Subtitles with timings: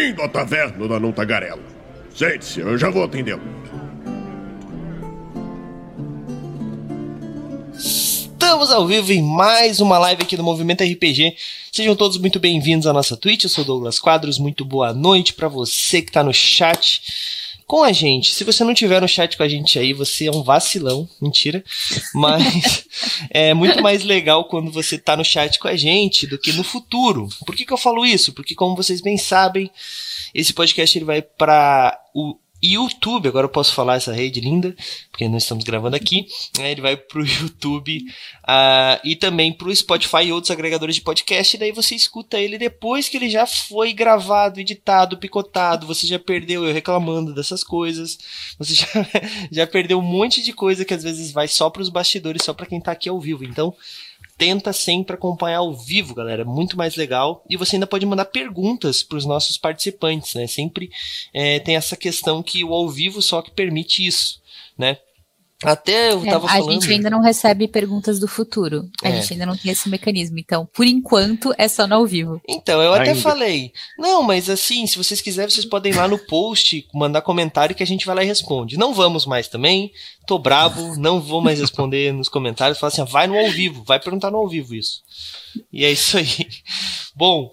[0.00, 1.60] Bem-vindo à taverna da Não Tagarela.
[2.14, 3.42] Sente-se, eu já vou atendê-lo.
[7.74, 11.36] Estamos ao vivo em mais uma live aqui do Movimento RPG.
[11.70, 13.44] Sejam todos muito bem-vindos à nossa Twitch.
[13.44, 14.38] Eu sou Douglas Quadros.
[14.38, 17.02] Muito boa noite para você que está no chat
[17.70, 18.34] com a gente.
[18.34, 21.08] Se você não tiver no chat com a gente aí, você é um vacilão.
[21.22, 21.62] Mentira.
[22.12, 22.84] Mas
[23.30, 26.64] é muito mais legal quando você tá no chat com a gente do que no
[26.64, 27.28] futuro.
[27.46, 28.32] Por que, que eu falo isso?
[28.32, 29.70] Porque, como vocês bem sabem,
[30.34, 34.74] esse podcast ele vai para o YouTube, agora eu posso falar essa rede linda,
[35.10, 36.26] porque nós estamos gravando aqui.
[36.58, 38.04] Né, ele vai pro YouTube
[38.44, 41.56] uh, e também pro Spotify e outros agregadores de podcast.
[41.56, 45.86] E daí você escuta ele depois que ele já foi gravado, editado, picotado.
[45.86, 48.18] Você já perdeu eu reclamando dessas coisas.
[48.58, 48.86] Você já,
[49.50, 52.66] já perdeu um monte de coisa que às vezes vai só pros bastidores, só para
[52.66, 53.44] quem tá aqui ao vivo.
[53.44, 53.74] Então,
[54.40, 56.46] tenta sempre acompanhar ao vivo, galera.
[56.46, 57.44] Muito mais legal.
[57.48, 60.46] E você ainda pode mandar perguntas para os nossos participantes, né?
[60.46, 60.90] Sempre
[61.34, 64.40] é, tem essa questão que o ao vivo só que permite isso,
[64.78, 64.96] né?
[65.62, 66.68] Até eu tava é, a falando.
[66.70, 68.88] A gente ainda não recebe perguntas do futuro.
[69.02, 69.20] A é.
[69.20, 70.38] gente ainda não tem esse mecanismo.
[70.38, 72.40] Então, por enquanto, é só no ao vivo.
[72.48, 73.20] Então, eu até ainda.
[73.20, 73.72] falei.
[73.98, 77.82] Não, mas assim, se vocês quiserem, vocês podem ir lá no post, mandar comentário que
[77.82, 78.78] a gente vai lá e responde.
[78.78, 79.92] Não vamos mais também.
[80.26, 82.78] Tô brabo, não vou mais responder nos comentários.
[82.78, 85.02] Fala assim, vai no ao vivo, vai perguntar no ao vivo isso.
[85.70, 86.26] E é isso aí.
[87.14, 87.50] Bom,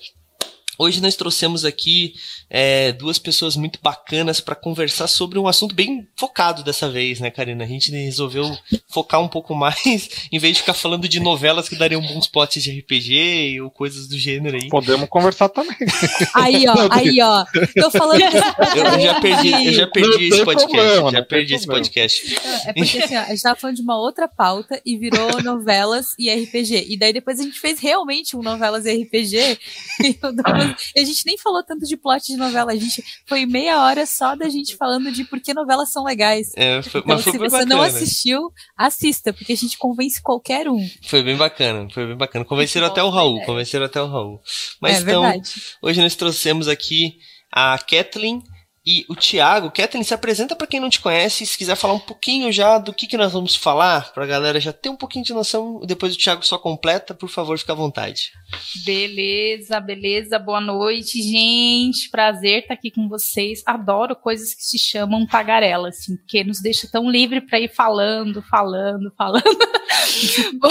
[0.80, 2.14] Hoje nós trouxemos aqui
[2.50, 7.30] é, duas pessoas muito bacanas para conversar sobre um assunto bem focado dessa vez, né,
[7.30, 7.64] Karina?
[7.64, 11.76] A gente resolveu focar um pouco mais, em vez de ficar falando de novelas que
[11.76, 14.70] dariam bons potes de RPG ou coisas do gênero aí.
[14.70, 15.76] Podemos conversar também.
[16.34, 17.46] Aí, ó, aí, ó.
[17.76, 18.22] Tô falando.
[18.22, 20.68] eu, já perdi, eu já perdi esse podcast.
[20.68, 22.36] Problema, já perdi esse podcast.
[22.66, 26.14] É porque assim, ó, a gente tava falando de uma outra pauta e virou novelas
[26.18, 26.86] e RPG.
[26.90, 29.60] E daí depois a gente fez realmente um novelas e RPG.
[30.02, 30.34] E eu
[30.96, 34.06] e a gente nem falou tanto de plot de novela, a gente foi meia hora
[34.06, 36.52] só da gente falando de por que novelas são legais.
[36.56, 37.66] É, foi, então, se você bacana.
[37.66, 40.90] não assistiu, assista, porque a gente convence qualquer um.
[41.04, 42.46] Foi bem bacana, foi bem bacana.
[42.46, 44.42] Convenceram até o Raul, convenceram até o Raul.
[44.82, 45.52] Mas é, então, verdade.
[45.82, 47.18] hoje nós trouxemos aqui
[47.52, 48.44] a Kathleen
[48.90, 52.00] e o Thiago, Kathleen, se apresenta para quem não te conhece, se quiser falar um
[52.00, 55.26] pouquinho já do que, que nós vamos falar, para a galera já ter um pouquinho
[55.26, 58.32] de noção, depois o Thiago só completa, por favor, fica à vontade.
[58.86, 65.28] Beleza, beleza, boa noite, gente, prazer estar aqui com vocês, adoro coisas que se chamam
[65.28, 69.44] tagarela, assim, porque nos deixa tão livre para ir falando, falando, falando.
[70.60, 70.70] Bom,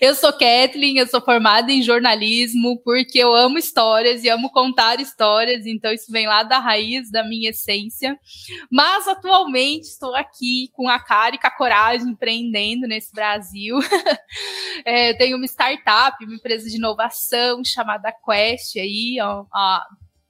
[0.00, 5.00] eu sou Kathleen, eu sou formada em jornalismo, porque eu amo histórias e amo contar
[5.00, 8.18] histórias, então isso vem lá da raiz da minha essência.
[8.70, 13.76] Mas atualmente estou aqui com a cara e com a coragem empreendendo nesse Brasil.
[14.84, 19.80] é, tenho uma startup, uma empresa de inovação chamada Quest aí, ó, ó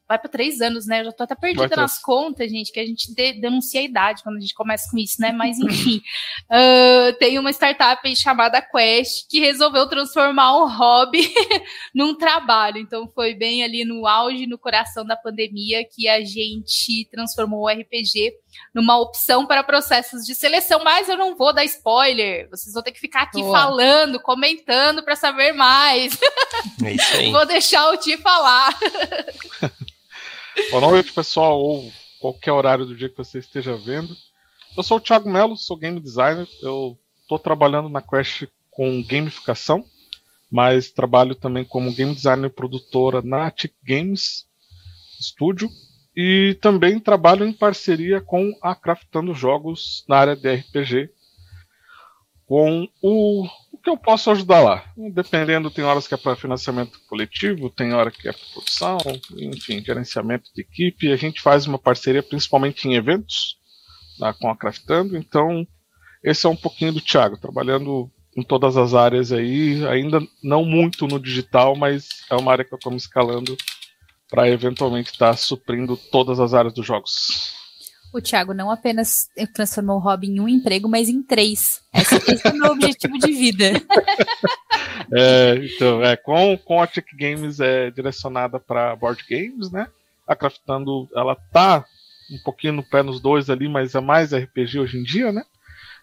[0.08, 1.00] vai para três anos, né?
[1.00, 4.22] Eu já tô até perdida nas contas, gente, que a gente de, denuncia a idade
[4.22, 5.32] quando a gente começa com isso, né?
[5.32, 6.00] Mas enfim,
[6.46, 11.28] uh, tem uma startup chamada Quest que resolveu transformar um hobby
[11.94, 12.78] num trabalho.
[12.78, 17.68] Então foi bem ali no auge, no coração da pandemia, que a gente transformou o
[17.68, 18.32] RPG
[18.74, 22.48] numa opção para processos de seleção, mas eu não vou dar spoiler.
[22.50, 23.58] Vocês vão ter que ficar aqui Boa.
[23.58, 26.18] falando, comentando para saber mais.
[26.84, 27.32] É isso aí.
[27.32, 28.76] vou deixar o Ti falar.
[30.70, 34.16] Boa noite, pessoal, ou qualquer horário do dia que você esteja vendo.
[34.76, 36.46] Eu sou o Thiago Melo, sou game designer.
[36.60, 39.84] Eu estou trabalhando na Quest com gamificação,
[40.50, 44.46] mas trabalho também como game designer e produtora na Tic Games
[45.20, 45.70] Studio
[46.16, 51.10] e também trabalho em parceria com a Craftando Jogos na área de RPG,
[52.46, 53.46] com o
[53.84, 54.84] que eu posso ajudar lá.
[55.12, 58.98] Dependendo, tem horas que é para financiamento coletivo, tem hora que é para produção,
[59.36, 61.12] enfim, gerenciamento de equipe.
[61.12, 63.58] A gente faz uma parceria principalmente em eventos
[64.18, 65.18] tá, com a Craftando.
[65.18, 65.66] Então,
[66.24, 71.06] esse é um pouquinho do Thiago, trabalhando em todas as áreas aí, ainda não muito
[71.06, 73.56] no digital, mas é uma área que eu estou me escalando
[74.28, 77.54] para eventualmente estar tá suprindo todas as áreas dos jogos.
[78.12, 81.82] O Thiago não apenas transformou o hobby em um emprego, mas em três.
[81.92, 83.72] Esse, esse é o meu objetivo de vida.
[85.12, 89.86] É, então, é, com, com a Tech Games é direcionada para board games, né?
[90.26, 91.84] A Craftando, ela tá
[92.30, 95.44] um pouquinho no pé nos dois ali, mas é mais RPG hoje em dia, né?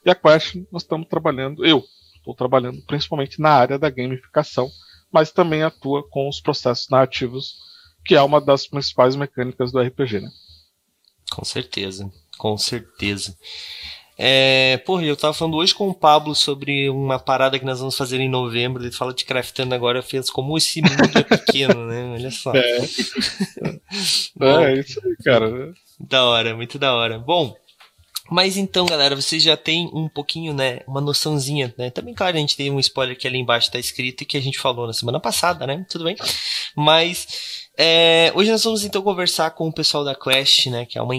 [0.05, 1.83] E a Quest, nós estamos trabalhando, eu
[2.15, 4.69] estou trabalhando principalmente na área da gamificação,
[5.11, 7.55] mas também atua com os processos narrativos,
[8.05, 10.29] que é uma das principais mecânicas do RPG, né?
[11.31, 13.35] Com certeza, com certeza.
[14.17, 17.97] É, porra, eu tava falando hoje com o Pablo sobre uma parada que nós vamos
[17.97, 18.83] fazer em novembro.
[18.83, 22.13] Ele fala de craftando agora, fez como esse mundo é pequeno, né?
[22.13, 22.53] Olha só.
[22.53, 22.77] É,
[24.35, 25.73] Bom, é isso aí, cara.
[25.99, 27.17] Da hora, muito da hora.
[27.17, 27.55] Bom,
[28.29, 31.89] mas então, galera, vocês já têm um pouquinho, né, uma noçãozinha, né?
[31.89, 34.41] Também, claro, a gente tem um spoiler que ali embaixo tá escrito e que a
[34.41, 35.85] gente falou na semana passada, né?
[35.89, 36.15] Tudo bem.
[36.75, 40.85] Mas é, hoje nós vamos então conversar com o pessoal da Quest, né?
[40.85, 41.13] Que é uma,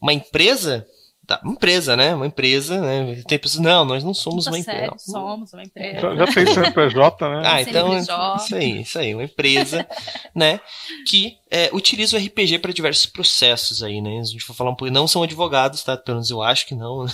[0.00, 0.86] uma empresa
[1.26, 2.14] Tá, uma empresa, né?
[2.14, 3.20] Uma empresa, né?
[3.26, 4.78] Tem pessoas, não, nós não somos Tá uma empresa.
[4.78, 4.98] sério, não.
[4.98, 6.00] somos uma empresa.
[6.00, 7.42] Já, já tem CNPJ, né?
[7.44, 8.36] Ah, então é CNPJ.
[8.36, 9.84] isso aí, isso aí, uma empresa,
[10.32, 10.60] né,
[11.04, 14.20] que é, utiliza o RPG para diversos processos aí, né?
[14.20, 15.96] A gente vai falar um pouco, não são advogados, tá?
[15.96, 17.06] Pelo menos eu acho que não.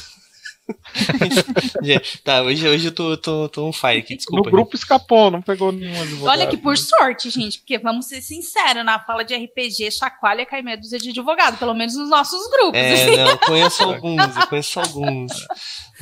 [2.24, 4.50] tá, hoje, hoje eu tô, tô, tô um fire aqui, No desculpa.
[4.50, 6.38] grupo escapou, não pegou nenhum advogado.
[6.38, 10.62] Olha que por sorte, gente, porque vamos ser sinceros, na fala de RPG, chacoalha cai
[10.62, 12.78] meia dúzia de advogado, pelo menos nos nossos grupos.
[12.78, 15.46] É, não, eu conheço alguns, eu conheço alguns.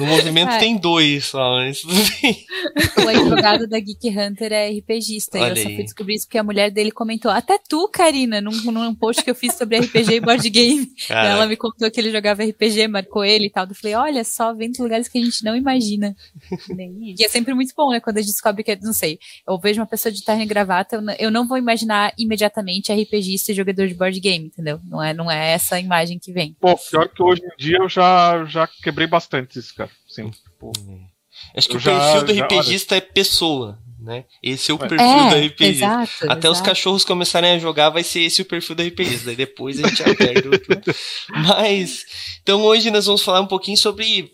[0.01, 0.59] No movimento É.
[0.59, 2.45] tem dois só, mas tudo bem.
[3.05, 5.39] O advogado da Geek Hunter é RPGista.
[5.39, 7.31] E Olha eu só fui descobrir isso porque a mulher dele comentou.
[7.31, 10.89] Até tu, Karina, num, num post que eu fiz sobre RPG e board game.
[11.09, 13.67] Ela me contou que ele jogava RPG, marcou ele e tal.
[13.67, 16.17] Eu falei, olha só, vem dos lugares que a gente não imagina.
[17.19, 18.01] E é sempre muito bom, né?
[18.01, 21.03] Quando a gente descobre que, não sei, eu vejo uma pessoa de terno e gravata,
[21.19, 24.81] eu, não vou imaginar imediatamente RPGista e jogador de board game, entendeu?
[24.85, 26.57] Não é, não é essa a imagem que vem.
[26.61, 29.90] Pô, pior que hoje em dia eu já, já quebrei bastante isso, cara.
[30.25, 30.33] Sim.
[30.59, 30.73] Pô,
[31.57, 34.25] acho que eu o já- perfil do já- RPGista é pessoa, né?
[34.43, 34.89] Esse é o É.
[34.89, 35.65] perfil é, do RPG.
[35.71, 36.11] exato.
[36.29, 36.69] Até os exato.
[36.69, 39.35] cachorros começarem a jogar, vai ser esse o perfil da RPGista.
[39.35, 40.81] Depois a gente perde outro.
[41.31, 42.05] Mas,
[42.43, 44.33] então hoje nós vamos falar um pouquinho sobre.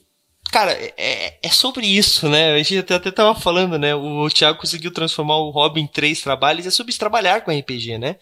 [0.53, 2.53] Cara, é, é sobre isso, né?
[2.55, 3.97] A gente até, até tava falando, né?
[3.97, 6.65] O Thiago conseguiu transformar o hobby em três trabalhos.
[6.67, 8.15] É sobre trabalhar com RPG, né?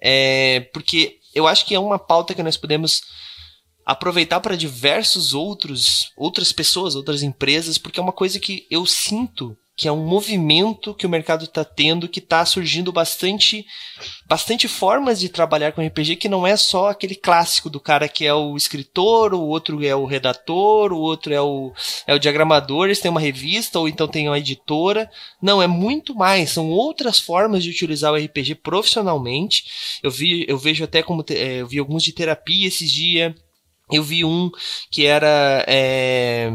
[0.00, 3.02] É, porque eu acho que é uma pauta que nós podemos
[3.84, 9.56] aproveitar para diversos outros outras pessoas, outras empresas, porque é uma coisa que eu sinto
[9.76, 13.66] que é um movimento que o mercado está tendo, que está surgindo bastante
[14.26, 18.24] bastante formas de trabalhar com RPG que não é só aquele clássico do cara que
[18.24, 21.72] é o escritor, o outro é o redator, o outro é o,
[22.06, 25.10] é o diagramador, eles têm uma revista ou então tem uma editora.
[25.42, 29.98] Não, é muito mais, são outras formas de utilizar o RPG profissionalmente.
[30.02, 33.34] Eu vi, eu vejo até como é, eu vi alguns de terapia esses dias.
[33.90, 34.50] Eu vi um
[34.90, 36.50] que era é,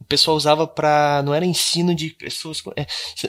[0.00, 2.86] o pessoal usava para não era ensino de pessoas com, é,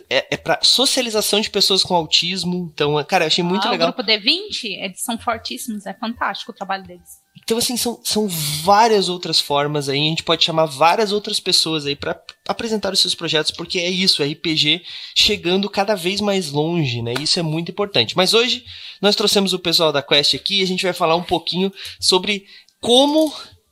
[0.10, 2.72] é, é para socialização de pessoas com autismo.
[2.74, 3.90] Então, cara, eu achei muito ah, legal.
[3.90, 7.20] O grupo D20, eles são fortíssimos, é fantástico o trabalho deles.
[7.44, 10.00] Então, assim, são, são várias outras formas aí.
[10.00, 13.90] A gente pode chamar várias outras pessoas aí para apresentar os seus projetos, porque é
[13.90, 14.84] isso, é RPG
[15.16, 17.14] chegando cada vez mais longe, né?
[17.20, 18.16] Isso é muito importante.
[18.16, 18.64] Mas hoje
[19.02, 22.46] nós trouxemos o pessoal da Quest aqui e a gente vai falar um pouquinho sobre
[22.82, 23.32] como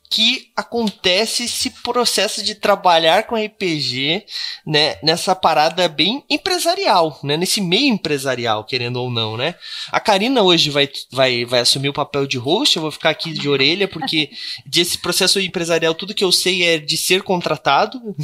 [0.10, 4.24] que acontece esse processo de trabalhar com RPG,
[4.66, 9.56] né, nessa parada bem empresarial, né, nesse meio empresarial, querendo ou não, né?
[9.92, 13.34] A Karina hoje vai, vai, vai assumir o papel de host, eu vou ficar aqui
[13.34, 14.30] de orelha, porque
[14.66, 18.00] desse processo empresarial, tudo que eu sei é de ser contratado.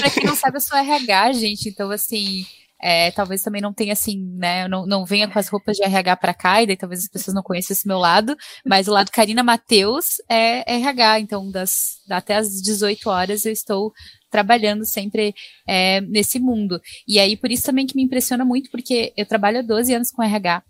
[0.00, 1.68] pra quem não sabe, eu sou RH, gente.
[1.68, 2.44] Então, assim,
[2.82, 4.66] é, talvez também não tenha, assim, né?
[4.66, 7.32] Não, não venha com as roupas de RH pra cá, e daí talvez as pessoas
[7.32, 8.36] não conheçam esse meu lado.
[8.66, 11.20] Mas o lado Karina Matheus é RH.
[11.20, 13.92] Então, das, até às 18 horas eu estou
[14.28, 15.32] trabalhando sempre
[15.66, 16.80] é, nesse mundo.
[17.06, 20.10] E aí, por isso também que me impressiona muito, porque eu trabalho há 12 anos
[20.10, 20.64] com RH.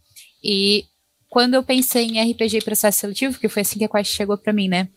[0.45, 0.85] E
[1.31, 4.37] quando eu pensei em RPG e processo seletivo, que foi assim que a Quest chegou
[4.37, 4.89] pra mim, né?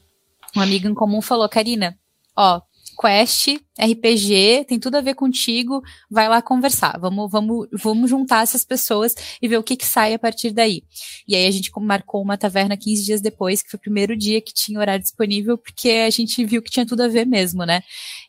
[0.54, 1.98] Um amigo em comum falou, Karina,
[2.36, 2.60] ó,
[2.96, 6.98] Quest, RPG, tem tudo a ver contigo, vai lá conversar.
[7.00, 10.84] Vamos, vamos, vamos juntar essas pessoas e ver o que, que sai a partir daí.
[11.28, 14.42] E aí a gente marcou uma taverna 15 dias depois, que foi o primeiro dia
[14.42, 17.82] que tinha horário disponível, porque a gente viu que tinha tudo a ver mesmo, né?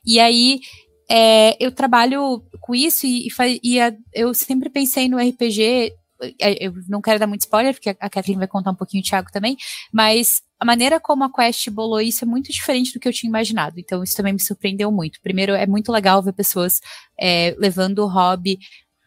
[0.04, 0.60] E aí
[1.08, 5.92] é, eu trabalho com isso e, e, e a- eu sempre pensei no RPG.
[6.40, 9.06] É, Eu não quero dar muito spoiler, porque a Kathleen vai contar um pouquinho, o
[9.06, 9.56] Thiago também,
[9.92, 13.28] mas a maneira como a Quest bolou isso é muito diferente do que eu tinha
[13.28, 13.78] imaginado.
[13.78, 15.20] Então, isso também me surpreendeu muito.
[15.22, 16.80] Primeiro, é muito legal ver pessoas
[17.18, 18.58] é, levando o hobby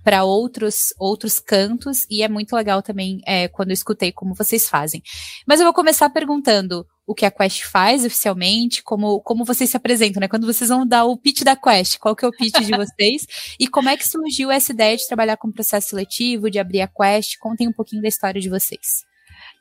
[0.04, 4.70] para outros outros cantos e é muito legal também é, quando eu escutei como vocês
[4.70, 5.01] fazem.
[5.48, 9.75] Mas eu vou começar perguntando o que a Quest faz oficialmente, como, como vocês se
[9.75, 10.28] apresentam, né?
[10.28, 13.25] Quando vocês vão dar o pitch da Quest, qual que é o pitch de vocês
[13.60, 16.88] e como é que surgiu essa ideia de trabalhar com processo seletivo, de abrir a
[16.88, 17.39] Quest?
[17.39, 19.04] Contem um pouquinho da história de vocês.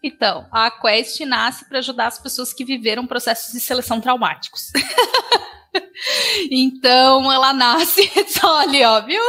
[0.04, 4.70] Então, a Quest nasce para ajudar as pessoas que viveram processos de seleção traumáticos.
[6.52, 9.22] então, ela nasce só ali, ó, viu?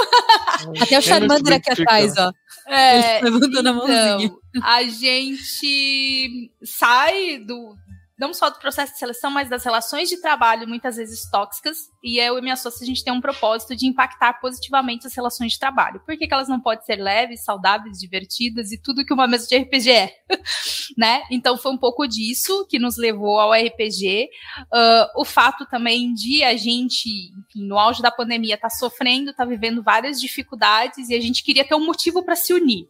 [0.81, 2.33] Até o Charmander aqui atrás, ó.
[2.67, 4.25] É, Ele levantando a mãozinha.
[4.25, 7.75] então, a gente sai do,
[8.19, 11.89] não só do processo de seleção, mas das relações de trabalho, muitas vezes tóxicas.
[12.03, 15.53] E eu e minha sócia, a gente tem um propósito de impactar positivamente as relações
[15.53, 16.01] de trabalho.
[16.05, 19.47] Por que, que elas não podem ser leves, saudáveis, divertidas e tudo que uma mesa
[19.47, 20.13] de RPG é?
[20.97, 21.23] né?
[21.31, 24.29] Então foi um pouco disso que nos levou ao RPG.
[24.63, 29.31] Uh, o fato também de a gente, enfim, no auge da pandemia, estar tá sofrendo,
[29.31, 32.87] estar tá vivendo várias dificuldades e a gente queria ter um motivo para se unir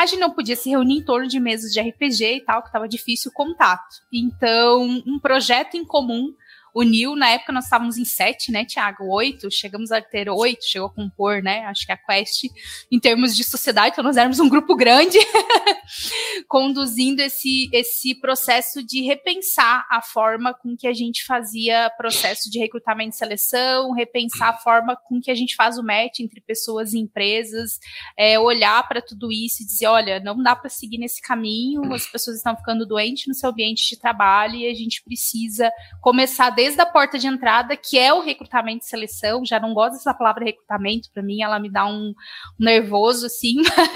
[0.00, 2.68] a gente não podia se reunir em torno de mesas de RPG e tal, que
[2.68, 3.96] estava difícil o contato.
[4.10, 6.34] Então, um projeto em comum
[6.74, 9.04] uniu, na época nós estávamos em sete, né, Tiago?
[9.14, 11.64] Oito, chegamos a ter oito, chegou a compor, né?
[11.66, 12.44] Acho que a Quest,
[12.90, 15.18] em termos de sociedade, então nós éramos um grupo grande,
[16.48, 22.58] conduzindo esse, esse processo de repensar a forma com que a gente fazia processo de
[22.58, 26.92] recrutamento e seleção, repensar a forma com que a gente faz o match entre pessoas
[26.92, 27.78] e empresas,
[28.16, 32.06] é, olhar para tudo isso e dizer, olha, não dá para seguir nesse caminho, as
[32.06, 36.78] pessoas estão ficando doentes no seu ambiente de trabalho e a gente precisa começar desde
[36.78, 39.46] a porta de entrada, que é o recrutamento e seleção.
[39.46, 42.12] Já não gosto dessa palavra recrutamento, para mim ela me dá um,
[42.58, 43.54] nervoso, assim.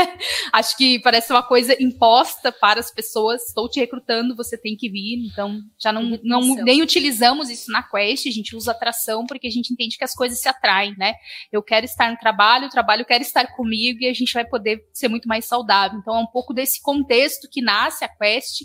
[0.51, 3.43] Acho que parece uma coisa imposta para as pessoas.
[3.49, 5.27] Estou te recrutando, você tem que vir.
[5.31, 9.51] Então, já não, não nem utilizamos isso na Quest, a gente usa atração porque a
[9.51, 11.13] gente entende que as coisas se atraem, né?
[11.53, 14.89] Eu quero estar no trabalho, o trabalho quer estar comigo e a gente vai poder
[14.91, 15.99] ser muito mais saudável.
[15.99, 18.63] Então, é um pouco desse contexto que nasce a Quest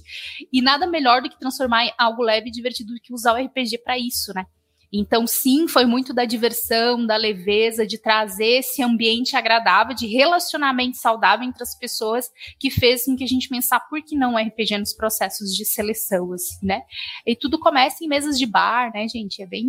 [0.54, 3.46] e nada melhor do que transformar em algo leve e divertido do que usar o
[3.46, 4.46] RPG para isso, né?
[4.92, 10.98] Então, sim, foi muito da diversão, da leveza, de trazer esse ambiente agradável, de relacionamento
[10.98, 12.30] saudável entre as pessoas,
[12.60, 16.34] que fez com que a gente pensar por que não RPG nos processos de seleção,
[16.34, 16.82] assim, né?
[17.26, 19.44] E tudo começa em mesas de bar, né, gente?
[19.44, 19.68] É bem,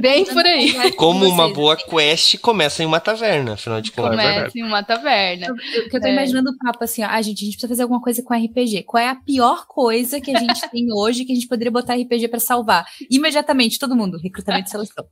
[0.00, 0.92] bem por aí.
[0.92, 4.10] Como uma boa quest começa em uma taverna, afinal de contas.
[4.10, 5.46] Começa em uma taverna.
[5.46, 6.12] Eu, eu tô é.
[6.12, 8.82] imaginando o papo assim, ó, ah, gente, a gente precisa fazer alguma coisa com RPG.
[8.82, 11.94] Qual é a pior coisa que a gente tem hoje que a gente poderia botar
[11.94, 12.86] RPG para salvar?
[13.08, 15.08] Imediatamente, todo mundo recrutamento e seleção.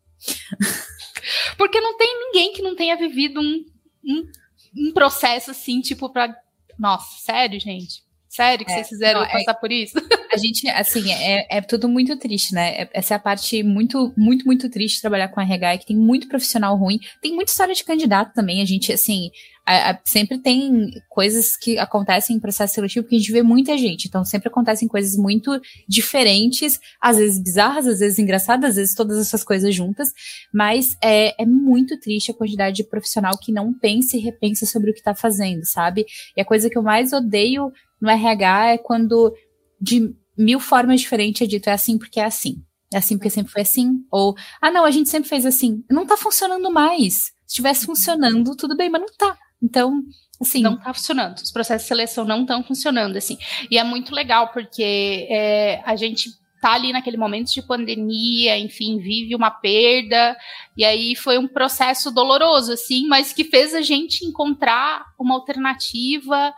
[1.56, 3.64] Porque não tem ninguém que não tenha vivido um,
[4.04, 4.32] um,
[4.76, 6.34] um processo assim, tipo, pra.
[6.78, 8.03] Nossa, sério, gente?
[8.34, 9.94] Sério que é, vocês fizeram não, é passar é, por isso?
[10.32, 12.82] A gente, assim, é, é tudo muito triste, né?
[12.82, 15.86] É, essa é a parte muito, muito, muito triste de trabalhar com RH, é que
[15.86, 16.98] tem muito profissional ruim.
[17.22, 18.60] Tem muita história de candidato também.
[18.60, 19.30] A gente, assim,
[19.64, 23.78] a, a, sempre tem coisas que acontecem em processo seletivo que a gente vê muita
[23.78, 24.08] gente.
[24.08, 29.18] Então, sempre acontecem coisas muito diferentes, às vezes bizarras, às vezes engraçadas, às vezes todas
[29.18, 30.12] essas coisas juntas.
[30.52, 34.90] Mas é, é muito triste a quantidade de profissional que não pensa e repensa sobre
[34.90, 36.04] o que está fazendo, sabe?
[36.36, 37.72] E a coisa que eu mais odeio
[38.04, 39.34] no RH é quando
[39.80, 42.62] de mil formas diferentes é dito é assim porque é assim.
[42.92, 44.04] É assim porque sempre foi assim.
[44.10, 45.82] Ou, ah, não, a gente sempre fez assim.
[45.90, 47.14] Não tá funcionando mais.
[47.14, 49.36] Se estivesse funcionando, tudo bem, mas não tá.
[49.60, 50.02] Então,
[50.40, 50.62] assim.
[50.62, 51.38] Não tá funcionando.
[51.38, 53.38] Os processos de seleção não estão funcionando, assim.
[53.70, 56.30] E é muito legal, porque é, a gente
[56.64, 60.34] tá ali naquele momento de pandemia, enfim, vive uma perda,
[60.74, 66.54] e aí foi um processo doloroso, assim, mas que fez a gente encontrar uma alternativa,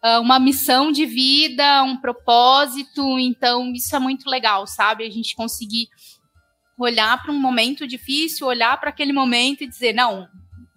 [0.00, 5.04] ah, uma missão de vida, um propósito, então isso é muito legal, sabe?
[5.04, 5.90] A gente conseguir
[6.78, 10.26] olhar para um momento difícil, olhar para aquele momento e dizer, não,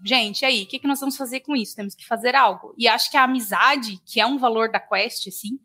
[0.03, 1.73] gente, aí, o que, que nós vamos fazer com isso?
[1.73, 2.75] Temos que fazer algo.
[2.77, 5.57] E acho que a amizade, que é um valor da Quest, assim,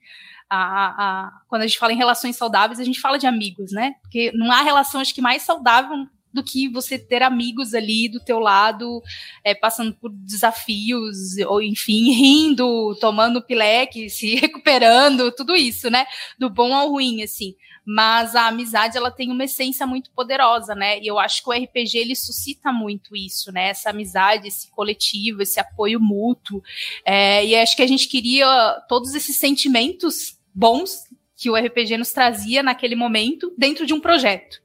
[0.51, 3.95] a, a, quando a gente fala em relações saudáveis, a gente fala de amigos, né?
[4.03, 8.21] Porque não há relação, acho que mais saudável do que você ter amigos ali do
[8.21, 9.03] teu lado,
[9.43, 16.07] é, passando por desafios, ou enfim, rindo, tomando pileque, se recuperando, tudo isso, né?
[16.39, 17.55] Do bom ao ruim, assim.
[17.85, 21.01] Mas a amizade, ela tem uma essência muito poderosa, né?
[21.01, 23.69] E eu acho que o RPG, ele suscita muito isso, né?
[23.71, 26.63] Essa amizade, esse coletivo, esse apoio mútuo.
[27.05, 28.47] É, e acho que a gente queria
[28.89, 31.05] todos esses sentimentos bons
[31.37, 34.61] que o RPG nos trazia naquele momento dentro de um projeto.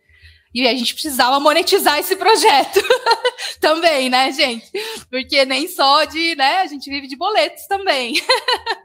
[0.54, 2.80] E a gente precisava monetizar esse projeto
[3.62, 4.72] também, né, gente?
[5.10, 8.16] Porque nem só de, né, a gente vive de boletos também.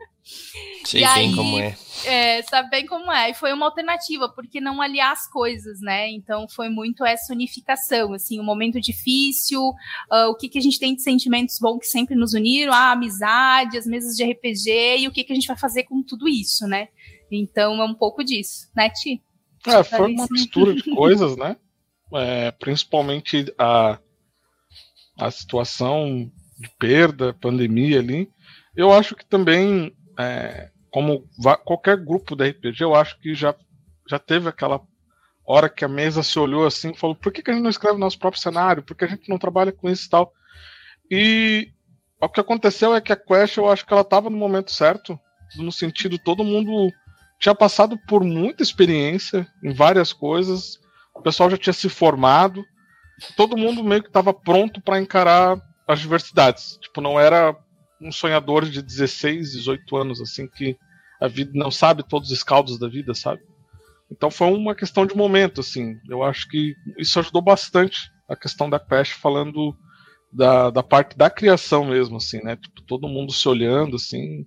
[0.84, 1.76] Sei bem como é.
[2.04, 2.42] é.
[2.42, 3.30] Sabe bem como é.
[3.30, 6.10] E foi uma alternativa, porque não aliar as coisas, né?
[6.10, 10.78] Então foi muito essa unificação, assim, um momento difícil, uh, o que, que a gente
[10.78, 15.08] tem de sentimentos bons que sempre nos uniram, a amizade, as mesas de RPG, e
[15.08, 16.88] o que, que a gente vai fazer com tudo isso, né?
[17.30, 19.22] Então é um pouco disso, né, Ti?
[19.66, 21.56] É, foi uma mistura de coisas, né?
[22.14, 23.98] É, principalmente a,
[25.18, 28.30] a situação de perda, pandemia ali.
[28.74, 31.28] Eu acho que também, é, como
[31.64, 33.54] qualquer grupo da RPG, eu acho que já,
[34.08, 34.80] já teve aquela
[35.46, 37.70] hora que a mesa se olhou assim e falou: por que, que a gente não
[37.70, 38.82] escreve nosso próprio cenário?
[38.82, 40.32] Por que a gente não trabalha com isso e tal?
[41.10, 41.72] E
[42.20, 45.18] o que aconteceu é que a Quest, eu acho que ela estava no momento certo,
[45.56, 46.92] no sentido todo mundo
[47.38, 50.78] tinha passado por muita experiência em várias coisas,
[51.14, 52.64] o pessoal já tinha se formado,
[53.36, 55.56] todo mundo meio que estava pronto para encarar
[55.86, 56.76] as diversidades.
[56.80, 57.56] Tipo, não era
[58.00, 60.76] um sonhador de 16, 18 anos, assim, que
[61.20, 63.42] a vida não sabe todos os escaldos da vida, sabe?
[64.10, 65.96] Então foi uma questão de momento, assim.
[66.08, 69.76] Eu acho que isso ajudou bastante a questão da Quest falando
[70.32, 72.56] da, da parte da criação mesmo, assim, né?
[72.56, 74.46] Tipo, todo mundo se olhando, assim,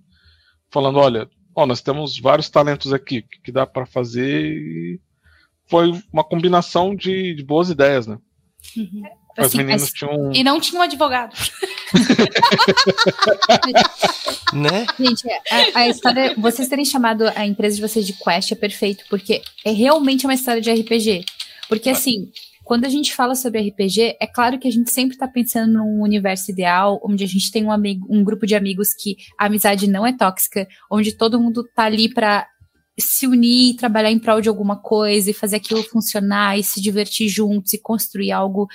[0.70, 5.00] falando, olha, ó, nós temos vários talentos aqui, que, que dá para fazer e
[5.68, 8.18] foi uma combinação de, de boas ideias, né?
[8.76, 9.02] Uhum.
[9.36, 9.92] Assim, meninos mas...
[9.92, 10.32] tinham.
[10.32, 11.34] E não tinha um advogado.
[14.52, 14.86] né?
[14.98, 16.34] Gente, a, a, história.
[16.36, 20.34] Vocês terem chamado a empresa de vocês de Quest é perfeito, porque é realmente uma
[20.34, 21.24] história de RPG.
[21.68, 22.30] Porque, assim,
[22.64, 26.02] quando a gente fala sobre RPG, é claro que a gente sempre está pensando num
[26.02, 29.88] universo ideal, onde a gente tem um, amigo, um grupo de amigos que a amizade
[29.88, 32.46] não é tóxica, onde todo mundo tá ali para
[32.98, 36.80] se unir e trabalhar em prol de alguma coisa e fazer aquilo funcionar e se
[36.80, 38.68] divertir juntos e construir algo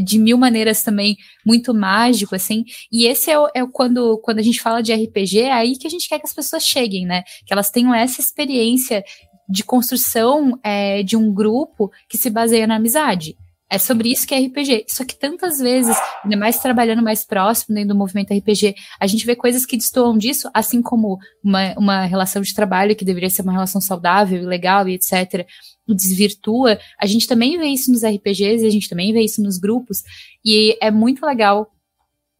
[0.00, 2.64] de mil maneiras também muito mágico, assim.
[2.90, 5.86] E esse é, o, é quando, quando a gente fala de RPG, é aí que
[5.86, 7.22] a gente quer que as pessoas cheguem, né?
[7.46, 9.04] Que elas tenham essa experiência
[9.48, 13.36] de construção é, de um grupo que se baseia na amizade.
[13.68, 14.84] É sobre isso que é RPG.
[14.86, 19.24] Só que tantas vezes, ainda mais trabalhando mais próximo dentro do movimento RPG, a gente
[19.24, 23.40] vê coisas que destoam disso, assim como uma, uma relação de trabalho que deveria ser
[23.40, 25.46] uma relação saudável e legal e etc
[25.88, 29.58] desvirtua, a gente também vê isso nos RPGs e a gente também vê isso nos
[29.58, 30.02] grupos,
[30.44, 31.70] e é muito legal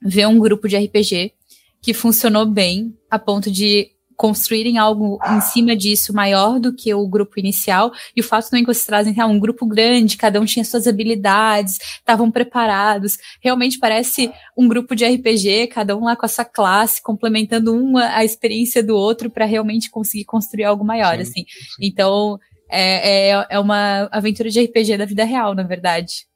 [0.00, 1.32] ver um grupo de RPG
[1.80, 3.90] que funcionou bem a ponto de
[4.22, 8.62] construírem algo em cima disso maior do que o grupo inicial, e o fato também
[8.62, 13.80] que vocês trazem ah, um grupo grande, cada um tinha suas habilidades, estavam preparados, realmente
[13.80, 18.24] parece um grupo de RPG, cada um lá com a sua classe, complementando uma a
[18.24, 21.44] experiência do outro para realmente conseguir construir algo maior, sim, assim.
[21.48, 21.76] Sim.
[21.80, 22.38] Então,
[22.72, 26.26] é, é, é uma aventura de RPG da vida real, na verdade.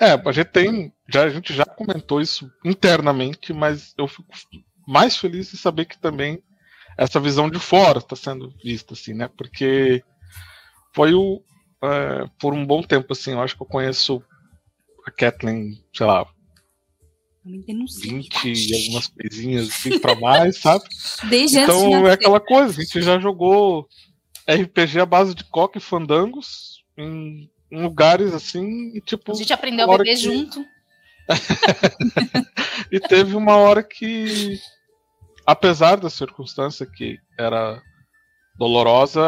[0.00, 0.92] É, a gente tem.
[1.08, 4.24] Já, a gente já comentou isso internamente, mas eu fico
[4.86, 6.42] mais feliz de saber que também
[6.96, 9.28] essa visão de fora está sendo vista, assim, né?
[9.36, 10.02] Porque
[10.94, 11.42] foi o.
[11.82, 14.22] É, por um bom tempo, assim, eu acho que eu conheço
[15.04, 16.24] a Kathleen, sei lá,
[17.44, 20.84] 20 e algumas coisinhas assim pra mais, sabe?
[21.28, 23.88] Desde então é aquela coisa, a gente já jogou
[24.48, 29.32] RPG à base de coque e fandangos em, em, lugares assim e tipo.
[29.32, 30.22] A gente aprendeu a beber que...
[30.22, 30.64] junto.
[32.90, 34.58] e teve uma hora que,
[35.46, 37.80] apesar da circunstância que era
[38.58, 39.22] dolorosa,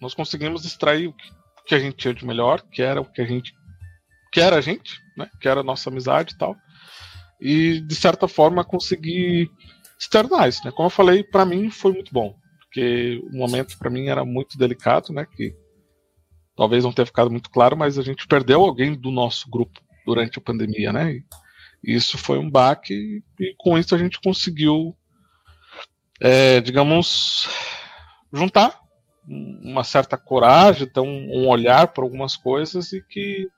[0.00, 3.04] nós conseguimos extrair o que, o que a gente tinha de melhor, que era o
[3.04, 3.52] que a gente.
[4.32, 5.28] que era a gente, né?
[5.40, 6.56] Que era a nossa amizade e tal.
[7.40, 9.50] E de certa forma conseguir
[9.98, 10.70] externar isso, né?
[10.70, 12.34] Como eu falei, para mim foi muito bom
[12.74, 15.24] porque o momento para mim era muito delicado, né?
[15.24, 15.54] Que
[16.56, 20.40] talvez não tenha ficado muito claro, mas a gente perdeu alguém do nosso grupo durante
[20.40, 21.12] a pandemia, né?
[21.12, 21.24] E
[21.84, 24.96] isso foi um baque e com isso a gente conseguiu,
[26.20, 27.48] é, digamos,
[28.32, 28.80] juntar
[29.26, 33.48] uma certa coragem, então um olhar para algumas coisas e que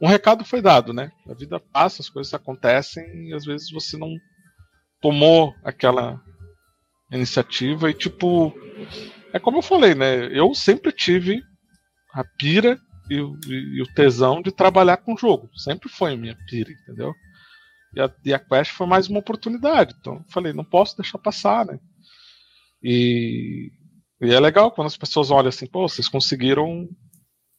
[0.00, 1.12] um recado foi dado, né?
[1.30, 4.12] A vida passa, as coisas acontecem e às vezes você não
[5.00, 6.20] tomou aquela
[7.10, 8.52] iniciativa e tipo
[9.32, 10.26] é como eu falei, né?
[10.26, 11.42] Eu sempre tive
[12.12, 12.78] a pira
[13.10, 17.14] e, e, e o tesão de trabalhar com jogo, sempre foi minha pira, entendeu?
[17.94, 21.18] E a, e a Quest foi mais uma oportunidade, então eu falei, não posso deixar
[21.18, 21.78] passar, né?
[22.82, 23.70] E,
[24.20, 26.88] e é legal quando as pessoas olham assim, pô, vocês conseguiram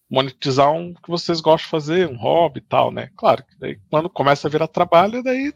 [0.10, 3.10] monetizar um que vocês gostam de fazer, um hobby e tal, né?
[3.18, 5.54] Claro que daí quando começa a virar trabalho, daí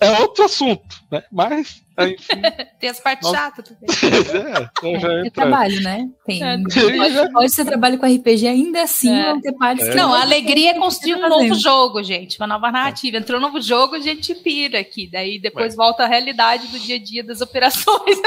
[0.00, 1.22] é outro assunto, né?
[1.30, 2.42] Mas, enfim.
[2.80, 3.36] Tem as partes nós...
[3.36, 3.88] chatas também.
[4.52, 6.08] é, então já é, é trabalho, né?
[6.26, 6.42] Tem.
[6.42, 6.58] É.
[6.58, 9.24] Pode, pode ser trabalho com RPG, ainda assim é.
[9.24, 9.86] vão ter partes.
[9.86, 9.94] É.
[9.94, 12.38] Não, a alegria é construir um novo jogo, gente.
[12.38, 13.16] Uma nova narrativa.
[13.16, 15.08] Entrou um novo jogo, a gente pira aqui.
[15.10, 18.18] Daí depois volta à realidade do dia a dia das operações.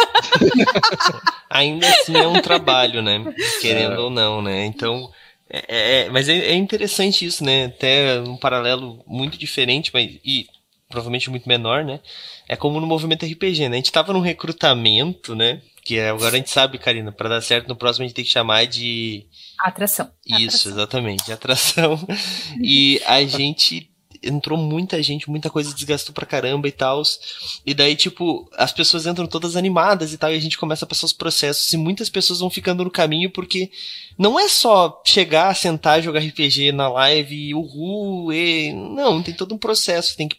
[1.50, 3.24] ainda assim é um trabalho, né?
[3.62, 4.00] Querendo é.
[4.00, 4.66] ou não, né?
[4.66, 5.12] Então.
[5.50, 7.66] É, é, mas é, é, interessante isso, né?
[7.66, 10.46] Até um paralelo muito diferente, mas e
[10.90, 12.00] provavelmente muito menor, né?
[12.48, 13.76] É como no movimento RPG, né?
[13.76, 15.62] A gente tava num recrutamento, né?
[15.84, 18.26] Que é, agora a gente sabe, Karina, para dar certo no próximo a gente tem
[18.26, 19.26] que chamar de
[19.60, 20.12] atração.
[20.26, 20.72] Isso, atração.
[20.72, 22.08] exatamente, atração.
[22.62, 23.90] e a gente
[24.24, 27.02] entrou muita gente, muita coisa desgastou pra caramba e tal.
[27.66, 30.88] E daí, tipo, as pessoas entram todas animadas e tal, e a gente começa a
[30.88, 33.70] passar os processos, e muitas pessoas vão ficando no caminho, porque
[34.18, 38.74] não é só chegar, sentar, jogar RPG na live e uhul, e...
[38.74, 40.38] não, tem todo um processo, tem que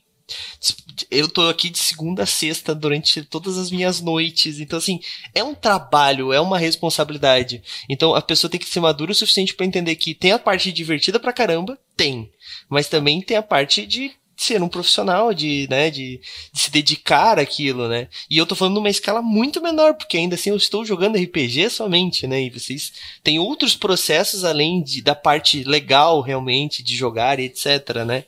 [1.10, 4.60] eu tô aqui de segunda a sexta durante todas as minhas noites.
[4.60, 5.00] Então, assim,
[5.34, 7.62] é um trabalho, é uma responsabilidade.
[7.88, 10.72] Então, a pessoa tem que ser madura o suficiente para entender que tem a parte
[10.72, 12.30] divertida pra caramba, tem.
[12.68, 16.20] Mas também tem a parte de ser um profissional, de, né, de,
[16.52, 18.06] de, se dedicar àquilo, né?
[18.30, 21.68] E eu tô falando numa escala muito menor, porque ainda assim eu estou jogando RPG
[21.70, 22.42] somente, né?
[22.42, 22.92] E vocês
[23.24, 28.24] têm outros processos além de, da parte legal realmente de jogar e etc, né?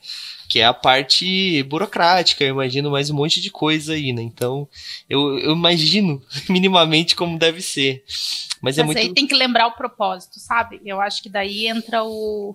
[0.51, 4.21] Que é a parte burocrática, eu imagino mais um monte de coisa aí, né?
[4.21, 4.67] Então,
[5.09, 8.03] eu, eu imagino minimamente como deve ser.
[8.61, 8.97] Mas, Mas é muito.
[8.97, 10.81] aí tem que lembrar o propósito, sabe?
[10.83, 12.53] Eu acho que daí entra o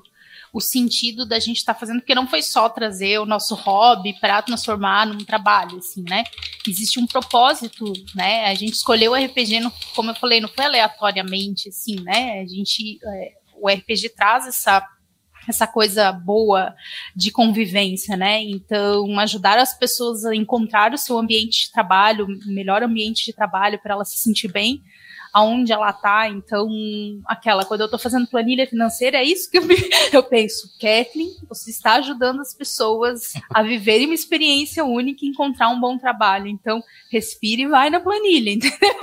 [0.53, 4.15] o sentido da gente estar tá fazendo, porque não foi só trazer o nosso hobby
[4.19, 6.25] para transformar num trabalho, assim, né?
[6.67, 8.47] Existe um propósito, né?
[8.47, 12.41] A gente escolheu o RPG, no, como eu falei, não foi aleatoriamente, assim, né?
[12.41, 14.87] A gente, é, o RPG traz essa
[15.47, 16.75] essa coisa boa
[17.15, 18.43] de convivência, né?
[18.43, 23.33] Então, ajudar as pessoas a encontrar o seu ambiente de trabalho, o melhor ambiente de
[23.33, 24.83] trabalho para ela se sentir bem,
[25.33, 26.29] aonde ela tá.
[26.29, 26.67] Então,
[27.27, 29.63] aquela, quando eu tô fazendo planilha financeira, é isso que eu,
[30.13, 30.71] eu penso.
[30.81, 35.99] Kathleen, você está ajudando as pessoas a viverem uma experiência única e encontrar um bom
[35.99, 36.47] trabalho.
[36.47, 38.97] Então, respire e vai na planilha, entendeu?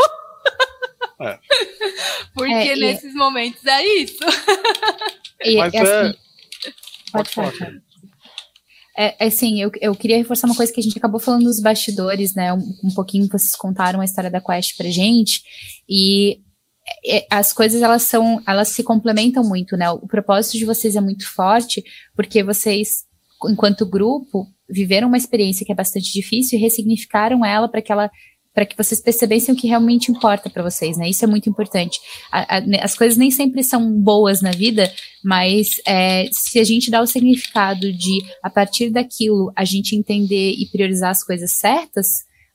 [1.20, 1.40] É.
[2.34, 4.24] Porque é, nesses momentos é isso.
[5.44, 6.18] E, Mas é, assim,
[7.14, 7.54] pode falar.
[8.98, 11.60] É, é, assim, eu, eu queria reforçar uma coisa que a gente acabou falando dos
[11.60, 12.54] bastidores, né?
[12.54, 15.42] Um, um pouquinho vocês contaram a história da Quest pra gente.
[15.90, 16.42] E
[17.06, 19.90] é, as coisas elas são, elas se complementam muito, né?
[19.90, 21.84] O propósito de vocês é muito forte,
[22.16, 23.06] porque vocês,
[23.50, 28.12] enquanto grupo, viveram uma experiência que é bastante difícil e ressignificaram ela para que ela
[28.54, 31.10] para que vocês percebessem o que realmente importa para vocês, né?
[31.10, 32.00] Isso é muito importante.
[32.32, 34.92] A, a, as coisas nem sempre são boas na vida,
[35.24, 40.52] mas é, se a gente dá o significado de, a partir daquilo, a gente entender
[40.52, 42.08] e priorizar as coisas certas,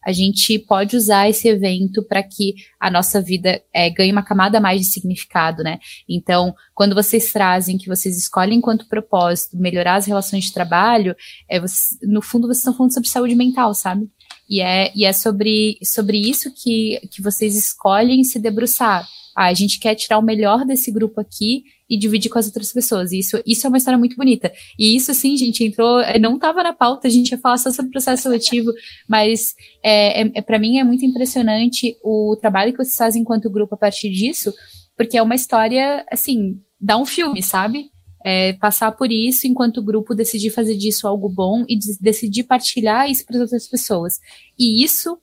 [0.05, 4.61] a gente pode usar esse evento para que a nossa vida é, ganhe uma camada
[4.61, 5.79] mais de significado, né?
[6.09, 11.15] Então, quando vocês trazem que vocês escolhem enquanto propósito melhorar as relações de trabalho,
[11.49, 14.09] é, você, no fundo vocês estão falando sobre saúde mental, sabe?
[14.49, 19.07] E é, e é sobre, sobre isso que, que vocês escolhem se debruçar.
[19.37, 22.73] Ah, a gente quer tirar o melhor desse grupo aqui e dividir com as outras
[22.73, 23.13] pessoas.
[23.13, 24.53] Isso, isso é uma história muito bonita.
[24.79, 27.71] E isso, sim, gente, entrou, eh, não estava na pauta, a gente ia falar só
[27.71, 28.73] sobre processo seletivo,
[29.09, 33.51] mas é, é, é para mim é muito impressionante o trabalho que vocês fazem enquanto
[33.51, 34.53] grupo a partir disso,
[34.97, 37.91] porque é uma história, assim, dá um filme, sabe?
[38.25, 43.25] É, passar por isso enquanto grupo decidir fazer disso algo bom e decidir partilhar isso
[43.25, 44.19] para as outras pessoas.
[44.59, 45.19] E isso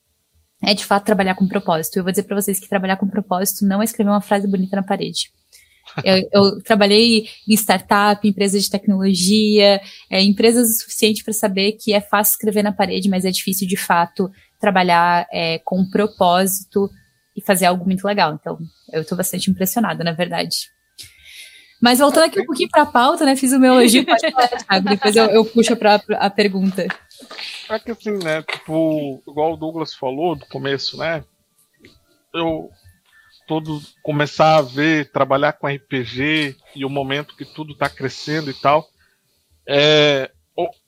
[0.63, 1.97] é de fato trabalhar com propósito.
[1.97, 4.75] Eu vou dizer para vocês que trabalhar com propósito não é escrever uma frase bonita
[4.75, 5.31] na parede.
[6.03, 9.79] Eu, eu trabalhei em startup, empresa de tecnologia,
[10.09, 13.65] é, empresas o suficiente para saber que é fácil escrever na parede, mas é difícil
[13.67, 14.29] de fato
[14.59, 16.89] trabalhar é, com propósito
[17.35, 18.33] e fazer algo muito legal.
[18.33, 18.57] Então,
[18.91, 20.69] eu estou bastante impressionada, na verdade.
[21.81, 23.35] Mas voltando aqui um pouquinho para a pauta, né?
[23.35, 26.87] Fiz o meu elogio, pode falar, Thiago, depois eu, eu puxo para a pergunta.
[27.69, 28.41] É que assim, né?
[28.43, 31.23] Tipo, igual o Douglas falou do começo, né?
[32.33, 32.69] Eu
[33.47, 38.53] todo começar a ver, trabalhar com RPG e o momento que tudo está crescendo e
[38.53, 38.87] tal,
[39.67, 40.31] é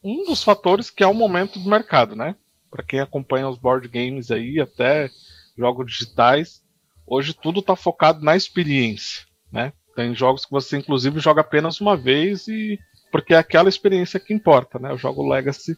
[0.04, 2.36] um dos fatores que é o momento do mercado, né?
[2.70, 5.10] Para quem acompanha os board games aí, até
[5.58, 6.62] jogos digitais,
[7.06, 9.74] hoje tudo está focado na experiência, né?
[9.98, 12.80] Tem jogos que você inclusive joga apenas uma vez e
[13.12, 14.92] porque é aquela experiência que importa, né?
[14.92, 15.76] Eu jogo Legacy.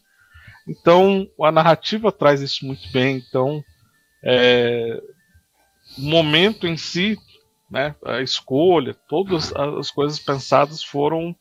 [0.67, 3.23] Então a narrativa traz isso muito bem.
[3.25, 3.63] Então
[4.21, 5.01] é,
[5.97, 7.17] o momento em si,
[7.71, 7.95] né?
[8.03, 11.33] A escolha, todas as coisas pensadas foram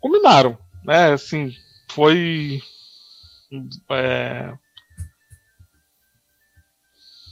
[0.00, 1.12] combinaram, né?
[1.12, 1.52] Assim
[1.90, 2.62] foi
[3.90, 4.54] é,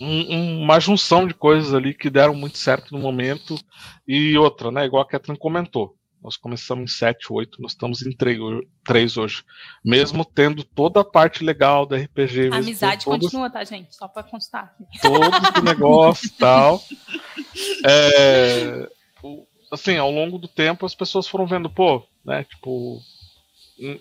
[0.00, 3.56] um, uma junção de coisas ali que deram muito certo no momento.
[4.06, 4.85] E outra, né?
[4.85, 5.96] Igual a Catherine comentou.
[6.22, 9.44] Nós começamos em 7, 8, nós estamos em 3, hoje.
[9.85, 12.50] Mesmo tendo toda a parte legal da RPG.
[12.52, 13.94] A amizade continua, tá, gente?
[13.94, 14.74] Só para constar.
[15.00, 15.20] Todo
[15.61, 16.82] o negócio e tal.
[17.87, 18.88] É,
[19.72, 22.44] assim, ao longo do tempo as pessoas foram vendo, pô, né?
[22.44, 23.00] Tipo,
[23.80, 23.98] hum,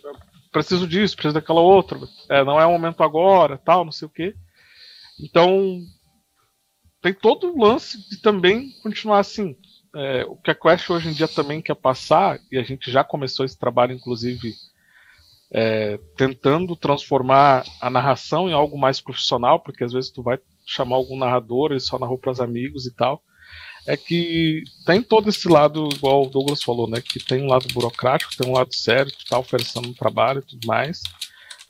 [0.52, 2.00] preciso disso, preciso daquela outra.
[2.30, 4.36] É, não é o momento agora, tal, não sei o quê.
[5.20, 5.80] Então,
[7.02, 9.56] tem todo o lance de também continuar assim.
[9.96, 13.04] É, o que a Quest hoje em dia também quer passar, e a gente já
[13.04, 14.54] começou esse trabalho, inclusive,
[15.52, 20.98] é, tentando transformar a narração em algo mais profissional, porque às vezes tu vai chamar
[20.98, 23.22] algum narrador, ele só narrou para os amigos e tal.
[23.88, 27.00] É que tem todo esse lado, igual o Douglas falou, né?
[27.00, 30.46] Que tem um lado burocrático, tem um lado sério, que está oferecendo um trabalho e
[30.46, 31.04] tudo mais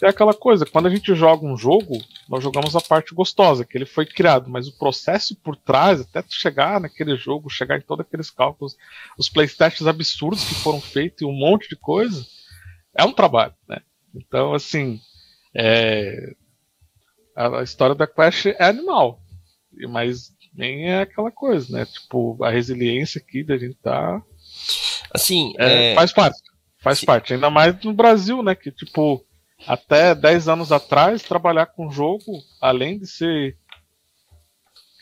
[0.06, 3.78] é aquela coisa, quando a gente joga um jogo, nós jogamos a parte gostosa, que
[3.78, 8.06] ele foi criado, mas o processo por trás, até chegar naquele jogo, chegar em todos
[8.06, 8.76] aqueles cálculos,
[9.18, 12.26] os playtests absurdos que foram feitos e um monte de coisa,
[12.96, 13.82] é um trabalho, né?
[14.14, 15.00] Então, assim,
[15.54, 16.34] é,
[17.36, 19.22] a, história da Quest é animal,
[19.90, 21.86] mas nem é aquela coisa, né?
[21.86, 24.22] Tipo, a resiliência aqui da gente tá.
[25.14, 25.96] Assim, é, é...
[25.96, 26.40] faz parte.
[26.80, 27.06] Faz Sim.
[27.06, 27.34] parte.
[27.34, 28.56] Ainda mais no Brasil, né?
[28.56, 29.26] Que, tipo,
[29.68, 33.58] até 10 anos atrás, trabalhar com jogo, além de ser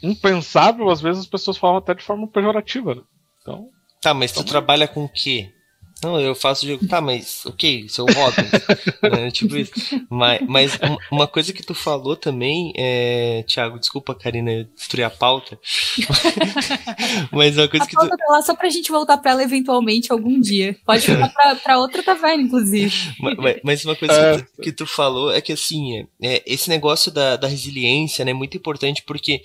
[0.02, 3.02] impensável, às vezes as pessoas falam até de forma pejorativa, né?
[3.42, 3.70] Então.
[4.02, 5.52] Tá, mas tu trabalha com o quê?
[6.04, 6.88] Não, eu faço jogo.
[6.88, 8.48] Tá, mas ok, seu rótulo.
[9.12, 9.72] né, tipo isso.
[10.10, 10.80] Mas, mas
[11.12, 13.44] uma coisa que tu falou também, é...
[13.48, 15.58] Thiago, desculpa, Karina, destruir a pauta.
[17.32, 18.18] mas uma coisa a que pauta tu.
[18.18, 20.76] Tá lá só pra gente voltar pra ela eventualmente algum dia.
[20.86, 22.94] Pode ficar pra, pra outra taverna, inclusive.
[23.20, 24.38] Mas, mas uma coisa é.
[24.38, 28.26] que, tu, que, tu, falou é que assim, é, é, esse negócio da, da resiliência
[28.26, 29.42] né, é muito importante porque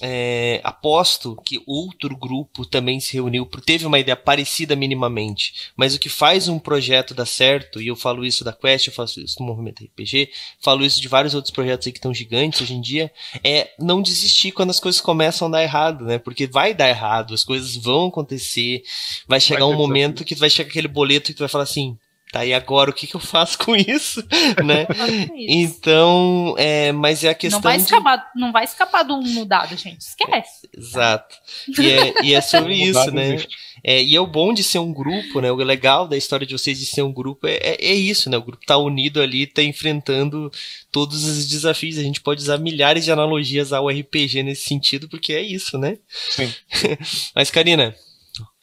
[0.00, 5.98] é, aposto que outro grupo também se reuniu, teve uma ideia parecida minimamente, mas o
[5.98, 9.38] que faz um projeto dar certo, e eu falo isso da Quest, eu faço isso
[9.38, 12.80] do Movimento RPG, falo isso de vários outros projetos aí que estão gigantes hoje em
[12.80, 16.18] dia, é não desistir quando as coisas começam a dar errado, né?
[16.18, 18.82] Porque vai dar errado, as coisas vão acontecer,
[19.26, 21.98] vai chegar vai um momento que vai chegar aquele boleto e tu vai falar assim,
[22.38, 24.22] Tá, e agora o que, que eu faço com isso,
[24.64, 24.86] né?
[25.34, 27.58] então, é, mas é a questão.
[27.58, 28.40] Não vai escapar, de...
[28.40, 30.02] não vai escapar do um no dado, gente.
[30.02, 30.68] Esquece.
[30.76, 31.34] Exato.
[31.76, 33.42] E é, e é sobre isso, né?
[33.82, 35.50] É, e é o bom de ser um grupo, né?
[35.50, 38.36] O legal da história de vocês de ser um grupo é, é, é isso, né?
[38.36, 40.50] O grupo tá unido ali, tá enfrentando
[40.92, 41.98] todos os desafios.
[41.98, 45.98] A gente pode usar milhares de analogias ao RPG nesse sentido, porque é isso, né?
[46.30, 46.52] Sim.
[47.34, 47.96] mas, Karina,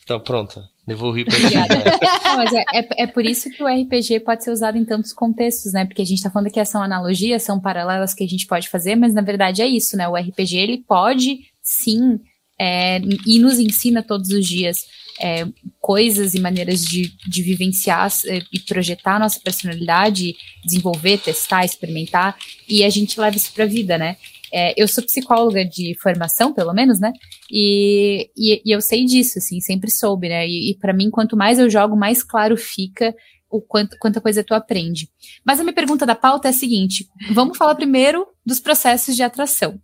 [0.02, 0.64] então pronto.
[0.88, 1.38] Devolvi pra.
[1.40, 5.14] Não, mas é, é, é, por isso que o RPG pode ser usado em tantos
[5.14, 5.86] contextos, né?
[5.86, 8.96] Porque a gente tá falando que são analogias, são paralelas que a gente pode fazer,
[8.96, 10.08] mas na verdade é isso, né?
[10.08, 12.20] O RPG, ele pode, sim,
[12.60, 14.86] é, e nos ensina todos os dias
[15.20, 15.48] é,
[15.80, 22.38] coisas e maneiras de, de vivenciar é, e projetar a nossa personalidade, desenvolver, testar, experimentar,
[22.68, 24.18] e a gente leva isso pra vida, né?
[24.56, 27.12] É, eu sou psicóloga de formação, pelo menos, né?
[27.52, 30.48] E, e, e eu sei disso, assim, sempre soube, né?
[30.48, 33.14] E, e para mim, quanto mais eu jogo, mais claro fica
[33.50, 35.10] o quanto, quanta coisa tu aprende.
[35.46, 39.24] Mas a minha pergunta da pauta é a seguinte: vamos falar primeiro dos processos de
[39.24, 39.78] atração.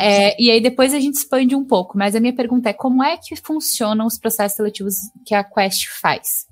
[0.00, 3.02] É, e aí depois a gente expande um pouco, mas a minha pergunta é como
[3.02, 6.46] é que funcionam os processos seletivos que a Quest faz?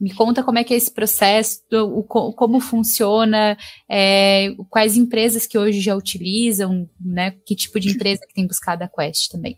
[0.00, 3.58] Me conta como é que é esse processo, o, como funciona,
[3.88, 7.32] é, quais empresas que hoje já utilizam, né?
[7.44, 9.56] Que tipo de empresa que tem buscado a Quest também.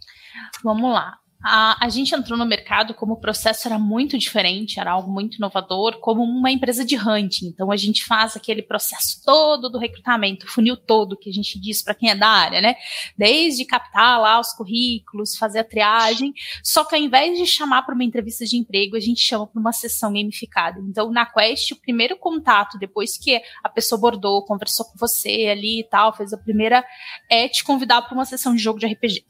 [0.65, 1.20] Vamos lá.
[1.43, 5.37] A, a, gente entrou no mercado como o processo era muito diferente, era algo muito
[5.39, 7.47] inovador, como uma empresa de hunting.
[7.47, 11.83] Então a gente faz aquele processo todo do recrutamento, funil todo que a gente diz
[11.83, 12.75] para quem é da área, né?
[13.17, 16.35] Desde captar lá os currículos, fazer a triagem.
[16.63, 19.61] Só que ao invés de chamar para uma entrevista de emprego, a gente chama para
[19.61, 20.79] uma sessão gamificada.
[20.81, 25.81] Então na Quest, o primeiro contato, depois que a pessoa abordou, conversou com você ali
[25.81, 26.85] e tal, fez a primeira,
[27.31, 29.30] é te convidar para uma sessão de jogo de RPG.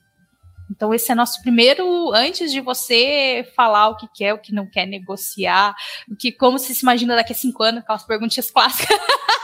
[0.71, 4.67] Então, esse é nosso primeiro, antes de você falar o que quer, o que não
[4.67, 5.75] quer negociar,
[6.09, 8.97] o que, como você se imagina daqui a cinco anos, aquelas perguntas clássicas.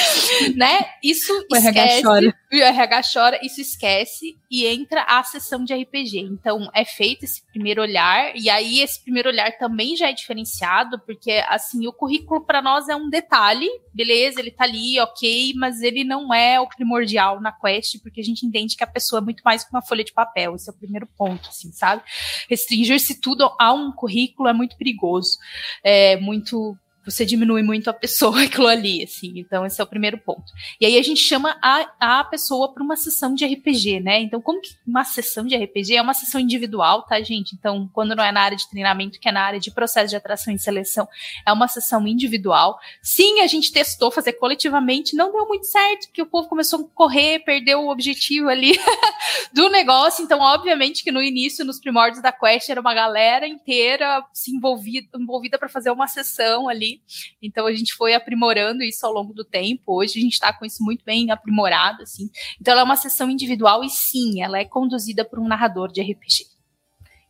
[0.56, 0.86] né?
[1.02, 1.78] Isso o esquece.
[1.78, 2.34] RH chora.
[2.52, 6.20] O RH chora, isso esquece e entra a sessão de RPG.
[6.20, 11.00] Então, é feito esse primeiro olhar, e aí esse primeiro olhar também já é diferenciado,
[11.00, 15.82] porque, assim, o currículo para nós é um detalhe, beleza, ele tá ali, ok, mas
[15.82, 19.24] ele não é o primordial na quest, porque a gente entende que a pessoa é
[19.24, 20.54] muito mais que uma folha de papel.
[20.54, 22.02] Esse é o primeiro ponto, assim, sabe?
[22.48, 25.38] Restringir-se tudo a um currículo é muito perigoso.
[25.82, 26.76] É muito
[27.06, 29.32] você diminui muito a pessoa aquilo ali, assim.
[29.36, 30.52] Então, esse é o primeiro ponto.
[30.80, 34.20] E aí a gente chama a, a pessoa para uma sessão de RPG, né?
[34.20, 37.54] Então, como que uma sessão de RPG é uma sessão individual, tá, gente?
[37.54, 40.16] Então, quando não é na área de treinamento, que é na área de processo de
[40.16, 41.08] atração e seleção,
[41.46, 42.78] é uma sessão individual.
[43.00, 46.94] Sim, a gente testou fazer coletivamente, não deu muito certo, porque o povo começou a
[46.94, 48.76] correr, perdeu o objetivo ali
[49.54, 50.24] do negócio.
[50.24, 55.08] Então, obviamente que no início, nos primórdios da Quest, era uma galera inteira se envolvida,
[55.16, 56.95] envolvida para fazer uma sessão ali
[57.40, 59.96] então a gente foi aprimorando isso ao longo do tempo.
[59.98, 62.30] Hoje a gente está com isso muito bem aprimorado, assim.
[62.60, 66.00] Então ela é uma sessão individual e sim, ela é conduzida por um narrador de
[66.00, 66.46] RPG.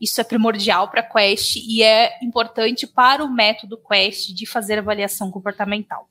[0.00, 5.30] Isso é primordial para Quest e é importante para o método Quest de fazer avaliação
[5.30, 6.08] comportamental.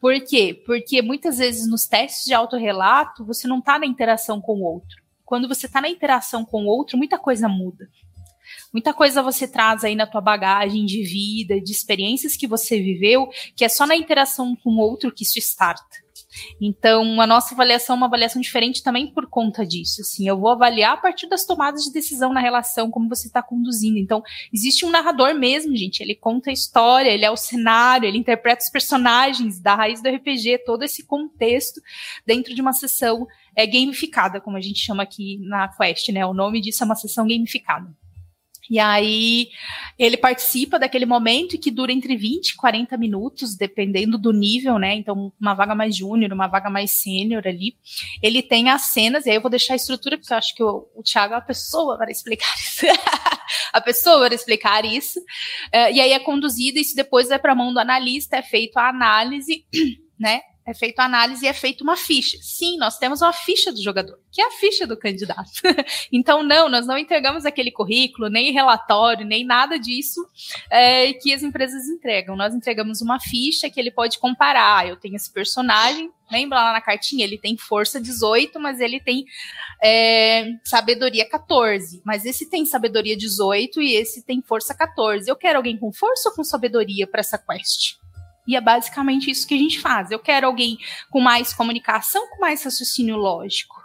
[0.00, 0.62] Por quê?
[0.64, 5.02] Porque muitas vezes nos testes de autorrelato você não está na interação com o outro.
[5.26, 7.86] Quando você está na interação com o outro, muita coisa muda
[8.72, 13.28] Muita coisa você traz aí na tua bagagem de vida, de experiências que você viveu,
[13.56, 16.08] que é só na interação com o outro que isso starta.
[16.60, 20.02] Então, a nossa avaliação é uma avaliação diferente também por conta disso.
[20.02, 23.42] Assim, eu vou avaliar a partir das tomadas de decisão na relação, como você está
[23.42, 23.98] conduzindo.
[23.98, 26.00] Então, existe um narrador mesmo, gente.
[26.00, 30.08] Ele conta a história, ele é o cenário, ele interpreta os personagens da raiz do
[30.08, 31.80] RPG, todo esse contexto
[32.26, 33.26] dentro de uma sessão
[33.56, 36.24] é, gamificada, como a gente chama aqui na Quest, né?
[36.26, 37.88] O nome disso é uma sessão gamificada.
[38.70, 39.48] E aí
[39.98, 44.94] ele participa daquele momento que dura entre 20 e 40 minutos, dependendo do nível, né?
[44.94, 47.76] Então, uma vaga mais júnior, uma vaga mais sênior ali.
[48.22, 50.62] Ele tem as cenas, e aí eu vou deixar a estrutura, porque eu acho que
[50.62, 52.86] o, o Thiago é a pessoa para explicar isso.
[53.72, 55.18] a pessoa para explicar isso.
[55.18, 58.76] Uh, e aí é conduzido, isso depois vai para a mão do analista, é feito
[58.76, 59.64] a análise,
[60.18, 60.40] né?
[60.68, 62.36] É feita análise e é feita uma ficha.
[62.42, 65.62] Sim, nós temos uma ficha do jogador, que é a ficha do candidato.
[66.12, 70.20] então, não, nós não entregamos aquele currículo, nem relatório, nem nada disso
[70.70, 72.36] é, que as empresas entregam.
[72.36, 74.86] Nós entregamos uma ficha que ele pode comparar.
[74.86, 77.24] Eu tenho esse personagem, lembra lá na cartinha?
[77.24, 79.24] Ele tem força 18, mas ele tem
[79.82, 82.02] é, sabedoria 14.
[82.04, 85.30] Mas esse tem sabedoria 18 e esse tem força 14.
[85.30, 87.96] Eu quero alguém com força ou com sabedoria para essa quest?
[88.48, 90.10] E é basicamente isso que a gente faz.
[90.10, 90.78] Eu quero alguém
[91.10, 93.76] com mais comunicação, com mais raciocínio lógico.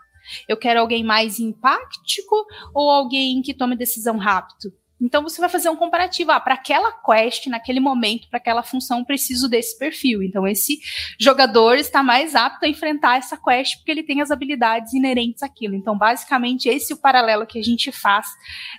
[0.48, 4.74] Eu quero alguém mais empático ou alguém que tome decisão rápido.
[5.02, 6.32] Então você vai fazer um comparativo.
[6.32, 10.24] Ah, para aquela quest, naquele momento, para aquela função, preciso desse perfil.
[10.24, 10.80] Então esse
[11.20, 15.76] jogador está mais apto a enfrentar essa quest porque ele tem as habilidades inerentes àquilo.
[15.76, 18.28] Então basicamente esse é o paralelo que a gente faz.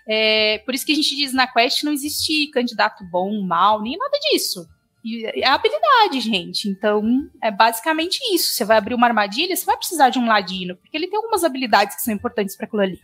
[0.08, 3.98] É, por isso que a gente diz na quest não existe candidato bom, mal, nem
[3.98, 4.66] nada disso.
[5.04, 6.66] É habilidade, gente.
[6.66, 8.54] Então, é basicamente isso.
[8.54, 11.44] Você vai abrir uma armadilha, você vai precisar de um ladino, porque ele tem algumas
[11.44, 12.98] habilidades que são importantes para aquilo ali.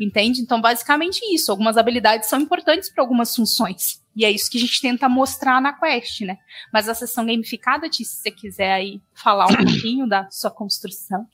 [0.00, 0.40] Entende?
[0.40, 1.50] Então, basicamente isso.
[1.50, 4.02] Algumas habilidades são importantes para algumas funções.
[4.16, 6.38] E é isso que a gente tenta mostrar na quest, né?
[6.72, 11.26] Mas a sessão gamificada, Tia, se você quiser aí falar um pouquinho da sua construção.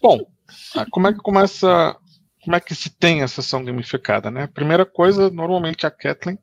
[0.00, 0.20] Bom,
[0.74, 1.96] ah, como é que começa.
[2.42, 4.46] Como é que se tem a sessão gamificada, né?
[4.46, 6.38] Primeira coisa, normalmente a Kathleen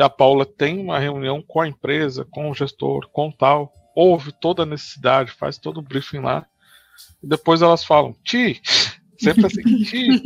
[0.00, 4.32] e a Paula tem uma reunião com a empresa, com o gestor, com tal, ouve
[4.32, 6.46] toda a necessidade, faz todo o briefing lá,
[7.22, 8.62] e depois elas falam, Ti,
[9.20, 10.22] sempre assim, Ti,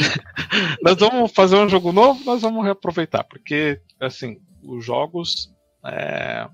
[0.82, 5.52] nós vamos fazer um jogo novo, nós vamos reaproveitar, porque, assim, os jogos,
[5.84, 6.48] é,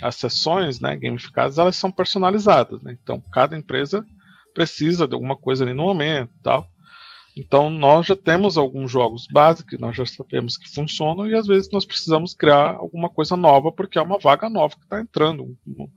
[0.00, 2.96] as sessões né, gamificadas, elas são personalizadas, né?
[3.02, 4.06] então cada empresa
[4.54, 6.66] precisa de alguma coisa ali no momento tal.
[7.36, 11.70] Então nós já temos alguns jogos básicos, nós já sabemos que funcionam e às vezes
[11.70, 15.88] nós precisamos criar alguma coisa nova porque é uma vaga nova que está entrando, um,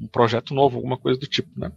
[0.00, 1.70] um, projeto novo, alguma coisa do tipo, né?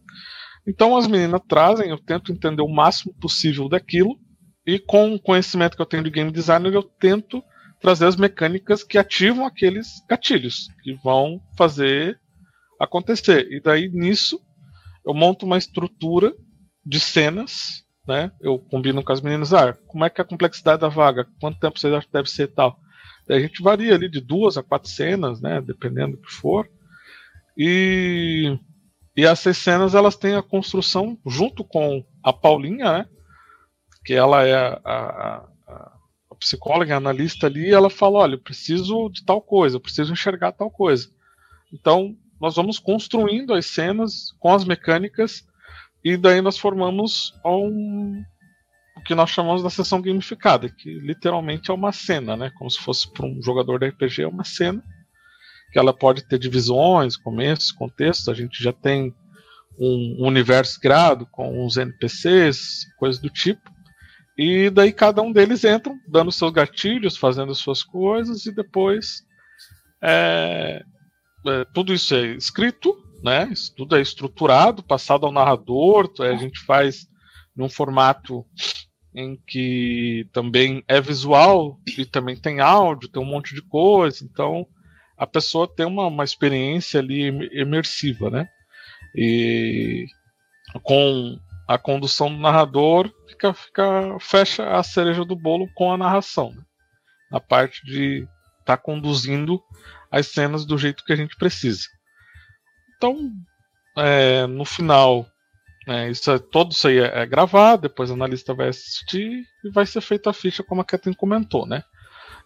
[0.68, 4.20] Então as meninas trazem, eu tento entender o máximo possível daquilo
[4.66, 7.44] e com o conhecimento que eu tenho de game designer eu tento
[7.80, 12.20] trazer as mecânicas que ativam aqueles gatilhos que vão fazer
[12.80, 13.48] acontecer.
[13.52, 14.40] E daí nisso
[15.06, 16.34] eu monto uma estrutura
[16.86, 18.32] de cenas né?
[18.42, 21.28] Eu combino com as meninas, ah, como é que é a complexidade da vaga?
[21.40, 22.80] Quanto tempo você acha que deve ser tal?
[23.28, 25.62] Daí a gente varia ali de duas a quatro cenas, né?
[25.62, 26.68] Dependendo do que for.
[27.56, 28.58] E,
[29.16, 33.06] e essas cenas elas têm a construção junto com a Paulinha, né?
[34.04, 35.48] Que ela é a, a,
[36.32, 39.82] a psicóloga, a analista ali, e ela fala, olha, eu preciso de tal coisa, eu
[39.82, 41.08] preciso enxergar tal coisa.
[41.72, 45.48] Então, nós vamos construindo as cenas com as mecânicas
[46.04, 48.24] e daí nós formamos um,
[48.96, 52.52] o que nós chamamos da sessão gamificada, que literalmente é uma cena, né?
[52.58, 54.84] Como se fosse para um jogador de RPG, é uma cena
[55.72, 58.30] que ela pode ter divisões, começos, contextos.
[58.30, 59.14] A gente já tem
[59.78, 63.70] um universo criado com uns NPCs, coisas do tipo.
[64.38, 69.24] E daí cada um deles entra dando seus gatilhos, fazendo suas coisas, e depois
[70.02, 70.84] é,
[71.46, 73.50] é, tudo isso é escrito né?
[73.52, 77.08] Isso tudo é estruturado, passado ao narrador, a gente faz
[77.56, 78.46] num formato
[79.14, 84.66] em que também é visual e também tem áudio, tem um monte de coisa, então
[85.18, 88.48] a pessoa tem uma, uma experiência ali imersiva, né?
[89.16, 90.06] E
[90.84, 96.52] com a condução do narrador fica, fica fecha a cereja do bolo com a narração,
[96.52, 96.64] né?
[97.32, 98.28] na parte de
[98.60, 99.62] estar tá conduzindo
[100.12, 101.86] as cenas do jeito que a gente precisa.
[103.00, 103.32] Então,
[103.98, 105.26] é, no final,
[105.88, 109.72] é, isso é, todo isso aí é, é, gravado, depois o analista vai assistir e
[109.72, 111.82] vai ser feita a ficha, como a Kathleen comentou, né?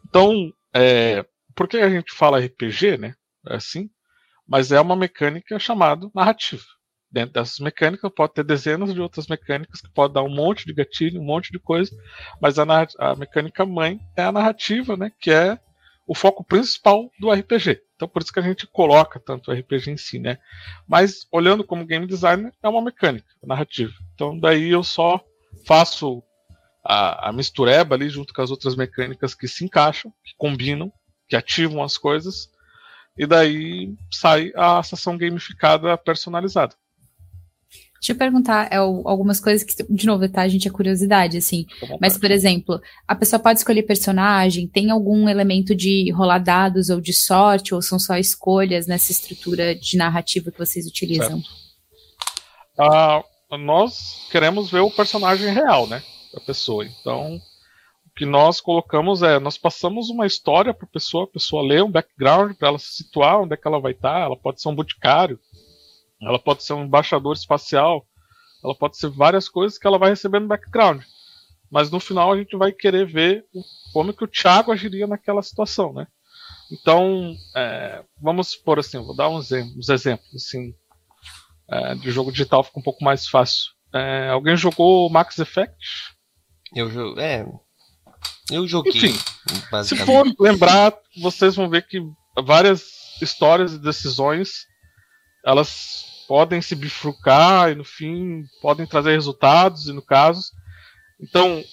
[0.07, 1.25] Então, é,
[1.55, 3.15] por que a gente fala RPG, né?
[3.49, 3.89] É assim,
[4.47, 6.63] mas é uma mecânica chamada narrativa.
[7.11, 10.73] dentro dessas mecânicas, pode ter dezenas de outras mecânicas que pode dar um monte de
[10.73, 11.91] gatilho, um monte de coisa,
[12.41, 12.65] mas a,
[12.99, 15.59] a mecânica mãe é a narrativa, né, que é
[16.05, 17.81] o foco principal do RPG.
[17.95, 20.37] Então por isso que a gente coloca tanto o RPG em si, né?
[20.87, 23.93] Mas olhando como game designer, é uma mecânica, narrativa.
[24.13, 25.23] Então daí eu só
[25.65, 26.21] faço
[26.83, 30.91] a, a mistureba ali junto com as outras mecânicas que se encaixam, que combinam,
[31.27, 32.49] que ativam as coisas,
[33.17, 36.75] e daí sai a sessão gamificada personalizada.
[38.03, 40.41] Deixa eu perguntar é, algumas coisas que, de novo, tá?
[40.41, 41.65] A gente é curiosidade, assim.
[42.01, 46.99] Mas, por exemplo, a pessoa pode escolher personagem, tem algum elemento de rolar dados ou
[46.99, 51.41] de sorte, ou são só escolhas nessa estrutura de narrativa que vocês utilizam?
[52.77, 56.03] Uh, nós queremos ver o personagem real, né?
[56.33, 56.85] Da pessoa.
[56.85, 57.37] Então,
[58.05, 61.81] o que nós colocamos é, nós passamos uma história para a pessoa, a pessoa lê
[61.81, 64.61] um background para ela se situar onde é que ela vai estar, tá, ela pode
[64.61, 65.39] ser um boticário,
[66.25, 68.05] ela pode ser um embaixador espacial,
[68.63, 71.01] ela pode ser várias coisas que ela vai receber no background.
[71.69, 73.45] Mas no final a gente vai querer ver
[73.91, 76.07] como que o Thiago agiria naquela situação, né?
[76.71, 80.73] Então, é, vamos por assim, vou dar uns, uns exemplos assim,
[81.69, 83.71] é, de jogo digital, fica um pouco mais fácil.
[83.93, 85.75] É, alguém jogou Max Effect?
[86.75, 87.45] Eu é,
[88.51, 88.91] eu joguei.
[88.91, 89.13] Enfim,
[89.83, 91.99] se for lembrar, vocês vão ver que
[92.43, 92.83] várias
[93.21, 94.65] histórias e decisões
[95.45, 100.51] elas podem se bifurcar e no fim podem trazer resultados e no caso.
[101.19, 101.63] Então,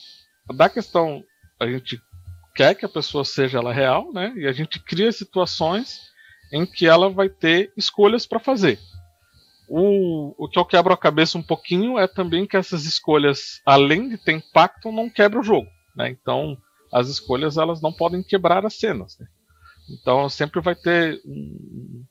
[0.54, 1.22] da questão
[1.58, 2.00] a gente
[2.54, 4.32] quer que a pessoa seja ela real, né?
[4.36, 6.00] E a gente cria situações
[6.52, 8.78] em que ela vai ter escolhas para fazer.
[9.68, 14.08] O, o que eu quebro a cabeça um pouquinho é também que essas escolhas, além
[14.08, 15.68] de ter impacto, não quebram o jogo.
[15.94, 16.10] Né?
[16.10, 16.58] Então,
[16.92, 19.16] as escolhas elas não podem quebrar as cenas.
[19.18, 19.26] Né?
[19.90, 22.04] Então, sempre vai ter um,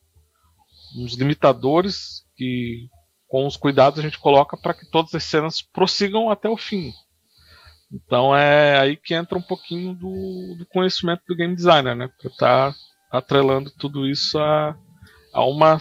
[0.96, 2.90] uns limitadores que
[3.28, 6.92] com os cuidados a gente coloca para que todas as cenas prossigam até o fim.
[7.92, 12.08] Então é aí que entra um pouquinho do, do conhecimento do game designer, né?
[12.08, 12.78] Para estar tá
[13.12, 14.76] atrelando tudo isso a,
[15.34, 15.80] a uma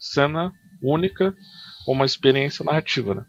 [0.00, 1.34] cena única,
[1.86, 3.26] uma experiência narrativa, né?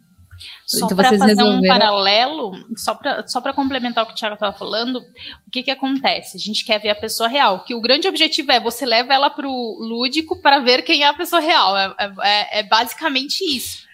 [0.65, 1.59] Só então, para fazer resolveram...
[1.59, 4.99] um paralelo, só para só complementar o que o Thiago estava falando,
[5.47, 6.37] o que, que acontece?
[6.37, 9.29] A gente quer ver a pessoa real, que o grande objetivo é você leva ela
[9.29, 11.77] para o lúdico para ver quem é a pessoa real.
[11.77, 13.85] É, é, é, basicamente isso.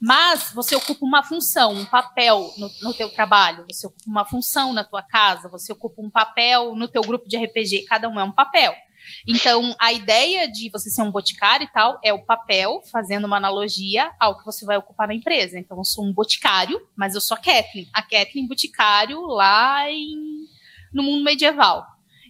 [0.00, 4.72] Mas você ocupa uma função, um papel no, no teu trabalho, você ocupa uma função
[4.72, 8.24] na tua casa, você ocupa um papel no teu grupo de RPG, cada um é
[8.24, 8.74] um papel.
[9.26, 13.36] Então, a ideia de você ser um boticário e tal é o papel, fazendo uma
[13.36, 15.58] analogia ao que você vai ocupar na empresa.
[15.58, 17.88] Então, eu sou um boticário, mas eu sou a Kathleen.
[17.92, 20.46] A Kathleen boticário lá em,
[20.92, 21.86] no mundo medieval.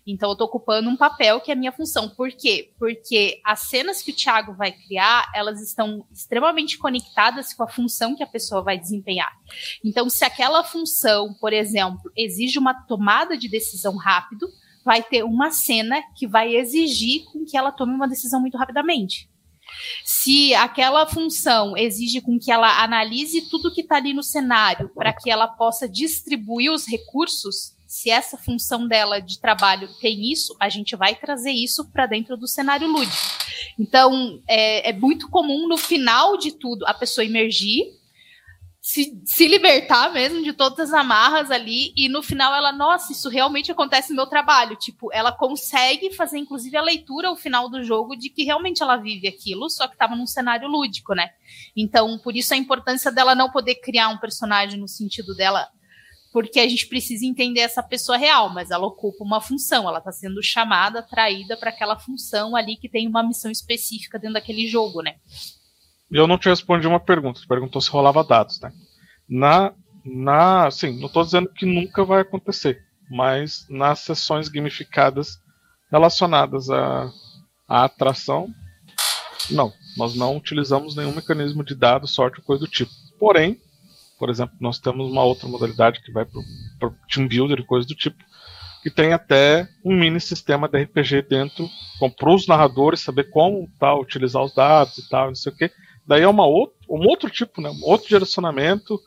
[0.07, 2.09] Então, eu estou ocupando um papel que é a minha função.
[2.09, 2.73] Por quê?
[2.79, 8.17] Porque as cenas que o Thiago vai criar, elas estão extremamente conectadas com a função
[8.17, 9.33] que a pessoa vai desempenhar.
[9.85, 14.49] Então, se aquela função, por exemplo, exige uma tomada de decisão rápido,
[14.85, 19.29] vai ter uma cena que vai exigir com que ela tome uma decisão muito rapidamente.
[20.05, 25.13] Se aquela função exige com que ela analise tudo que está ali no cenário para
[25.13, 30.69] que ela possa distribuir os recursos, se essa função dela de trabalho tem isso, a
[30.69, 33.17] gente vai trazer isso para dentro do cenário lúdico.
[33.79, 38.00] Então, é, é muito comum no final de tudo a pessoa emergir
[38.91, 43.29] se, se libertar mesmo de todas as amarras ali e no final ela, nossa, isso
[43.29, 44.75] realmente acontece no meu trabalho.
[44.75, 48.97] Tipo, ela consegue fazer inclusive a leitura ao final do jogo de que realmente ela
[48.97, 51.31] vive aquilo, só que estava num cenário lúdico, né?
[51.77, 55.69] Então, por isso a importância dela não poder criar um personagem no sentido dela
[56.33, 60.11] porque a gente precisa entender essa pessoa real, mas ela ocupa uma função, ela está
[60.11, 65.01] sendo chamada, atraída para aquela função ali que tem uma missão específica dentro daquele jogo,
[65.01, 65.15] né?
[66.11, 67.41] Eu não te respondi uma pergunta.
[67.41, 68.73] Você perguntou se rolava dados, né?
[69.29, 69.73] Na,
[70.05, 75.39] na, sim, não estou dizendo que nunca vai acontecer, mas nas sessões gamificadas
[75.91, 77.11] relacionadas à,
[77.69, 78.49] atração,
[79.51, 82.91] não, nós não utilizamos nenhum mecanismo de dados, sorte ou coisa do tipo.
[83.19, 83.61] Porém,
[84.19, 87.87] por exemplo, nós temos uma outra modalidade que vai para o team builder e coisa
[87.87, 88.23] do tipo,
[88.83, 91.69] que tem até um mini sistema de RPG dentro,
[92.19, 95.71] para os narradores saber como tá, utilizar os dados e tal, não sei o que.
[96.07, 97.71] Daí é uma outro, um outro tipo, né?
[97.71, 99.01] Um outro direcionamento.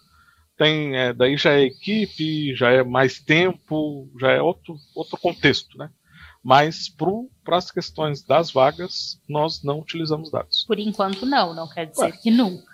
[0.57, 5.77] Tem, é, daí já é equipe, já é mais tempo, já é outro, outro contexto,
[5.77, 5.89] né?
[6.43, 10.65] mas para as questões das vagas, nós não utilizamos dados.
[10.67, 12.11] Por enquanto, não, não quer dizer Ué.
[12.11, 12.72] que nunca.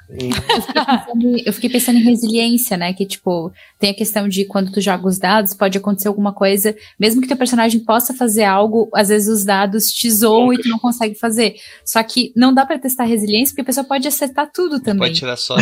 [1.45, 2.93] Eu fiquei pensando em resiliência, né?
[2.93, 6.75] Que, tipo, tem a questão de quando tu joga os dados, pode acontecer alguma coisa,
[6.99, 10.67] mesmo que teu personagem possa fazer algo, às vezes os dados te zoam e tu
[10.67, 11.55] não consegue fazer.
[11.85, 15.09] Só que não dá para testar resiliência, porque a pessoa pode acertar tudo também.
[15.09, 15.55] Pode tirar só.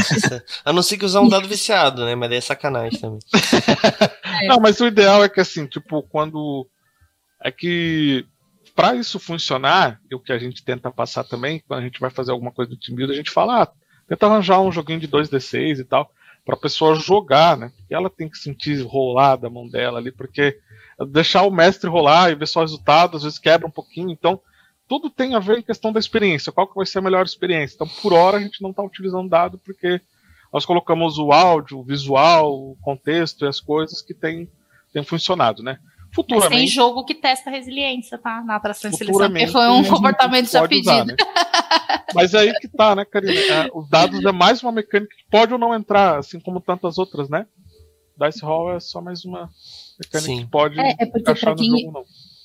[0.63, 2.15] a não ser que usar um dado viciado, né?
[2.15, 3.19] Mas daí é sacanagem também.
[4.39, 4.47] É.
[4.49, 6.67] Não, mas o ideal é que, assim, tipo, quando
[7.43, 8.23] é que
[8.75, 12.11] para isso funcionar, e o que a gente tenta passar também, quando a gente vai
[12.11, 13.71] fazer alguma coisa do team build, a gente fala, ah,
[14.07, 16.11] tenta arranjar um joguinho de 2d6 e tal,
[16.45, 17.71] para a pessoa jogar, né?
[17.89, 20.59] E ela tem que sentir rolar da mão dela ali, porque
[21.09, 24.39] deixar o mestre rolar e ver só o resultado, às vezes quebra um pouquinho, então
[24.87, 27.75] tudo tem a ver em questão da experiência, qual que vai ser a melhor experiência.
[27.75, 29.99] Então, por hora, a gente não está utilizando dado, porque
[30.51, 34.49] nós colocamos o áudio, o visual, o contexto e as coisas que tem,
[34.93, 35.77] tem funcionado, né?
[36.17, 36.49] Futuramente.
[36.49, 38.41] Mas tem jogo que testa resiliência, tá?
[38.41, 40.89] Na atração de seleção, porque foi um comportamento já pedido.
[40.89, 41.15] Usar, né?
[42.15, 43.33] Mas aí que tá, né, Karina?
[43.33, 46.97] É, os dados é mais uma mecânica que pode ou não entrar, assim como tantas
[46.97, 47.45] outras, né?
[48.19, 49.47] Dice Hall é só mais uma
[49.99, 50.39] mecânica Sim.
[50.39, 52.03] que pode é, é porque pra quem, jogo,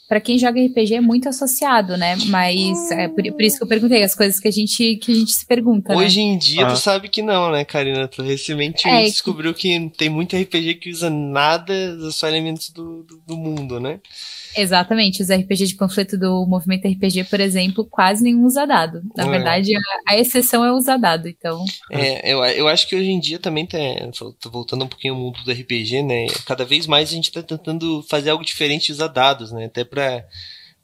[0.08, 2.16] para quem joga RPG é muito associado, né?
[2.26, 5.14] Mas é por, por, isso que eu perguntei as coisas que a gente, que a
[5.14, 5.96] gente se pergunta.
[5.96, 6.26] Hoje né?
[6.26, 6.70] em dia, ah.
[6.70, 8.06] tu sabe que não, né, Karina?
[8.08, 9.78] Tu recentemente é, descobriu que...
[9.78, 9.96] que...
[9.96, 11.72] tem muito RPG que usa nada,
[12.10, 14.00] só elementos do, do, do mundo, né?
[14.56, 19.02] Exatamente, os RPG de panfleto do movimento RPG, por exemplo, quase nenhum usa dado.
[19.16, 19.30] Na é.
[19.30, 21.64] verdade, a, a, exceção é usar dado, então.
[21.90, 23.78] É, eu, eu acho que hoje em dia também tá,
[24.50, 26.26] voltando um pouquinho ao mundo do RPG, né?
[26.46, 29.66] Cada vez mais a gente tá tentando fazer algo diferente de usar dados, né?
[29.66, 30.24] Até pra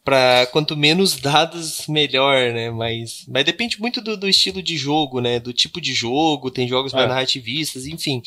[0.08, 2.70] para quanto menos dados melhor, né?
[2.70, 5.38] Mas, mas depende muito do, do, estilo de jogo, né?
[5.38, 6.96] Do tipo de jogo, tem jogos é.
[6.96, 8.22] mais narrativistas, enfim.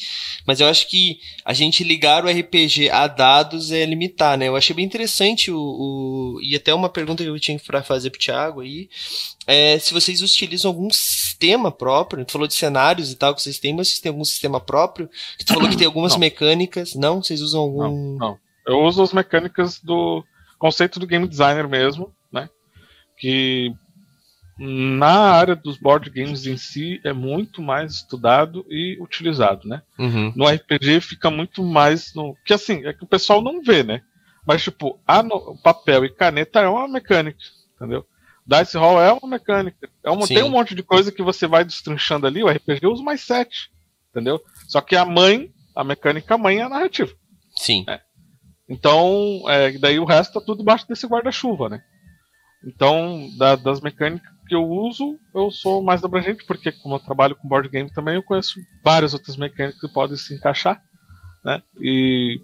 [0.45, 4.47] Mas eu acho que a gente ligar o RPG a dados é limitar, né?
[4.47, 8.11] Eu achei bem interessante o, o e até uma pergunta que eu tinha para fazer
[8.11, 8.87] pro Thiago aí,
[9.47, 13.57] é se vocês utilizam algum sistema próprio, tu falou de cenários e tal que vocês
[13.57, 15.09] têm, mas vocês têm algum sistema próprio?
[15.35, 16.19] Que tu falou que tem algumas não.
[16.19, 17.23] mecânicas, não?
[17.23, 18.37] Vocês usam algum Não, não.
[18.67, 20.23] Eu uso as mecânicas do
[20.61, 22.47] conceito do game designer mesmo, né?
[23.17, 23.73] Que
[24.59, 29.81] na área dos board games em si é muito mais estudado e utilizado, né?
[29.97, 30.31] Uhum.
[30.35, 34.03] No RPG fica muito mais no que assim é que o pessoal não vê, né?
[34.45, 35.57] Mas tipo, a no...
[35.63, 37.39] papel e caneta é uma mecânica,
[37.75, 38.05] entendeu?
[38.45, 39.89] Dice Roll é uma mecânica.
[40.03, 40.27] É uma...
[40.27, 42.43] tem um monte de coisa que você vai destrinchando ali.
[42.43, 43.71] O RPG usa mais sete,
[44.11, 44.39] entendeu?
[44.67, 47.11] Só que a mãe, a mecânica mãe é a narrativa.
[47.55, 47.83] Sim.
[47.87, 47.99] É.
[48.71, 51.83] Então, é, daí o resto tá tudo debaixo desse guarda-chuva, né?
[52.65, 57.35] Então, da, das mecânicas que eu uso, eu sou mais abrangente, porque como eu trabalho
[57.35, 60.81] com board game também, eu conheço várias outras mecânicas que podem se encaixar,
[61.43, 61.61] né?
[61.81, 62.39] E,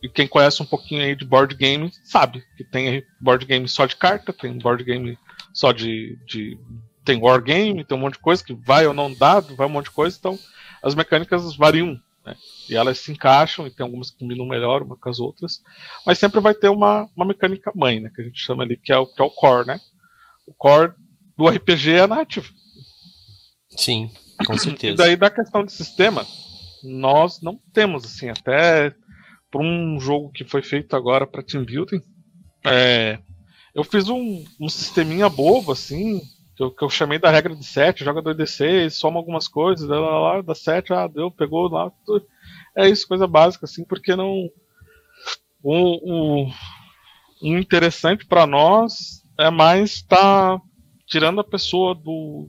[0.00, 3.84] e quem conhece um pouquinho aí de board game sabe que tem board game só
[3.84, 5.18] de carta, tem board game
[5.52, 6.56] só de, de
[7.04, 9.86] tem wargame, tem um monte de coisa que vai ou não dado, vai um monte
[9.86, 10.38] de coisa, então
[10.80, 12.36] as mecânicas variam né?
[12.68, 15.62] E elas se encaixam, e tem algumas que combinam melhor uma com as outras,
[16.06, 18.10] mas sempre vai ter uma, uma mecânica mãe, né?
[18.14, 19.80] Que a gente chama ali, que é o, que é o core, né?
[20.46, 20.92] O core
[21.36, 22.48] do RPG é a narrativa.
[23.70, 24.10] Sim,
[24.46, 24.94] com certeza.
[24.94, 26.26] E daí da questão de sistema,
[26.82, 28.94] nós não temos, assim, até
[29.50, 32.02] para um jogo que foi feito agora para team building,
[32.64, 33.18] é,
[33.74, 36.20] eu fiz um, um sisteminha bobo, assim,
[36.56, 39.98] que eu, que eu chamei da regra de 7, joga 2d6, soma algumas coisas, lá,
[39.98, 41.90] lá, lá, dá 7, ah, deu, pegou lá.
[42.04, 42.26] Tudo.
[42.76, 44.50] É isso, coisa básica, assim, porque não.
[45.62, 46.52] O, o,
[47.42, 50.62] o interessante para nós é mais estar tá
[51.06, 52.48] tirando a pessoa do,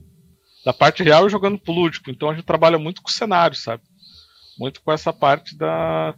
[0.64, 2.10] da parte real e jogando pro lúdico.
[2.10, 3.82] Então a gente trabalha muito com o cenário, sabe?
[4.58, 6.14] Muito com essa parte da,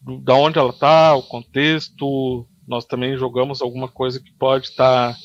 [0.00, 2.46] do, da onde ela tá, o contexto.
[2.66, 5.14] Nós também jogamos alguma coisa que pode estar.
[5.14, 5.18] Tá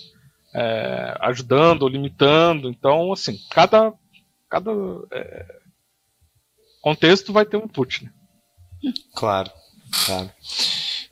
[0.56, 2.70] é, ajudando limitando.
[2.70, 3.94] Então, assim, cada,
[4.50, 4.72] cada
[5.12, 5.60] é,
[6.82, 8.06] contexto vai ter um input.
[8.06, 8.12] Né?
[9.16, 9.52] Claro,
[10.06, 10.32] claro.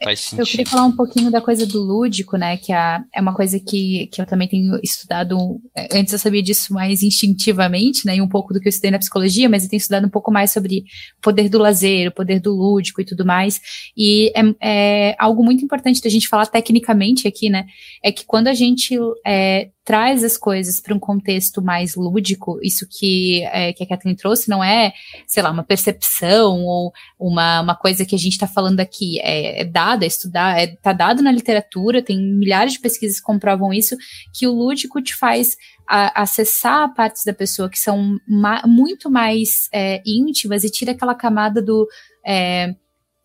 [0.03, 0.41] Faz sentido.
[0.41, 2.57] Eu queria falar um pouquinho da coisa do lúdico, né?
[2.57, 5.61] Que é, é uma coisa que, que eu também tenho estudado.
[5.75, 8.17] É, antes eu sabia disso mais instintivamente, né?
[8.17, 10.31] E um pouco do que eu estudei na psicologia, mas eu tenho estudado um pouco
[10.31, 10.79] mais sobre
[11.17, 13.59] o poder do lazer, o poder do lúdico e tudo mais.
[13.95, 17.65] E é, é algo muito importante da gente falar tecnicamente aqui, né?
[18.03, 22.87] É que quando a gente é, traz as coisas para um contexto mais lúdico, isso
[22.89, 24.93] que, é, que a Kathleen trouxe não é,
[25.27, 29.61] sei lá, uma percepção ou uma, uma coisa que a gente está falando aqui, é,
[29.61, 33.73] é dado, é estudar, é, tá dado na literatura, tem milhares de pesquisas que comprovam
[33.73, 33.97] isso,
[34.33, 35.57] que o lúdico te faz
[35.87, 41.13] a, acessar partes da pessoa que são ma muito mais é, íntimas e tira aquela
[41.13, 41.87] camada do
[42.25, 42.73] é,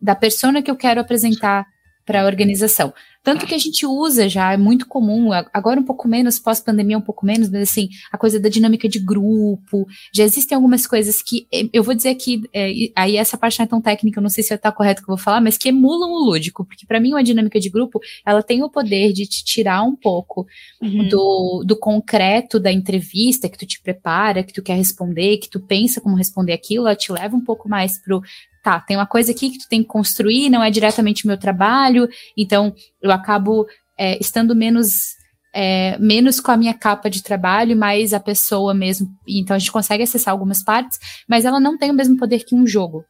[0.01, 1.65] da persona que eu quero apresentar
[2.05, 2.93] para a organização.
[3.21, 7.01] Tanto que a gente usa já, é muito comum, agora um pouco menos, pós-pandemia um
[7.01, 9.85] pouco menos, mas assim, a coisa da dinâmica de grupo.
[10.13, 13.65] Já existem algumas coisas que, eh, eu vou dizer que, é, aí essa parte não
[13.65, 15.69] é tão técnica, eu não sei se está correto que eu vou falar, mas que
[15.69, 19.25] emulam o lúdico, porque para mim uma dinâmica de grupo, ela tem o poder de
[19.25, 20.47] te tirar um pouco
[20.81, 21.09] uhum.
[21.09, 25.59] do, do concreto da entrevista, que tu te prepara, que tu quer responder, que tu
[25.59, 28.21] pensa como responder aquilo, ela te leva um pouco mais pro
[28.63, 31.37] tá, tem uma coisa aqui que tu tem que construir, não é diretamente o meu
[31.37, 32.07] trabalho,
[32.37, 33.65] então eu acabo
[33.97, 35.17] é, estando menos
[35.53, 39.07] é, menos com a minha capa de trabalho, mais a pessoa mesmo.
[39.27, 42.55] Então a gente consegue acessar algumas partes, mas ela não tem o mesmo poder que
[42.55, 43.03] um jogo.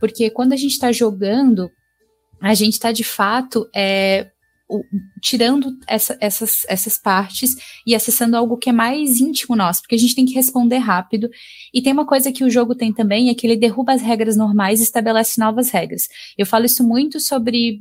[0.00, 1.70] Porque quando a gente está jogando,
[2.40, 4.28] a gente está de fato é,
[4.68, 4.82] o,
[5.20, 7.56] tirando essa, essas, essas partes
[7.86, 11.28] e acessando algo que é mais íntimo nosso, porque a gente tem que responder rápido.
[11.72, 14.36] E tem uma coisa que o jogo tem também, é que ele derruba as regras
[14.36, 16.08] normais e estabelece novas regras.
[16.36, 17.80] Eu falo isso muito sobre.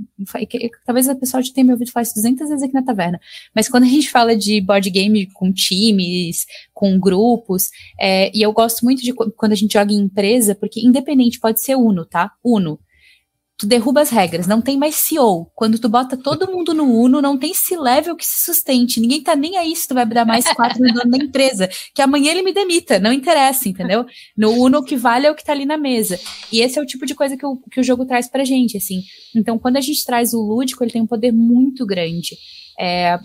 [0.86, 3.20] Talvez a pessoa já tenha me ouvido falar isso 200 vezes aqui na taverna,
[3.56, 7.70] mas quando a gente fala de board game com times, com grupos,
[8.00, 11.62] é, e eu gosto muito de quando a gente joga em empresa, porque independente, pode
[11.62, 12.32] ser Uno, tá?
[12.44, 12.80] Uno
[13.64, 15.50] tu derruba as regras, não tem mais CEO.
[15.56, 19.00] Quando tu bota todo mundo no Uno, não tem C-level que se sustente.
[19.00, 21.70] Ninguém tá nem aí se tu vai dar mais quatro no dono da empresa.
[21.96, 24.06] Que amanhã ele me demita, não interessa, entendeu?
[24.38, 26.20] No Uno, o que vale é o que tá ali na mesa.
[26.52, 28.76] E esse é o tipo de coisa que o, que o jogo traz pra gente,
[28.76, 29.02] assim.
[29.34, 32.36] Então, quando a gente traz o lúdico, ele tem um poder muito grande.
[32.80, 33.20] É,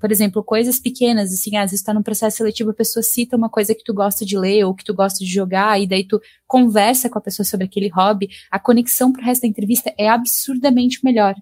[0.00, 3.48] por exemplo, coisas pequenas, assim, às vezes está num processo seletivo, a pessoa cita uma
[3.48, 6.20] coisa que tu gosta de ler ou que tu gosta de jogar, e daí tu
[6.52, 11.02] conversa com a pessoa sobre aquele hobby, a conexão pro resto da entrevista é absurdamente
[11.02, 11.34] melhor.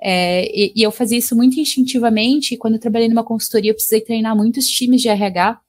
[0.00, 3.74] É, e, e, eu fazia isso muito instintivamente, e quando eu trabalhei numa consultoria, eu
[3.74, 5.60] precisei treinar muitos times de RH,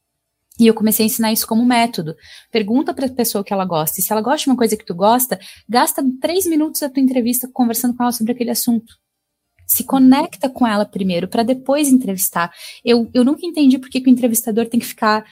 [0.58, 2.16] e eu comecei a ensinar isso como método.
[2.52, 4.00] Pergunta para a pessoa o que ela gosta.
[4.00, 7.02] E se ela gosta de uma coisa que tu gosta, gasta três minutos da tua
[7.02, 8.94] entrevista conversando com ela sobre aquele assunto
[9.70, 12.52] se conecta com ela primeiro, para depois entrevistar.
[12.84, 15.24] Eu, eu nunca entendi por que, que o entrevistador tem que ficar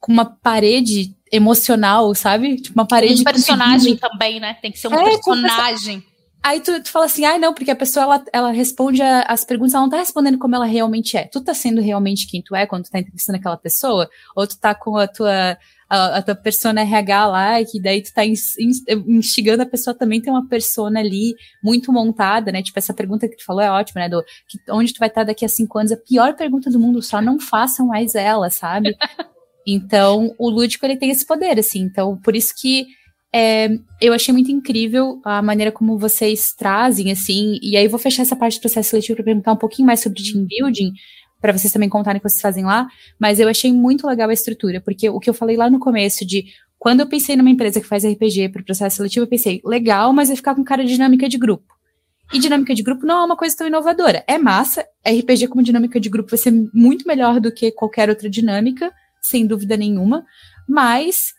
[0.00, 2.56] com uma parede emocional, sabe?
[2.56, 3.20] Tipo, uma parede.
[3.20, 4.54] Um personagem também, né?
[4.60, 6.02] Tem que ser um é, personagem.
[6.42, 9.44] Aí tu, tu fala assim, ah, não, porque a pessoa ela, ela responde a, as
[9.44, 11.24] perguntas, ela não tá respondendo como ela realmente é.
[11.24, 14.08] Tu tá sendo realmente quem tu é quando tu tá entrevistando aquela pessoa?
[14.36, 18.12] Ou tu tá com a tua a, a tua persona RH lá, que daí tu
[18.12, 22.62] tá instigando a pessoa também ter uma persona ali muito montada, né?
[22.62, 24.08] Tipo, essa pergunta que tu falou é ótima, né?
[24.08, 25.92] Do que, onde tu vai estar daqui a cinco anos?
[25.92, 28.96] A pior pergunta do mundo, só não façam mais ela, sabe?
[29.66, 31.80] Então, o lúdico, ele tem esse poder, assim.
[31.80, 32.86] Então, por isso que
[33.34, 33.68] é,
[34.00, 38.36] eu achei muito incrível a maneira como vocês trazem, assim, e aí vou fechar essa
[38.36, 40.92] parte do processo seletivo para perguntar um pouquinho mais sobre team building,
[41.40, 42.88] para vocês também contarem o que vocês fazem lá,
[43.20, 46.24] mas eu achei muito legal a estrutura, porque o que eu falei lá no começo
[46.24, 46.46] de
[46.78, 50.12] quando eu pensei numa empresa que faz RPG para o processo seletivo, eu pensei, legal,
[50.12, 51.74] mas vai ficar com cara de dinâmica de grupo.
[52.32, 54.24] E dinâmica de grupo não é uma coisa tão inovadora.
[54.26, 58.28] É massa, RPG como dinâmica de grupo vai ser muito melhor do que qualquer outra
[58.28, 58.92] dinâmica,
[59.26, 60.24] sem dúvida nenhuma,
[60.68, 61.34] mas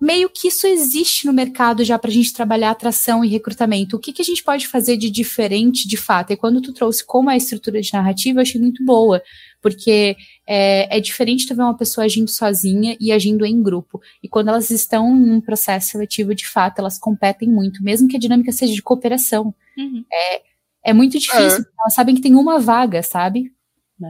[0.00, 3.96] meio que isso existe no mercado já para a gente trabalhar atração e recrutamento.
[3.96, 6.32] O que, que a gente pode fazer de diferente de fato?
[6.32, 9.20] E quando tu trouxe como é a estrutura de narrativa, eu achei muito boa,
[9.60, 10.16] porque
[10.46, 14.00] é, é diferente tu ver uma pessoa agindo sozinha e agindo em grupo.
[14.22, 18.16] E quando elas estão em um processo seletivo, de fato, elas competem muito, mesmo que
[18.16, 19.52] a dinâmica seja de cooperação.
[19.76, 20.04] Uhum.
[20.12, 20.42] É,
[20.84, 21.80] é muito difícil, é.
[21.80, 23.52] elas sabem que tem uma vaga, sabe?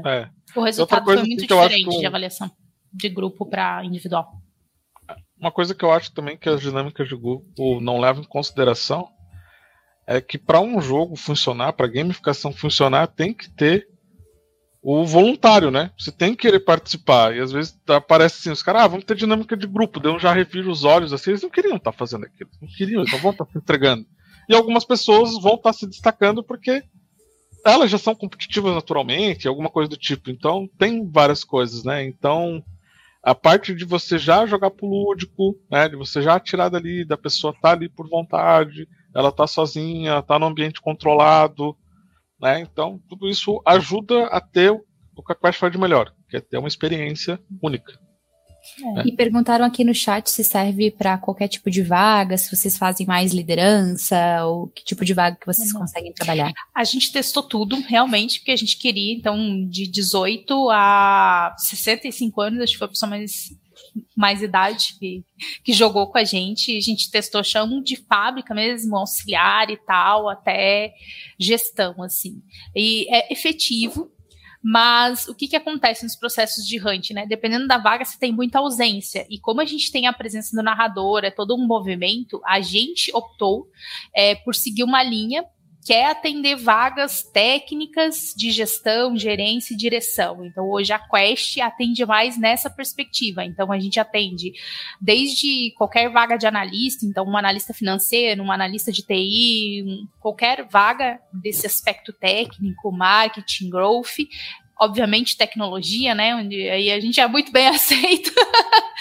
[0.05, 0.29] É.
[0.55, 1.99] O resultado foi muito diferente que...
[1.99, 2.51] de avaliação
[2.93, 4.32] de grupo para individual.
[5.41, 9.09] Uma coisa que eu acho também que as dinâmicas de grupo não levam em consideração
[10.07, 13.86] é que para um jogo funcionar, para gamificação funcionar, tem que ter
[14.82, 15.91] o voluntário, né?
[15.99, 17.36] Você tem que querer participar.
[17.36, 20.01] E às vezes aparece assim, os caras, ah, vamos ter dinâmica de grupo.
[20.01, 22.49] Daí eu já reviro os olhos assim, eles não queriam estar tá fazendo aquilo.
[22.61, 24.07] Não queriam, não vão estar tá se entregando.
[24.49, 26.82] E algumas pessoas vão estar tá se destacando porque
[27.66, 30.30] elas já são competitivas naturalmente, alguma coisa do tipo.
[30.30, 32.03] Então tem várias coisas, né?
[32.05, 32.64] Então
[33.23, 37.16] a parte de você já jogar pro lúdico, né, de você já tirar dali, da
[37.16, 41.77] pessoa tá ali por vontade, ela tá sozinha, tá no ambiente controlado,
[42.41, 46.37] né, então tudo isso ajuda a ter o que a Quest faz de melhor, que
[46.37, 47.99] é ter uma experiência única.
[48.99, 49.09] É.
[49.09, 53.07] E perguntaram aqui no chat se serve para qualquer tipo de vaga, se vocês fazem
[53.07, 55.81] mais liderança, ou que tipo de vaga que vocês uhum.
[55.81, 56.53] conseguem trabalhar.
[56.75, 62.61] A gente testou tudo, realmente, porque a gente queria, então, de 18 a 65 anos,
[62.61, 63.51] acho que foi a pessoa mais,
[64.16, 65.25] mais idade que,
[65.64, 66.77] que jogou com a gente.
[66.77, 70.93] A gente testou chão de fábrica mesmo, auxiliar e tal, até
[71.39, 72.41] gestão, assim.
[72.75, 74.11] E é efetivo,
[74.63, 77.27] mas o que, que acontece nos processos de hunt, né?
[77.27, 79.27] Dependendo da vaga, você tem muita ausência.
[79.31, 83.11] E como a gente tem a presença do narrador, é todo um movimento, a gente
[83.15, 83.69] optou
[84.15, 85.45] é, por seguir uma linha
[85.85, 90.45] quer atender vagas técnicas de gestão, gerência e direção.
[90.45, 93.45] Então, hoje a Quest atende mais nessa perspectiva.
[93.45, 94.53] Então, a gente atende
[95.01, 101.20] desde qualquer vaga de analista, então, um analista financeiro, um analista de TI, qualquer vaga
[101.33, 104.18] desse aspecto técnico, marketing, growth,
[104.79, 106.35] obviamente tecnologia, né?
[106.37, 108.33] Onde aí a gente é muito bem aceito,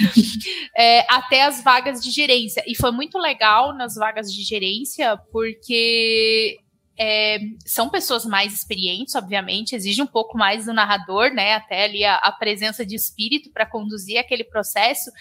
[0.76, 2.64] é, até as vagas de gerência.
[2.66, 6.58] E foi muito legal nas vagas de gerência, porque
[7.00, 11.54] é, são pessoas mais experientes, obviamente, exige um pouco mais do narrador, né?
[11.54, 15.12] Até ali a, a presença de espírito para conduzir aquele processo,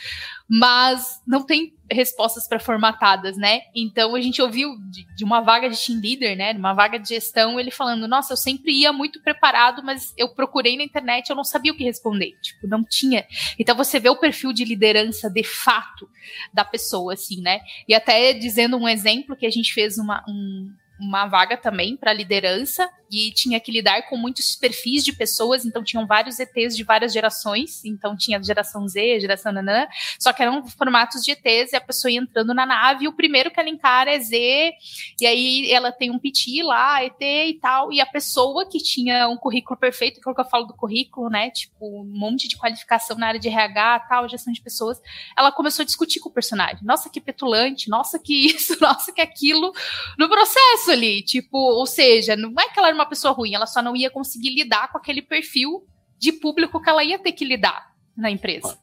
[0.49, 3.61] mas não tem respostas pré-formatadas, né?
[3.75, 6.53] Então a gente ouviu de, de, uma vaga de team leader, né?
[6.53, 10.77] Uma vaga de gestão, ele falando: Nossa, eu sempre ia muito preparado, mas eu procurei
[10.77, 12.33] na internet, eu não sabia o que responder.
[12.41, 13.27] Tipo, não tinha.
[13.59, 16.09] Então você vê o perfil de liderança de fato
[16.55, 17.61] da pessoa, assim, né?
[17.87, 22.13] E até dizendo um exemplo que a gente fez uma, um, uma vaga também para
[22.13, 26.83] liderança e tinha que lidar com muitos perfis de pessoas, então tinham vários ETs de
[26.83, 29.87] várias gerações, então tinha geração Z, geração nanã,
[30.19, 33.13] só que eram formatos de ETs e a pessoa ia entrando na nave e o
[33.13, 34.73] primeiro que ela encara é Z,
[35.21, 39.29] e aí ela tem um PT lá, ET e tal, e a pessoa que tinha
[39.29, 42.49] um currículo perfeito, que é o que eu falo do currículo, né, tipo, um monte
[42.49, 45.01] de qualificação na área de RH, tal, gestão de pessoas,
[45.37, 49.21] ela começou a discutir com o personagem, nossa, que petulante, nossa, que isso, nossa, que
[49.21, 49.73] aquilo,
[50.19, 53.83] no processo ali, tipo, ou seja, não é que ela uma pessoa ruim, ela só
[53.83, 55.87] não ia conseguir lidar com aquele perfil
[56.19, 58.79] de público que ela ia ter que lidar na empresa.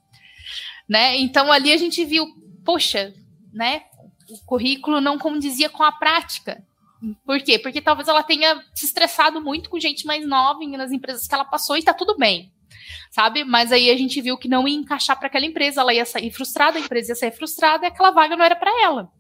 [0.87, 1.17] Né?
[1.17, 2.27] Então ali a gente viu,
[2.63, 3.13] poxa,
[3.53, 3.83] né?
[4.29, 6.63] O currículo não condizia com a prática.
[7.25, 7.59] Por quê?
[7.59, 11.43] Porque talvez ela tenha se estressado muito com gente mais nova nas empresas que ela
[11.43, 12.51] passou e tá tudo bem.
[13.11, 13.43] Sabe?
[13.43, 16.31] Mas aí a gente viu que não ia encaixar para aquela empresa, ela ia sair
[16.31, 19.11] frustrada, a empresa ia sair frustrada e aquela vaga não era para ela.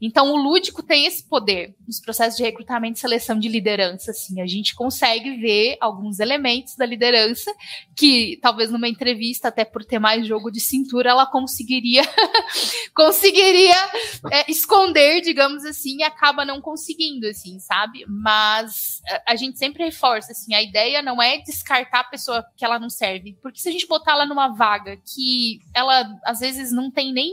[0.00, 4.10] Então, o lúdico tem esse poder nos processos de recrutamento e seleção de liderança.
[4.10, 7.52] Assim, a gente consegue ver alguns elementos da liderança
[7.96, 12.02] que, talvez numa entrevista, até por ter mais jogo de cintura, ela conseguiria
[12.94, 13.76] conseguiria
[14.30, 18.04] é, esconder, digamos assim, e acaba não conseguindo, assim, sabe?
[18.06, 22.64] Mas a, a gente sempre reforça, assim, a ideia não é descartar a pessoa que
[22.64, 26.72] ela não serve, porque se a gente botar ela numa vaga que ela às vezes
[26.72, 27.32] não tem nem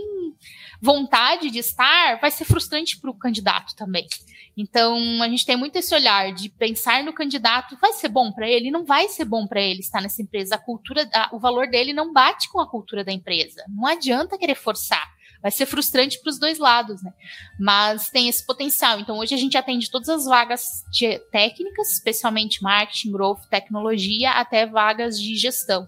[0.81, 4.07] vontade de estar, vai ser frustrante para o candidato também.
[4.57, 8.49] Então, a gente tem muito esse olhar de pensar no candidato, vai ser bom para
[8.49, 8.71] ele?
[8.71, 10.55] Não vai ser bom para ele estar nessa empresa.
[10.55, 13.63] A cultura, a, o valor dele não bate com a cultura da empresa.
[13.69, 15.09] Não adianta querer forçar.
[15.41, 17.11] Vai ser frustrante para os dois lados, né?
[17.59, 18.99] Mas tem esse potencial.
[18.99, 20.83] Então, hoje a gente atende todas as vagas
[21.31, 25.87] técnicas, especialmente marketing, growth, tecnologia, até vagas de gestão.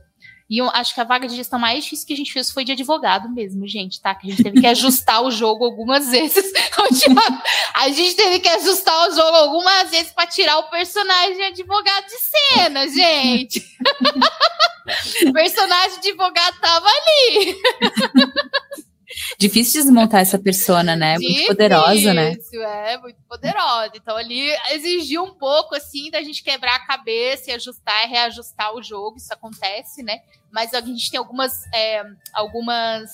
[0.49, 2.63] E eu acho que a vaga de gestão mais difícil que a gente fez foi
[2.63, 4.13] de advogado mesmo, gente, tá?
[4.13, 6.51] Que a gente teve que ajustar o jogo algumas vezes.
[7.75, 12.05] a gente teve que ajustar o jogo algumas vezes para tirar o personagem de advogado
[12.05, 13.65] de cena, gente.
[15.27, 17.57] o personagem de advogado tava ali.
[19.38, 21.18] Difícil desmontar essa persona, né?
[21.18, 22.32] Difícil, muito poderosa, né?
[22.32, 23.91] Isso, é, muito poderosa.
[23.95, 28.74] Então ali exigiu um pouco, assim, da gente quebrar a cabeça e ajustar e reajustar
[28.76, 29.18] o jogo.
[29.18, 30.20] Isso acontece, né?
[30.51, 32.03] Mas a gente tem algumas, é,
[32.34, 33.09] algumas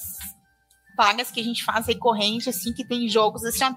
[0.97, 3.73] vagas que a gente faz recorrente, assim, que tem jogos, assim, ó,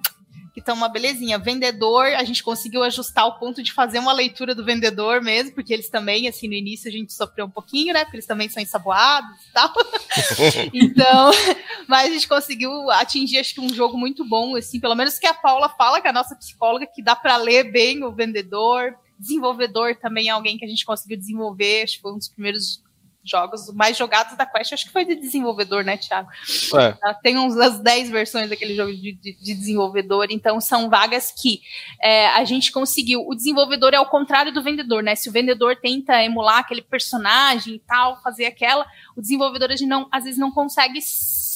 [0.53, 1.39] que estão uma belezinha.
[1.39, 5.73] Vendedor, a gente conseguiu ajustar o ponto de fazer uma leitura do vendedor mesmo, porque
[5.73, 8.05] eles também, assim, no início a gente sofreu um pouquinho, né?
[8.05, 9.73] Porque eles também são ensaboados e tal.
[10.73, 11.31] então,
[11.89, 15.27] mas a gente conseguiu atingir, acho que um jogo muito bom, assim, pelo menos que
[15.27, 18.95] a Paula fala, que é a nossa psicóloga, que dá para ler bem o vendedor.
[19.19, 22.83] Desenvolvedor também é alguém que a gente conseguiu desenvolver, acho que foi um dos primeiros
[23.25, 26.29] jogos mais jogados da Quest, acho que foi de desenvolvedor, né, Thiago?
[26.75, 27.15] É.
[27.23, 31.63] Tem uns das 10 versões daquele jogo de, de, de desenvolvedor, então são vagas que
[32.01, 33.25] é, a gente conseguiu.
[33.27, 35.15] O desenvolvedor é ao contrário do vendedor, né?
[35.15, 39.89] Se o vendedor tenta emular aquele personagem e tal, fazer aquela, o desenvolvedor a gente
[39.89, 40.99] não, às vezes não consegue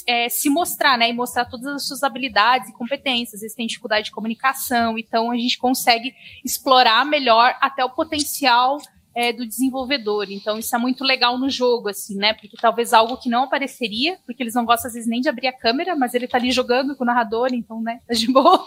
[0.07, 1.11] é, se mostrar, né?
[1.11, 3.35] E mostrar todas as suas habilidades e competências.
[3.35, 6.15] Às vezes tem dificuldade de comunicação, então a gente consegue
[6.45, 8.79] explorar melhor até o potencial
[9.17, 10.27] é, do desenvolvedor.
[10.31, 12.35] Então, isso é muito legal no jogo, assim, né?
[12.35, 15.47] Porque talvez algo que não apareceria, porque eles não gostam, às vezes, nem de abrir
[15.47, 17.99] a câmera, mas ele tá ali jogando com o narrador, então, né?
[18.07, 18.67] Tá de boa.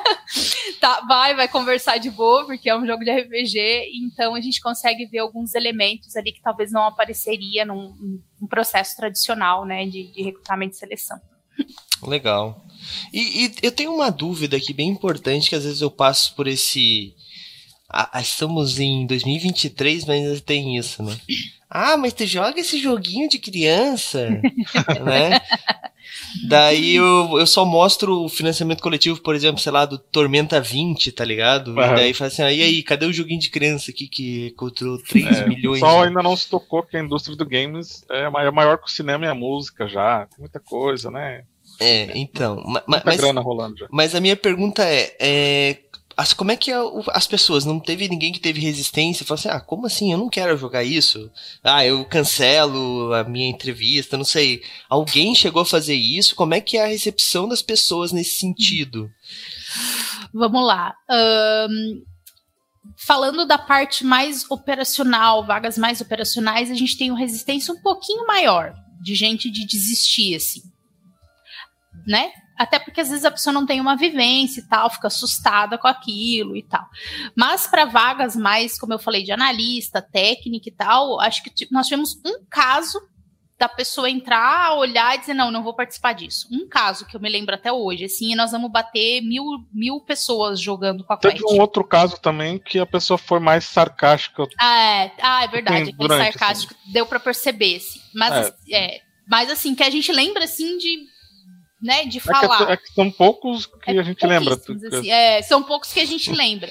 [0.80, 4.62] tá, vai, vai conversar de boa, porque é um jogo de RPG, então a gente
[4.62, 7.94] consegue ver alguns elementos ali que talvez não apareceria num,
[8.40, 9.84] num processo tradicional, né?
[9.84, 11.20] De, de recrutamento e seleção.
[12.02, 12.64] Legal.
[13.12, 16.46] E, e eu tenho uma dúvida aqui bem importante, que às vezes eu passo por
[16.46, 17.14] esse
[17.88, 21.16] ah, estamos em 2023, mas ainda tem isso, né?
[21.68, 24.28] Ah, mas tu joga esse joguinho de criança,
[25.04, 25.40] né?
[26.48, 31.12] Daí eu, eu só mostro o financiamento coletivo, por exemplo, sei lá, do Tormenta 20,
[31.12, 31.68] tá ligado?
[31.72, 31.82] Uhum.
[31.82, 34.98] E daí fala assim, ah, e aí, cadê o joguinho de criança aqui que encontrou
[35.02, 35.78] 3 é, milhões?
[35.78, 38.90] O pessoal ainda não se tocou que a indústria do games é maior que o
[38.90, 40.26] cinema e a música já.
[40.26, 41.44] Tem muita coisa, né?
[41.80, 42.62] É, então.
[42.64, 43.86] Ma, mas, grana rolando já.
[43.90, 45.74] Mas a minha pergunta é, é
[46.16, 46.76] as, como é que é
[47.12, 47.66] as pessoas?
[47.66, 50.12] Não teve ninguém que teve resistência falou assim: ah, como assim?
[50.12, 51.30] Eu não quero jogar isso.
[51.62, 54.62] Ah, eu cancelo a minha entrevista, não sei.
[54.88, 56.34] Alguém chegou a fazer isso?
[56.34, 59.10] Como é que é a recepção das pessoas nesse sentido?
[60.32, 60.94] Vamos lá.
[61.10, 62.02] Um,
[62.96, 68.26] falando da parte mais operacional, vagas mais operacionais, a gente tem uma resistência um pouquinho
[68.26, 70.62] maior de gente de desistir, assim.
[72.06, 72.30] Né?
[72.58, 75.86] Até porque às vezes a pessoa não tem uma vivência e tal, fica assustada com
[75.86, 76.86] aquilo e tal.
[77.34, 81.86] Mas para vagas mais, como eu falei, de analista, técnica e tal, acho que nós
[81.86, 82.98] tivemos um caso
[83.58, 86.46] da pessoa entrar, olhar e dizer, não, não vou participar disso.
[86.52, 90.60] Um caso que eu me lembro até hoje, assim, nós vamos bater mil, mil pessoas
[90.60, 94.46] jogando com a Teve um outro caso também que a pessoa foi mais sarcástica.
[94.60, 96.92] Ah, é, ah, é verdade, aquele sarcástico assim.
[96.92, 98.00] deu para perceber, assim.
[98.14, 98.96] Mas, é.
[98.96, 101.06] é, mas assim, que a gente lembra, assim, de
[101.80, 102.62] né, de falar.
[102.62, 104.54] É que, é que são poucos que é a gente lembra.
[104.54, 106.70] Assim, é, são poucos que a gente lembra.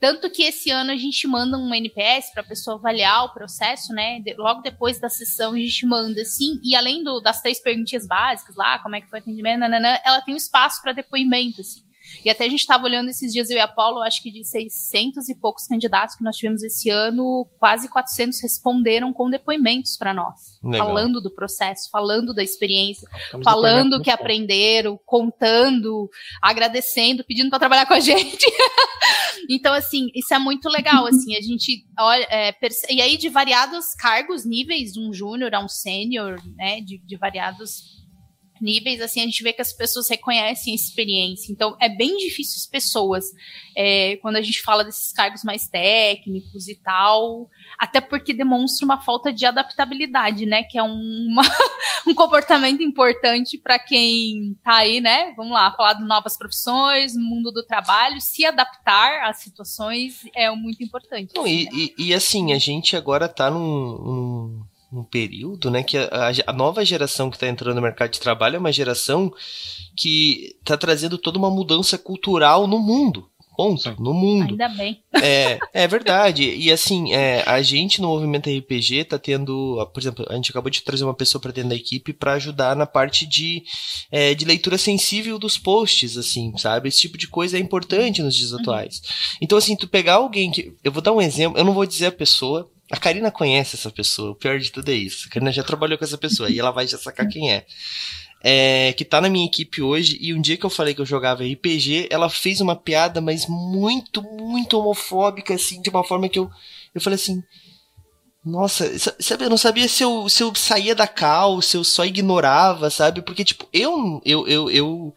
[0.00, 3.92] Tanto que esse ano a gente manda um NPS para a pessoa avaliar o processo,
[3.92, 4.20] né?
[4.20, 8.06] De, logo depois da sessão a gente manda assim, e além do, das três perguntinhas
[8.06, 11.60] básicas lá, como é que foi o atendimento, nananã, ela tem um espaço para depoimento,
[11.60, 11.83] assim.
[12.24, 14.44] E até a gente estava olhando esses dias, eu e a Paulo, acho que de
[14.44, 20.12] 600 e poucos candidatos que nós tivemos esse ano, quase 400 responderam com depoimentos para
[20.12, 20.58] nós.
[20.62, 20.86] Legal.
[20.86, 26.10] Falando do processo, falando da experiência, Estamos falando o que aprenderam, contando,
[26.40, 28.46] agradecendo, pedindo para trabalhar com a gente.
[29.48, 32.54] então, assim, isso é muito legal, assim, a gente olha, é,
[32.90, 37.16] e aí de variados cargos, níveis, de um júnior a um sênior, né, de, de
[37.16, 38.03] variados
[38.64, 41.52] níveis, assim, a gente vê que as pessoas reconhecem a experiência.
[41.52, 43.26] Então, é bem difícil as pessoas,
[43.76, 49.00] é, quando a gente fala desses cargos mais técnicos e tal, até porque demonstra uma
[49.02, 50.62] falta de adaptabilidade, né?
[50.62, 51.42] Que é uma,
[52.08, 55.34] um comportamento importante para quem tá aí, né?
[55.36, 60.50] Vamos lá, falar de novas profissões, no mundo do trabalho, se adaptar às situações é
[60.50, 61.32] muito importante.
[61.36, 61.70] Não, e, né?
[61.72, 64.64] e, e, assim, a gente agora tá num, num
[65.00, 68.56] um período, né, que a, a nova geração que está entrando no mercado de trabalho
[68.56, 69.32] é uma geração
[69.96, 73.28] que está trazendo toda uma mudança cultural no mundo.
[73.56, 73.94] Ponto.
[74.02, 74.50] No mundo.
[74.50, 75.00] Ainda bem.
[75.22, 76.42] É, é verdade.
[76.42, 79.88] E assim, é, a gente no movimento RPG tá tendo.
[79.94, 82.74] Por exemplo, a gente acabou de trazer uma pessoa para dentro da equipe para ajudar
[82.74, 83.62] na parte de,
[84.10, 86.88] é, de leitura sensível dos posts, assim, sabe?
[86.88, 88.58] Esse tipo de coisa é importante nos dias uhum.
[88.58, 89.00] atuais.
[89.40, 90.74] Então, assim, tu pegar alguém que.
[90.82, 93.90] Eu vou dar um exemplo, eu não vou dizer a pessoa, a Karina conhece essa
[93.90, 95.26] pessoa, o pior de tudo é isso.
[95.26, 97.64] A Karina já trabalhou com essa pessoa e ela vai já sacar quem é.
[98.42, 98.92] é.
[98.92, 101.44] Que tá na minha equipe hoje, e um dia que eu falei que eu jogava
[101.44, 106.50] RPG, ela fez uma piada, mas muito, muito homofóbica, assim, de uma forma que eu,
[106.94, 107.42] eu falei assim.
[108.44, 112.04] Nossa, sabe, eu não sabia se eu, se eu saía da cal, se eu só
[112.04, 113.22] ignorava, sabe?
[113.22, 115.14] Porque, tipo, eu, eu, eu, eu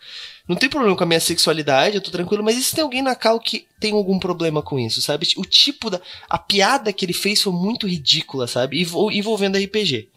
[0.48, 3.02] não tem problema com a minha sexualidade, eu tô tranquilo, mas e se tem alguém
[3.02, 5.28] na cal que tem algum problema com isso, sabe?
[5.36, 6.00] O tipo da.
[6.30, 8.82] A piada que ele fez foi muito ridícula, sabe?
[8.82, 10.10] Envolvendo RPG.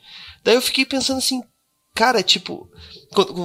[0.44, 1.42] Daí eu fiquei pensando assim,
[1.94, 2.70] cara, tipo.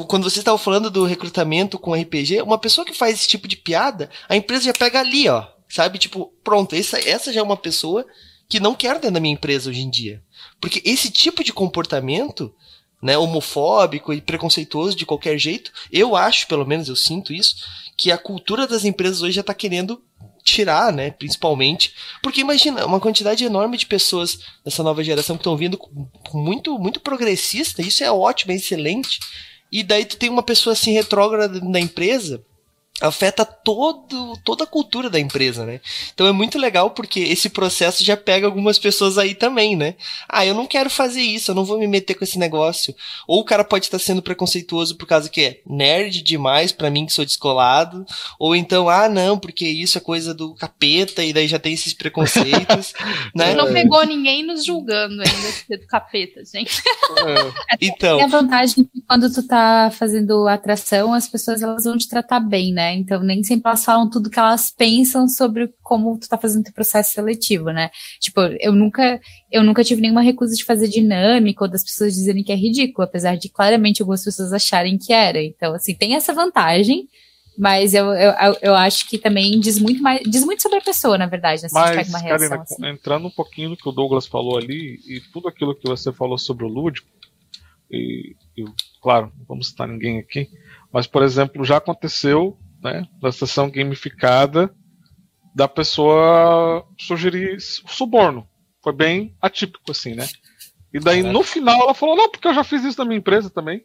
[0.08, 3.58] Quando você estava falando do recrutamento com RPG, uma pessoa que faz esse tipo de
[3.58, 5.48] piada, a empresa já pega ali, ó.
[5.68, 5.98] Sabe?
[5.98, 8.06] Tipo, pronto, essa, essa já é uma pessoa
[8.48, 10.22] que não quer dentro da minha empresa hoje em dia.
[10.62, 12.54] Porque esse tipo de comportamento
[13.02, 15.72] né, homofóbico e preconceituoso de qualquer jeito.
[15.92, 17.56] Eu acho, pelo menos eu sinto isso,
[17.98, 20.02] que a cultura das empresas hoje já está querendo
[20.44, 25.58] tirar, né, principalmente, porque imagina uma quantidade enorme de pessoas dessa nova geração que estão
[25.58, 25.80] vindo
[26.32, 29.20] muito muito progressista, isso é ótimo, é excelente.
[29.72, 32.44] E daí tu tem uma pessoa assim retrógrada na empresa,
[33.02, 35.82] afeta todo, toda a cultura da empresa, né?
[36.14, 39.96] Então é muito legal porque esse processo já pega algumas pessoas aí também, né?
[40.30, 42.96] Ah, eu não quero fazer isso, eu não vou me meter com esse negócio.
[43.28, 47.06] Ou o cara pode estar sendo preconceituoso por causa que é nerd demais para mim
[47.06, 48.06] que sou descolado,
[48.40, 51.94] ou então, ah, não, porque isso é coisa do capeta e daí já tem esses
[51.94, 52.94] preconceitos,
[53.36, 53.54] né?
[53.56, 56.82] Não pegou ninguém nos julgando ainda do capeta, gente.
[57.20, 57.76] É.
[57.86, 62.08] Então, tem a vantagem que quando tu tá fazendo atração, as pessoas elas vão te
[62.08, 62.85] tratar bem, né?
[62.86, 62.94] Né?
[62.94, 66.74] Então nem sempre elas falam tudo que elas pensam sobre como tu tá fazendo teu
[66.74, 67.90] processo seletivo, né?
[68.20, 69.20] Tipo, eu nunca,
[69.52, 73.06] eu nunca tive nenhuma recusa de fazer dinâmica ou das pessoas dizerem que é ridículo,
[73.06, 75.42] apesar de claramente algumas pessoas acharem que era.
[75.42, 77.08] Então, assim, tem essa vantagem.
[77.58, 81.18] Mas eu, eu, eu acho que também diz muito mais, diz muito sobre a pessoa,
[81.18, 81.70] na verdade, né?
[81.72, 82.86] Mas, uma reação, Karina, assim.
[82.86, 86.38] entrando um pouquinho no que o Douglas falou ali, e tudo aquilo que você falou
[86.38, 87.08] sobre o lúdico,
[87.90, 88.66] e, e
[89.02, 90.50] claro, não vamos citar ninguém aqui,
[90.92, 94.72] mas, por exemplo, já aconteceu né, na sessão gamificada
[95.56, 98.48] da pessoa sugerir suborno.
[98.84, 100.28] Foi bem atípico, assim, né?
[100.94, 101.34] E daí, Caraca.
[101.34, 103.84] no final, ela falou, não, porque eu já fiz isso na minha empresa também.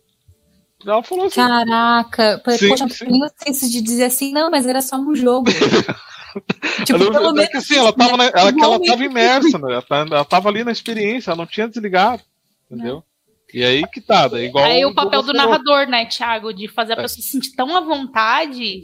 [0.85, 1.37] Ela falou assim.
[1.37, 3.07] Caraca, sim, poxa, sim.
[3.07, 5.51] eu de dizer assim, não, mas era só um jogo.
[6.85, 9.73] tipo, pelo é menos, que, assim, ela tava, na, ela, que ela tava imersa, né?
[9.73, 12.23] Ela, tá, ela tava ali na experiência, ela não tinha desligado,
[12.71, 13.03] entendeu?
[13.53, 14.65] E aí que tá, daí igual.
[14.65, 17.03] Aí o papel do narrador, né, Thiago, de fazer a é.
[17.03, 18.83] pessoa se sentir tão à vontade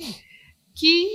[0.74, 1.08] que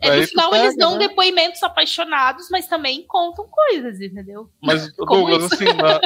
[0.00, 1.08] é, no final pega, eles dão né?
[1.08, 4.48] depoimentos apaixonados, mas também contam coisas, entendeu?
[4.62, 6.00] Mas, Douglas, assim, da,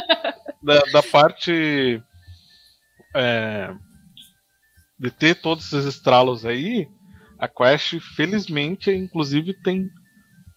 [0.63, 2.03] da, da parte
[3.15, 3.75] é,
[4.99, 6.89] de ter todos esses estralos aí,
[7.39, 9.91] a Quest, felizmente, inclusive, tem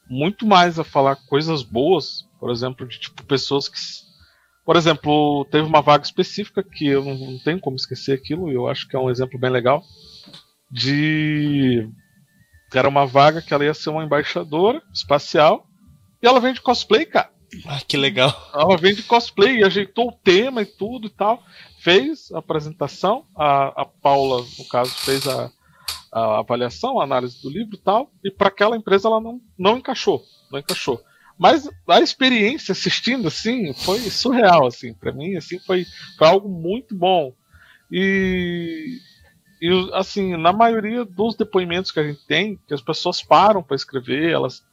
[0.10, 4.05] muito mais a falar coisas boas, por exemplo, de tipo pessoas que.
[4.66, 8.55] Por exemplo, teve uma vaga específica que eu não, não tenho como esquecer aquilo, e
[8.55, 9.84] eu acho que é um exemplo bem legal.
[10.72, 11.88] De.
[12.74, 15.68] Era uma vaga que ela ia ser uma embaixadora espacial,
[16.22, 17.30] e ela vende cosplay, cara.
[17.66, 18.34] Ah, que legal.
[18.53, 21.41] Ela vende cosplay, ajeitou o tema e tudo e tal
[21.86, 25.51] fez a apresentação, a, a Paula, no caso, fez a,
[26.11, 29.78] a avaliação, a análise do livro e tal, e para aquela empresa ela não, não
[29.78, 30.99] encaixou, não encaixou.
[31.38, 35.86] Mas a experiência assistindo assim foi surreal assim, para mim assim foi,
[36.18, 37.34] foi algo muito bom.
[37.92, 39.00] E,
[39.62, 43.76] e assim, na maioria dos depoimentos que a gente tem, que as pessoas param para
[43.76, 44.64] escrever, elas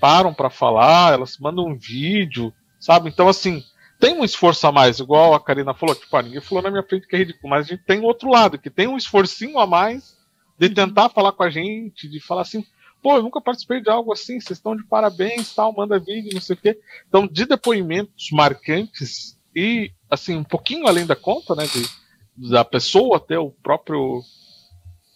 [0.00, 3.08] param para falar, elas mandam um vídeo, sabe?
[3.08, 3.62] Então assim,
[3.98, 6.82] tem um esforço a mais, igual a Karina falou, tipo, ah, ninguém falou na minha
[6.82, 9.66] frente que é ridículo, mas a gente tem outro lado, que tem um esforcinho a
[9.66, 10.16] mais
[10.58, 10.74] de uhum.
[10.74, 12.64] tentar falar com a gente, de falar assim,
[13.02, 16.40] pô, eu nunca participei de algo assim, vocês estão de parabéns, tal, manda vídeo, não
[16.40, 16.78] sei o quê.
[17.08, 23.20] Então, de depoimentos marcantes e, assim, um pouquinho além da conta, né, de, da pessoa
[23.20, 24.22] ter o próprio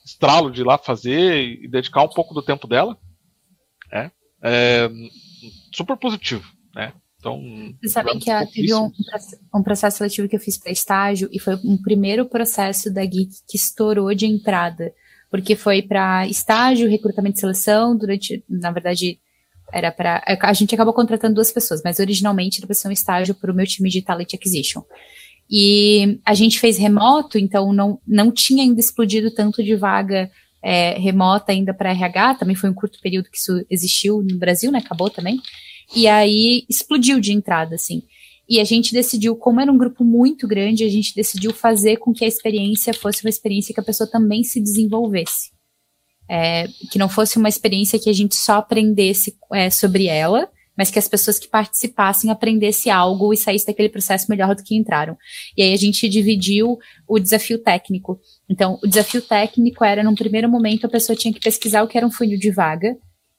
[0.05, 2.99] estralo de ir lá fazer e dedicar um pouco do tempo dela,
[3.91, 4.11] é,
[4.43, 4.91] é
[5.73, 6.93] super positivo, né?
[7.19, 7.41] Então,
[7.81, 8.91] Vocês sabem que teve um,
[9.55, 13.33] um, processo seletivo que eu fiz para estágio e foi um primeiro processo da Geek
[13.49, 14.95] que estourou de entrada,
[15.31, 19.19] porque foi para estágio, recrutamento e seleção, durante, na verdade,
[19.73, 23.35] era para a gente acabou contratando duas pessoas, mas originalmente era para ser um estágio
[23.35, 24.83] para o meu time de talent acquisition.
[25.51, 30.31] E a gente fez remoto, então não, não tinha ainda explodido tanto de vaga
[30.63, 34.73] é, remota ainda para RH, também foi um curto período que isso existiu no Brasil,
[34.73, 34.79] né?
[34.79, 35.41] Acabou também.
[35.95, 38.03] E aí explodiu de entrada, assim.
[38.49, 42.13] E a gente decidiu, como era um grupo muito grande, a gente decidiu fazer com
[42.13, 45.51] que a experiência fosse uma experiência que a pessoa também se desenvolvesse.
[46.29, 50.91] É, que não fosse uma experiência que a gente só aprendesse é, sobre ela, mas
[50.91, 55.17] que as pessoas que participassem aprendessem algo e saíssem daquele processo melhor do que entraram.
[55.57, 56.79] E aí a gente dividiu
[57.09, 58.21] o desafio técnico.
[58.49, 61.97] Então, o desafio técnico era, num primeiro momento, a pessoa tinha que pesquisar o que
[61.97, 62.97] era um funil de vaga,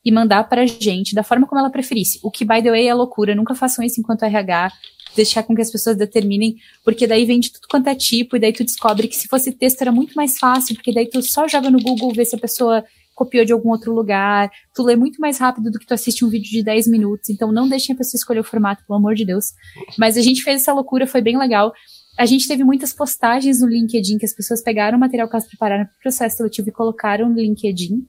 [0.08, 2.18] e mandar pra gente da forma como ela preferisse.
[2.24, 3.36] O que, by the way, é loucura.
[3.36, 4.72] Nunca façam isso enquanto RH.
[5.18, 8.40] Deixar com que as pessoas determinem, porque daí vem de tudo quanto é tipo, e
[8.40, 11.48] daí tu descobre que se fosse texto era muito mais fácil, porque daí tu só
[11.48, 12.84] joga no Google, vê se a pessoa
[13.16, 16.30] copiou de algum outro lugar, tu lê muito mais rápido do que tu assiste um
[16.30, 19.26] vídeo de 10 minutos, então não deixem a pessoa escolher o formato, pelo amor de
[19.26, 19.54] Deus.
[19.98, 21.74] Mas a gente fez essa loucura, foi bem legal.
[22.16, 25.48] A gente teve muitas postagens no LinkedIn que as pessoas pegaram o material que elas
[25.48, 28.06] prepararam para o processo seletivo e colocaram no LinkedIn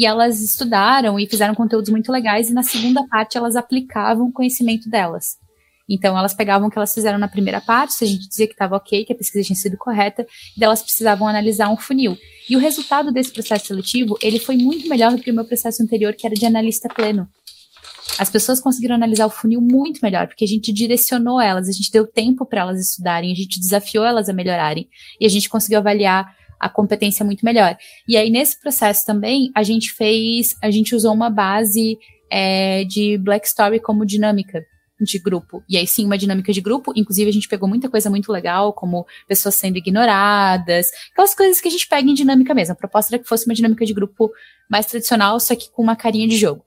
[0.00, 4.32] e elas estudaram e fizeram conteúdos muito legais, e na segunda parte elas aplicavam o
[4.32, 5.36] conhecimento delas.
[5.90, 8.52] Então, elas pegavam o que elas fizeram na primeira parte, se a gente dizia que
[8.52, 10.24] estava ok, que a pesquisa tinha sido correta,
[10.56, 12.16] e elas precisavam analisar um funil.
[12.48, 15.82] E o resultado desse processo seletivo, ele foi muito melhor do que o meu processo
[15.82, 17.28] anterior, que era de analista pleno.
[18.18, 21.90] As pessoas conseguiram analisar o funil muito melhor, porque a gente direcionou elas, a gente
[21.90, 24.88] deu tempo para elas estudarem, a gente desafiou elas a melhorarem,
[25.20, 27.76] e a gente conseguiu avaliar a competência muito melhor.
[28.06, 31.98] E aí, nesse processo também, a gente fez, a gente usou uma base
[32.30, 34.64] é, de Black Story como dinâmica
[35.04, 35.62] de grupo.
[35.68, 36.92] E aí sim, uma dinâmica de grupo.
[36.96, 41.68] Inclusive, a gente pegou muita coisa muito legal, como pessoas sendo ignoradas, aquelas coisas que
[41.68, 42.72] a gente pega em dinâmica mesmo.
[42.72, 44.30] A proposta era que fosse uma dinâmica de grupo
[44.68, 46.64] mais tradicional, só que com uma carinha de jogo.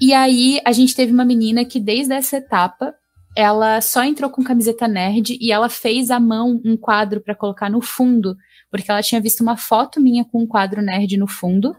[0.00, 2.94] E aí, a gente teve uma menina que, desde essa etapa,
[3.36, 7.68] ela só entrou com camiseta nerd e ela fez à mão um quadro para colocar
[7.70, 8.36] no fundo
[8.74, 11.76] porque ela tinha visto uma foto minha com um quadro nerd no fundo,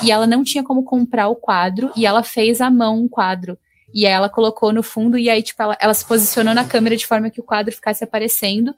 [0.00, 3.58] e ela não tinha como comprar o quadro, e ela fez à mão um quadro.
[3.96, 6.94] E aí ela colocou no fundo, e aí, tipo, ela, ela se posicionou na câmera
[6.94, 8.74] de forma que o quadro ficasse aparecendo.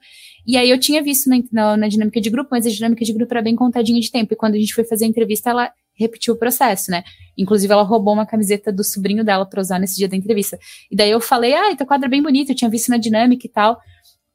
[0.47, 3.11] E aí eu tinha visto na, na, na, dinâmica de grupo, mas a dinâmica de
[3.11, 4.33] grupo era bem contadinha de tempo.
[4.33, 7.03] E quando a gente foi fazer a entrevista, ela repetiu o processo, né?
[7.37, 10.57] Inclusive, ela roubou uma camiseta do sobrinho dela para usar nesse dia da entrevista.
[10.89, 13.45] E daí eu falei, ah, teu quadro é bem bonito, eu tinha visto na dinâmica
[13.45, 13.77] e tal.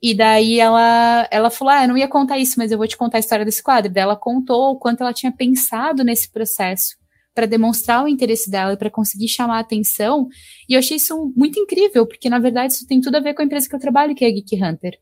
[0.02, 2.94] E daí ela, ela falou: Ah, eu não ia contar isso, mas eu vou te
[2.94, 3.90] contar a história desse quadro.
[3.90, 6.94] Daí ela contou o quanto ela tinha pensado nesse processo
[7.34, 10.28] para demonstrar o interesse dela e para conseguir chamar a atenção.
[10.68, 13.42] E eu achei isso muito incrível, porque na verdade isso tem tudo a ver com
[13.42, 14.98] a empresa que eu trabalho, que é a Geek Hunter.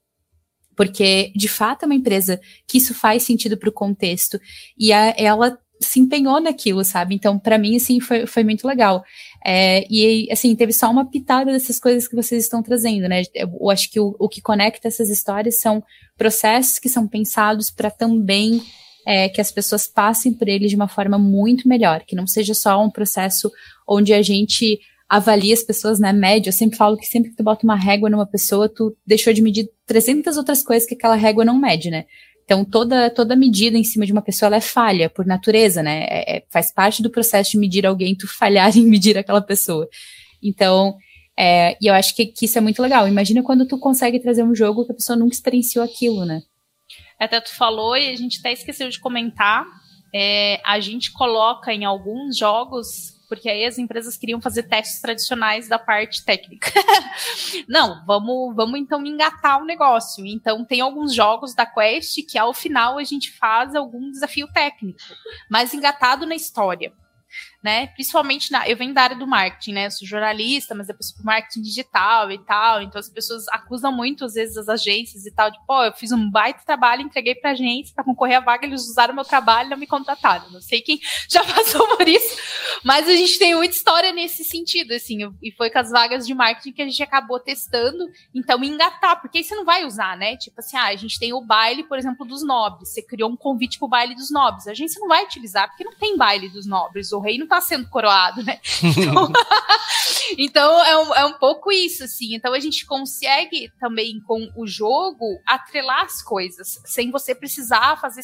[0.75, 4.41] Porque, de fato, é uma empresa que isso faz sentido para o contexto.
[4.79, 7.15] E a, ela se empenhou naquilo, sabe?
[7.15, 9.05] Então, para mim, assim, foi, foi muito legal.
[9.45, 13.23] É, e, assim, teve só uma pitada dessas coisas que vocês estão trazendo, né?
[13.35, 15.83] Eu acho que o, o que conecta essas histórias são
[16.17, 18.63] processos que são pensados para também
[19.07, 22.55] é, que as pessoas passem por eles de uma forma muito melhor, que não seja
[22.55, 23.51] só um processo
[23.87, 26.49] onde a gente avalia as pessoas na média.
[26.49, 29.43] Eu sempre falo que sempre que tu bota uma régua numa pessoa, tu deixou de
[29.43, 32.07] medir 300 outras coisas que aquela régua não mede, né?
[32.45, 36.05] Então, toda, toda medida em cima de uma pessoa, é falha, por natureza, né?
[36.09, 39.89] É, é, faz parte do processo de medir alguém, tu falhar em medir aquela pessoa.
[40.43, 40.97] Então,
[41.39, 43.07] é, e eu acho que, que, isso é muito legal.
[43.09, 46.43] Imagina quando tu consegue trazer um jogo que a pessoa nunca experienciou aquilo, né?
[47.25, 49.67] Até tu falou, e a gente até esqueceu de comentar,
[50.13, 55.67] é, a gente coloca em alguns jogos porque aí as empresas queriam fazer testes tradicionais
[55.67, 56.71] da parte técnica.
[57.67, 60.27] Não, vamos, vamos então engatar o negócio.
[60.27, 64.99] Então tem alguns jogos da Quest que ao final a gente faz algum desafio técnico,
[65.49, 66.93] mas engatado na história
[67.63, 67.87] né?
[67.89, 68.69] Principalmente na.
[68.69, 69.87] Eu venho da área do marketing, né?
[69.87, 72.83] Eu sou jornalista, mas depois pro marketing digital e tal.
[72.83, 76.11] Então as pessoas acusam muito, às vezes, as agências e tal, de, pô, eu fiz
[76.11, 79.71] um baita trabalho, entreguei pra agência para concorrer à vaga, eles usaram meu trabalho e
[79.71, 80.51] não me contrataram.
[80.51, 80.99] Não sei quem
[81.31, 82.37] já passou por isso,
[82.83, 85.33] mas a gente tem muita história nesse sentido, assim.
[85.41, 89.39] E foi com as vagas de marketing que a gente acabou testando, então engatar, porque
[89.39, 90.37] aí você não vai usar, né?
[90.37, 92.89] Tipo assim, ah, a gente tem o baile, por exemplo, dos nobres.
[92.89, 94.67] Você criou um convite pro baile dos nobres.
[94.67, 97.13] A agência não vai utilizar, porque não tem baile dos nobres.
[97.13, 98.59] O rei não tá sendo coroado, né?
[98.83, 99.33] Então,
[100.39, 102.35] então é, um, é um pouco isso, assim.
[102.35, 108.23] Então a gente consegue também com o jogo atrelar as coisas, sem você precisar fazer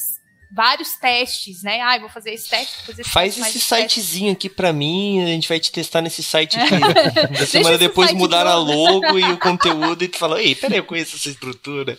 [0.50, 1.80] vários testes, né?
[1.82, 5.26] Ah, vou fazer esse teste, fazer esse Faz teste, esse sitezinho aqui para mim, a
[5.26, 6.80] gente vai te testar nesse site aqui.
[7.38, 10.84] da semana depois mudar a logo e o conteúdo e tu fala, ei, peraí, eu
[10.84, 11.98] conheço essa estrutura.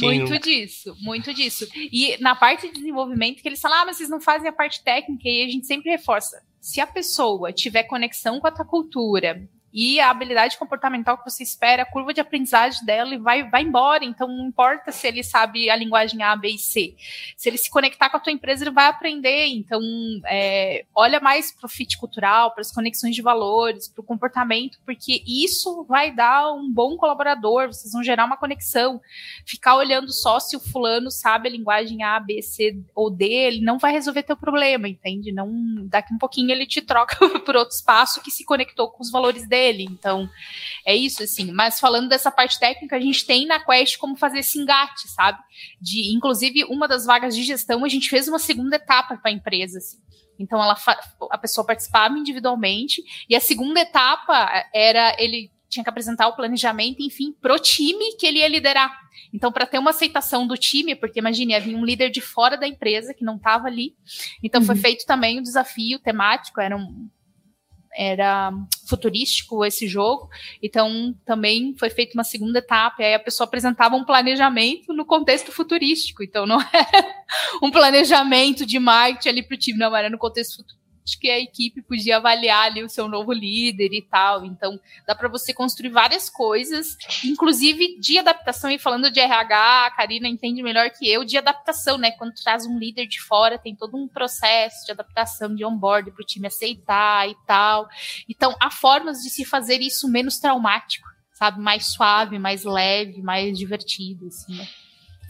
[0.00, 1.68] Muito disso, muito disso.
[1.74, 4.82] E na parte de desenvolvimento que eles falam, ah, mas vocês não fazem a parte
[4.82, 9.46] técnica e a gente sempre reforça se a pessoa tiver conexão com a tua cultura,
[9.74, 14.04] e a habilidade comportamental que você espera, a curva de aprendizagem dela vai, vai embora.
[14.04, 16.94] Então, não importa se ele sabe a linguagem A, B e C.
[17.36, 19.46] Se ele se conectar com a tua empresa, ele vai aprender.
[19.46, 19.80] Então,
[20.26, 24.78] é, olha mais para o fit cultural, para as conexões de valores, para o comportamento,
[24.86, 29.00] porque isso vai dar um bom colaborador, vocês vão gerar uma conexão.
[29.44, 33.60] Ficar olhando só se o fulano sabe a linguagem A, B, C ou D, ele
[33.60, 35.32] não vai resolver teu problema, entende?
[35.32, 35.50] Não,
[35.88, 39.48] daqui um pouquinho ele te troca por outro espaço que se conectou com os valores
[39.48, 39.84] dele dele.
[39.90, 40.28] Então,
[40.84, 41.50] é isso, assim.
[41.52, 45.38] Mas falando dessa parte técnica, a gente tem na Quest como fazer esse engate, sabe?
[45.80, 49.34] De, inclusive, uma das vagas de gestão, a gente fez uma segunda etapa para a
[49.34, 49.98] empresa, assim.
[50.38, 50.76] Então, ela
[51.30, 57.02] a pessoa participava individualmente, e a segunda etapa era ele tinha que apresentar o planejamento,
[57.02, 58.96] enfim, pro time que ele ia liderar.
[59.32, 62.66] Então, para ter uma aceitação do time, porque imagine, havia um líder de fora da
[62.66, 63.96] empresa que não estava ali.
[64.42, 64.66] Então, uhum.
[64.66, 67.08] foi feito também o um desafio temático, era um,
[67.96, 68.52] era
[68.88, 70.28] futurístico esse jogo,
[70.62, 75.04] então também foi feita uma segunda etapa, e aí a pessoa apresentava um planejamento no
[75.04, 77.24] contexto futurístico, então não era
[77.62, 80.83] um planejamento de marketing ali para o time, não, era no contexto futurístico
[81.20, 84.44] que a equipe podia avaliar ali o seu novo líder e tal.
[84.44, 88.70] Então, dá para você construir várias coisas, inclusive de adaptação.
[88.70, 92.10] E falando de RH, a Karina entende melhor que eu, de adaptação, né?
[92.12, 96.22] Quando traz um líder de fora, tem todo um processo de adaptação, de onboard para
[96.22, 97.86] o time aceitar e tal.
[98.28, 101.60] Então, há formas de se fazer isso menos traumático, sabe?
[101.60, 104.66] Mais suave, mais leve, mais divertido, assim, né?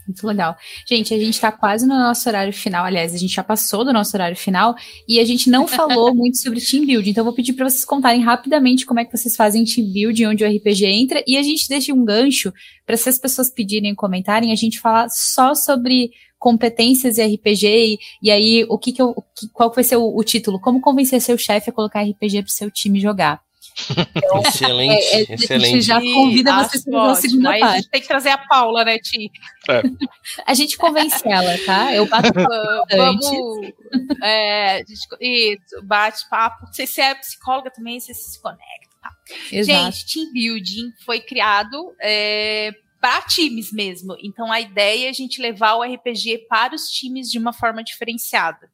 [0.07, 0.55] Muito legal.
[0.87, 2.85] Gente, a gente está quase no nosso horário final.
[2.85, 4.75] Aliás, a gente já passou do nosso horário final
[5.07, 7.09] e a gente não falou muito sobre team building.
[7.09, 10.27] Então, eu vou pedir para vocês contarem rapidamente como é que vocês fazem team building,
[10.27, 12.53] onde o RPG entra, e a gente deixa um gancho
[12.85, 17.67] para se as pessoas pedirem e comentarem, a gente falar só sobre competências e RPG
[17.67, 19.15] e, e aí o que, que eu,
[19.51, 20.59] qual vai ser o, o título?
[20.59, 23.41] Como convencer seu chefe a colocar RPG para o seu time jogar?
[24.15, 25.65] Então, excelente, é, é, excelente.
[25.65, 27.73] A gente já convida vocês para a segunda Aí parte.
[27.73, 29.31] A gente tem que trazer a Paula, né, Ti?
[29.69, 29.81] É.
[30.45, 31.93] A gente convence ela, tá?
[31.93, 33.25] Eu bato Vamos.
[34.23, 35.07] É, isso,
[35.83, 36.67] bate-papo.
[36.67, 38.95] Você, você é psicóloga também, você se conecta.
[39.01, 39.11] Tá?
[39.51, 42.71] Gente, team building foi criado é,
[43.05, 44.17] para times mesmo.
[44.19, 47.83] Então a ideia é a gente levar o RPG para os times de uma forma
[47.83, 48.67] diferenciada.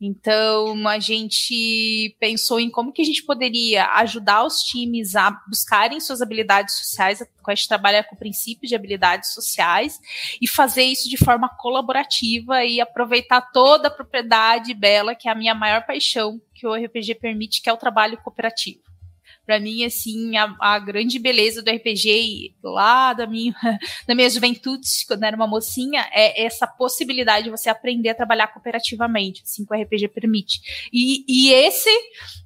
[0.00, 6.00] Então a gente pensou em como que a gente poderia ajudar os times a buscarem
[6.00, 7.22] suas habilidades sociais.
[7.22, 10.00] A Quest trabalha com o princípio de habilidades sociais
[10.42, 15.36] e fazer isso de forma colaborativa e aproveitar toda a propriedade bela que é a
[15.36, 18.85] minha maior paixão que o RPG permite, que é o trabalho cooperativo
[19.46, 23.54] para mim, assim, a, a, grande beleza do RPG lá da minha,
[24.06, 28.48] da minha juventude, quando era uma mocinha, é essa possibilidade de você aprender a trabalhar
[28.48, 30.88] cooperativamente, assim, que o RPG permite.
[30.92, 31.88] E, e esse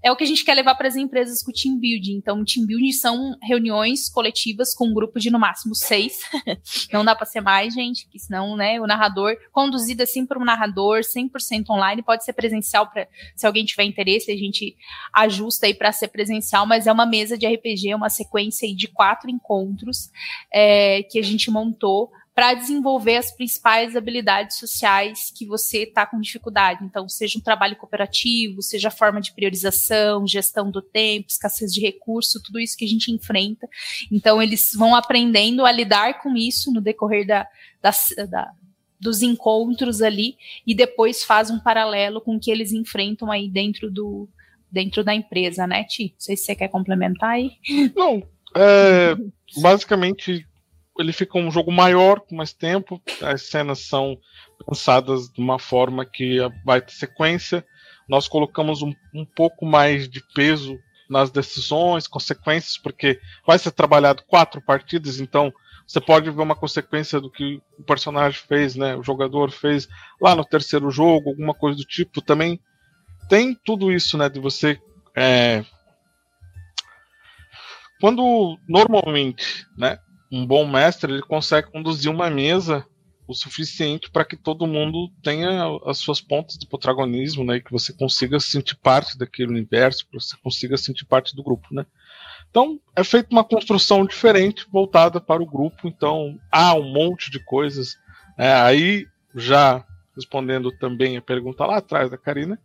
[0.03, 2.17] é o que a gente quer levar para as empresas com o team building.
[2.17, 6.21] Então, team building são reuniões coletivas com um grupo de no máximo seis.
[6.93, 11.01] Não dá para ser mais, gente, senão, né, o narrador, conduzido assim por um narrador,
[11.01, 14.77] 100% online, pode ser presencial para se alguém tiver interesse, a gente
[15.15, 19.31] ajusta aí para ser presencial, mas é uma mesa de RPG, uma sequência de quatro
[19.31, 20.11] encontros
[20.53, 26.21] é, que a gente montou para desenvolver as principais habilidades sociais que você está com
[26.21, 26.85] dificuldade.
[26.85, 31.81] Então, seja um trabalho cooperativo, seja a forma de priorização, gestão do tempo, escassez de
[31.81, 33.69] recurso, tudo isso que a gente enfrenta.
[34.11, 37.47] Então, eles vão aprendendo a lidar com isso no decorrer da,
[37.83, 37.91] da,
[38.27, 38.53] da
[38.99, 40.37] dos encontros ali
[40.67, 44.29] e depois faz um paralelo com o que eles enfrentam aí dentro do,
[44.71, 46.13] dentro da empresa, né, Ti?
[46.13, 47.53] Não sei se você quer complementar aí.
[47.95, 48.23] Não,
[48.57, 49.15] é,
[49.61, 50.47] basicamente
[50.99, 54.19] ele fica um jogo maior, com mais tempo, as cenas são
[54.67, 57.65] pensadas de uma forma que vai ter sequência,
[58.09, 60.79] nós colocamos um, um pouco mais de peso
[61.09, 65.53] nas decisões, consequências, porque vai ser trabalhado quatro partidas, então
[65.91, 68.95] você pode ver uma consequência do que o personagem fez, né?
[68.95, 69.89] O jogador fez
[70.21, 72.23] lá no terceiro jogo, alguma coisa do tipo.
[72.23, 72.61] Também
[73.31, 74.29] tem tudo isso, né?
[74.29, 74.79] De você.
[75.17, 75.65] É...
[78.01, 79.99] Quando normalmente, né?
[80.33, 82.85] Um bom mestre ele consegue conduzir uma mesa
[83.27, 87.61] o suficiente para que todo mundo tenha as suas pontas de protagonismo, né?
[87.61, 91.87] Que você consiga sentir parte daquele universo, que você consiga sentir parte do grupo, né?
[92.51, 95.87] Então é feita uma construção diferente voltada para o grupo.
[95.87, 97.97] Então há um monte de coisas.
[98.37, 99.85] É, aí já
[100.17, 102.59] respondendo também a pergunta lá atrás da Karina,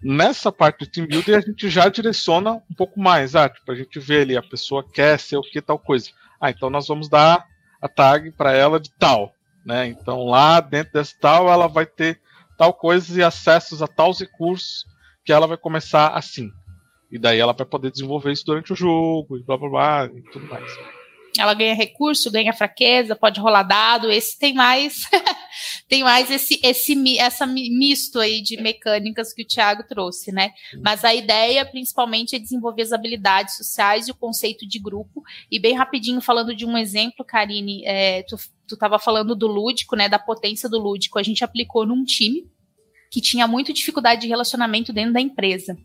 [0.00, 3.74] Nessa parte de team building a gente já direciona um pouco mais, ah, tipo, a
[3.74, 6.10] gente vê ali a pessoa quer ser o que tal coisa.
[6.40, 7.44] Ah, então nós vamos dar
[7.82, 9.32] a tag para ela de tal,
[9.64, 9.86] né?
[9.88, 12.20] Então lá dentro desse tal ela vai ter
[12.56, 14.84] tal coisa e acessos a tais recursos
[15.24, 16.50] que ela vai começar assim.
[17.10, 20.22] E daí ela vai poder desenvolver isso durante o jogo e blá blá blá e
[20.30, 20.97] tudo mais.
[21.40, 24.10] Ela ganha recurso, ganha fraqueza, pode rolar dado.
[24.10, 25.02] Esse tem mais,
[25.88, 30.52] tem mais esse, esse essa misto aí de mecânicas que o Thiago trouxe, né?
[30.82, 35.22] Mas a ideia, principalmente, é desenvolver as habilidades sociais e o conceito de grupo.
[35.50, 38.36] E bem rapidinho, falando de um exemplo, Karine, é, tu,
[38.66, 40.08] tu tava falando do lúdico, né?
[40.08, 41.18] Da potência do lúdico.
[41.18, 42.46] A gente aplicou num time
[43.10, 45.76] que tinha muito dificuldade de relacionamento dentro da empresa.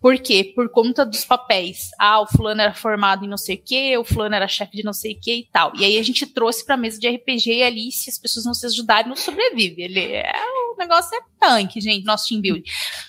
[0.00, 0.52] Por quê?
[0.54, 1.90] Por conta dos papéis.
[1.98, 4.82] Ah, o fulano era formado em não sei o quê, o fulano era chefe de
[4.82, 5.72] não sei o quê e tal.
[5.76, 8.44] E aí a gente trouxe para a mesa de RPG e ali, se as pessoas
[8.44, 9.82] não se ajudarem, não sobrevive.
[9.82, 10.32] Ele é,
[10.72, 12.64] o negócio é tanque, gente, nosso team building.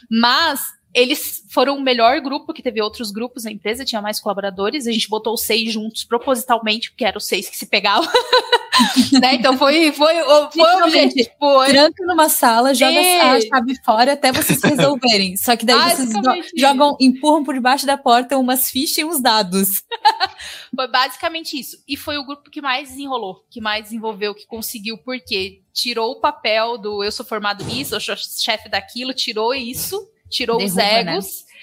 [0.09, 0.61] Mas
[0.93, 4.91] eles foram o melhor grupo, que teve outros grupos na empresa, tinha mais colaboradores, a
[4.91, 8.09] gente botou os seis juntos propositalmente, porque eram os seis que se pegavam.
[9.19, 9.35] né?
[9.35, 10.13] Então foi, foi,
[10.51, 11.29] foi o objetivo.
[11.67, 13.19] Tranca numa sala, joga e...
[13.19, 15.35] a chave fora até vocês resolverem.
[15.35, 16.09] Só que daí vocês
[16.55, 19.83] jogam, empurram por debaixo da porta umas fichas e uns dados.
[20.75, 21.77] foi basicamente isso.
[21.87, 26.19] E foi o grupo que mais desenrolou, que mais desenvolveu, que conseguiu, porque tirou o
[26.19, 30.75] papel do eu sou formado nisso, eu sou chefe daquilo, tirou isso tirou Derruba, os
[30.75, 30.99] né?
[30.99, 31.25] egos.
[31.25, 31.53] Né?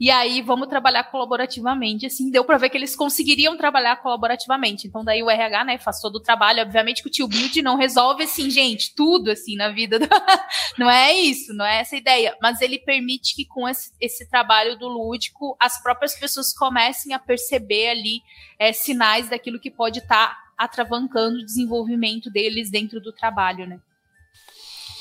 [0.00, 4.88] E aí vamos trabalhar colaborativamente, assim, deu para ver que eles conseguiriam trabalhar colaborativamente.
[4.88, 7.76] Então daí o RH, né, faz todo o trabalho, obviamente que o tio Build não
[7.76, 9.98] resolve assim, gente, tudo assim na vida.
[9.98, 10.08] Do...
[10.78, 14.78] não é isso, não é essa ideia, mas ele permite que com esse, esse trabalho
[14.78, 18.22] do lúdico, as próprias pessoas comecem a perceber ali
[18.58, 23.78] é, sinais daquilo que pode estar tá atravancando o desenvolvimento deles dentro do trabalho, né?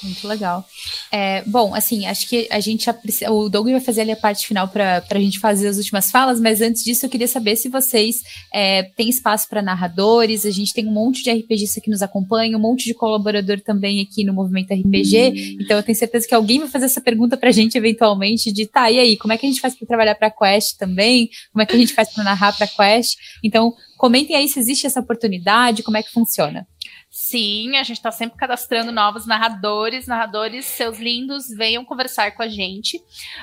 [0.01, 0.65] Muito legal.
[1.11, 2.89] É, bom, assim, acho que a gente.
[3.29, 6.39] O Doug vai fazer ali a parte final para a gente fazer as últimas falas,
[6.39, 8.21] mas antes disso eu queria saber se vocês
[8.53, 10.45] é, têm espaço para narradores.
[10.45, 13.99] A gente tem um monte de RPGista que nos acompanha, um monte de colaborador também
[14.01, 15.57] aqui no Movimento RPG.
[15.59, 18.65] Então eu tenho certeza que alguém vai fazer essa pergunta para a gente eventualmente: de
[18.65, 21.29] tá, e aí, como é que a gente faz para trabalhar para Quest também?
[21.51, 23.17] Como é que a gente faz para narrar para Quest?
[23.43, 26.65] Então, comentem aí se existe essa oportunidade, como é que funciona.
[27.09, 30.05] Sim, a gente está sempre cadastrando novos narradores.
[30.05, 32.97] Narradores, seus lindos, venham conversar com a gente.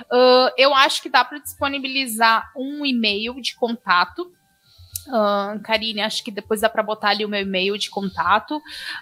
[0.05, 4.33] Uh, eu acho que dá para disponibilizar um e-mail de contato
[5.62, 8.57] Karine, acho que depois dá para botar ali o meu e-mail de contato.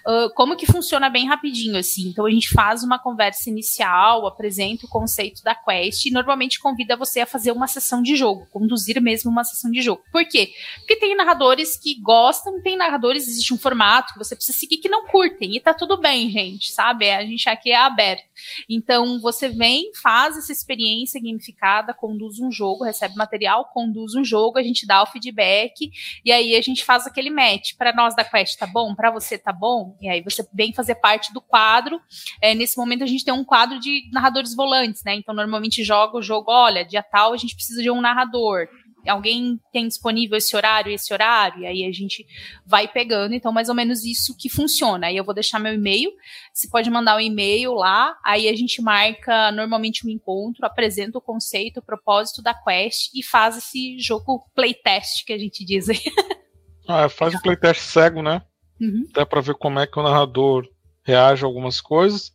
[0.06, 2.08] Uh, como que funciona bem rapidinho, assim?
[2.08, 6.96] Então a gente faz uma conversa inicial, apresenta o conceito da quest e normalmente convida
[6.96, 10.02] você a fazer uma sessão de jogo, conduzir mesmo uma sessão de jogo.
[10.12, 10.52] Por quê?
[10.78, 14.88] Porque tem narradores que gostam, tem narradores, existe um formato que você precisa seguir que
[14.88, 17.10] não curtem, e tá tudo bem, gente, sabe?
[17.10, 18.24] A gente aqui é aberto.
[18.68, 24.58] Então você vem, faz essa experiência gamificada, conduz um jogo, recebe material, conduz um jogo,
[24.58, 25.90] a gente dá o feedback
[26.24, 27.74] e aí a gente faz aquele match.
[27.76, 28.94] Para nós da Quest tá bom?
[28.94, 29.96] Para você tá bom?
[30.00, 32.00] E aí você vem fazer parte do quadro.
[32.40, 35.14] É, nesse momento a gente tem um quadro de narradores volantes, né?
[35.14, 38.68] Então normalmente joga o jogo, olha, dia tal a gente precisa de um narrador
[39.08, 42.26] alguém tem disponível esse horário, esse horário, e aí a gente
[42.66, 45.06] vai pegando, então mais ou menos isso que funciona.
[45.08, 46.10] Aí eu vou deixar meu e-mail,
[46.52, 51.22] você pode mandar um e-mail lá, aí a gente marca normalmente um encontro, apresenta o
[51.22, 56.00] conceito, o propósito da quest e faz esse jogo playtest que a gente diz aí.
[56.86, 58.42] Ah, faz um playtest cego, né?
[58.78, 59.06] Uhum.
[59.08, 60.68] Até para ver como é que o narrador
[61.02, 62.30] reage a algumas coisas,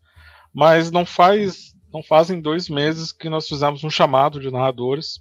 [0.52, 5.20] mas não faz, não fazem dois meses que nós fizemos um chamado de narradores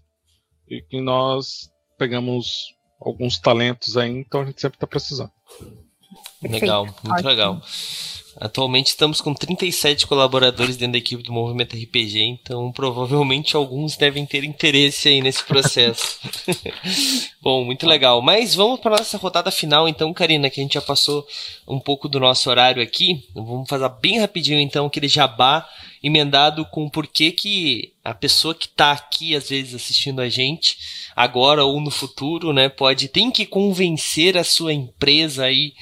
[0.70, 5.32] e que nós pegamos alguns talentos aí, então a gente sempre está precisando.
[6.42, 7.28] Legal, muito Ótimo.
[7.28, 7.62] legal.
[8.40, 14.24] Atualmente estamos com 37 colaboradores dentro da equipe do Movimento RPG, então provavelmente alguns devem
[14.24, 16.20] ter interesse aí nesse processo.
[17.42, 18.22] Bom, muito legal.
[18.22, 21.26] Mas vamos para nossa rodada final então, Karina, que a gente já passou
[21.66, 23.24] um pouco do nosso horário aqui.
[23.34, 25.68] Vamos fazer bem rapidinho então aquele jabá
[26.00, 30.78] emendado com o porquê que a pessoa que está aqui às vezes assistindo a gente
[31.16, 35.72] agora ou no futuro, né, pode tem que convencer a sua empresa aí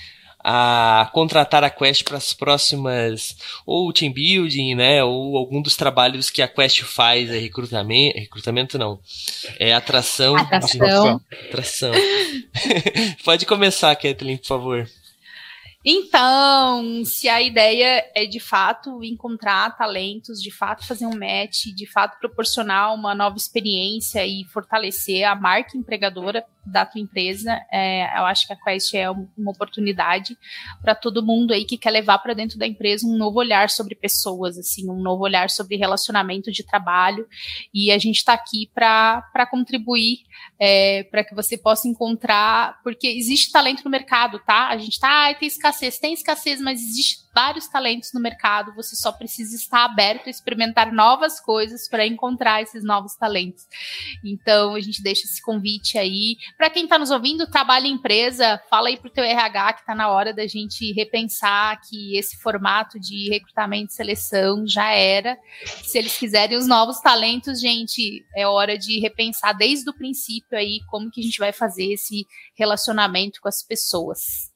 [0.48, 3.36] a contratar a Quest para as próximas
[3.66, 8.78] ou team building, né, ou algum dos trabalhos que a Quest faz, é recrutamento, recrutamento
[8.78, 9.00] não,
[9.58, 11.92] é atração, atração, atração.
[13.24, 14.88] Pode começar, Kathleen, por favor.
[15.84, 21.86] Então, se a ideia é de fato encontrar talentos, de fato fazer um match, de
[21.86, 28.24] fato proporcionar uma nova experiência e fortalecer a marca empregadora da tua empresa, é, eu
[28.24, 30.36] acho que a Quest é uma oportunidade
[30.82, 33.94] para todo mundo aí que quer levar para dentro da empresa um novo olhar sobre
[33.94, 37.26] pessoas, assim, um novo olhar sobre relacionamento de trabalho.
[37.72, 40.20] E a gente está aqui para contribuir,
[40.58, 44.68] é, para que você possa encontrar, porque existe talento no mercado, tá?
[44.68, 48.96] A gente está, ah, tem escassez, tem escassez, mas existe vários talentos no mercado, você
[48.96, 53.66] só precisa estar aberto a experimentar novas coisas para encontrar esses novos talentos.
[54.24, 56.38] Então, a gente deixa esse convite aí.
[56.56, 59.80] Para quem está nos ouvindo, trabalha em empresa, fala aí para o teu RH que
[59.80, 65.36] está na hora da gente repensar que esse formato de recrutamento e seleção já era.
[65.84, 70.80] Se eles quiserem os novos talentos, gente, é hora de repensar desde o princípio aí
[70.88, 72.26] como que a gente vai fazer esse
[72.56, 74.55] relacionamento com as pessoas.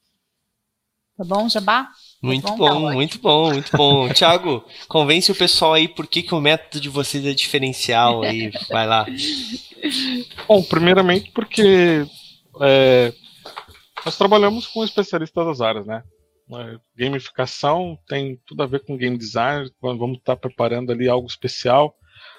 [1.20, 1.90] Tá bom, Jabá?
[2.22, 4.08] Muito bom, bom tá muito bom, muito bom.
[4.14, 8.50] Tiago, convence o pessoal aí por que, que o método de vocês é diferencial aí.
[8.70, 9.04] Vai lá.
[10.48, 12.06] Bom, primeiramente porque
[12.62, 13.12] é,
[14.02, 16.02] nós trabalhamos com especialistas das áreas, né?
[16.96, 21.94] Gamificação tem tudo a ver com game design, vamos estar preparando ali algo especial.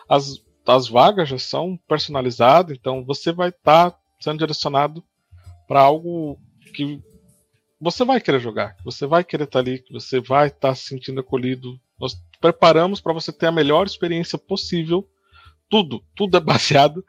[0.09, 5.03] As, as vagas já são personalizadas, então você vai estar sendo direcionado
[5.67, 6.39] para algo
[6.73, 6.99] que
[7.81, 11.79] você vai querer jogar, você vai querer estar ali, você vai estar se sentindo acolhido.
[11.99, 15.09] Nós preparamos para você ter a melhor experiência possível.
[15.67, 17.03] Tudo, tudo é baseado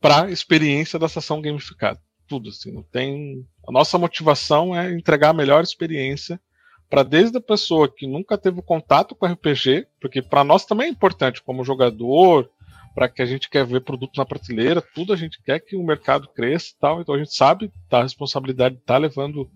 [0.00, 2.00] para a experiência da sessão gamificada.
[2.26, 3.46] Tudo assim, não tem.
[3.66, 6.40] A nossa motivação é entregar a melhor experiência
[6.88, 10.90] para desde a pessoa que nunca teve contato com RPG, porque para nós também é
[10.90, 12.50] importante como jogador,
[12.96, 15.84] para que a gente quer ver produto na prateleira, tudo a gente quer que o
[15.84, 19.48] mercado cresça e tal, então a gente sabe da responsabilidade de estar tá levando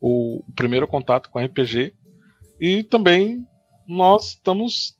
[0.00, 1.94] o, primeiro contato com RPG.
[2.60, 3.46] E também
[3.86, 4.94] nós estamos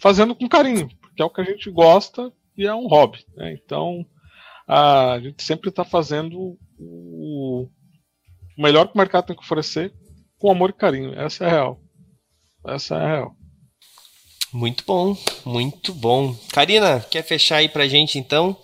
[0.00, 3.24] fazendo com carinho, porque é o que a gente gosta e é um hobby.
[3.36, 3.58] Né?
[3.62, 4.04] Então
[4.66, 7.68] a gente sempre está fazendo o,
[8.56, 9.92] melhor que o mercado tem que oferecer
[10.38, 11.12] com amor e carinho.
[11.18, 11.80] Essa é a real.
[12.66, 13.36] Essa é a real.
[14.52, 16.34] Muito bom, muito bom.
[16.52, 18.56] Karina, quer fechar aí pra gente então?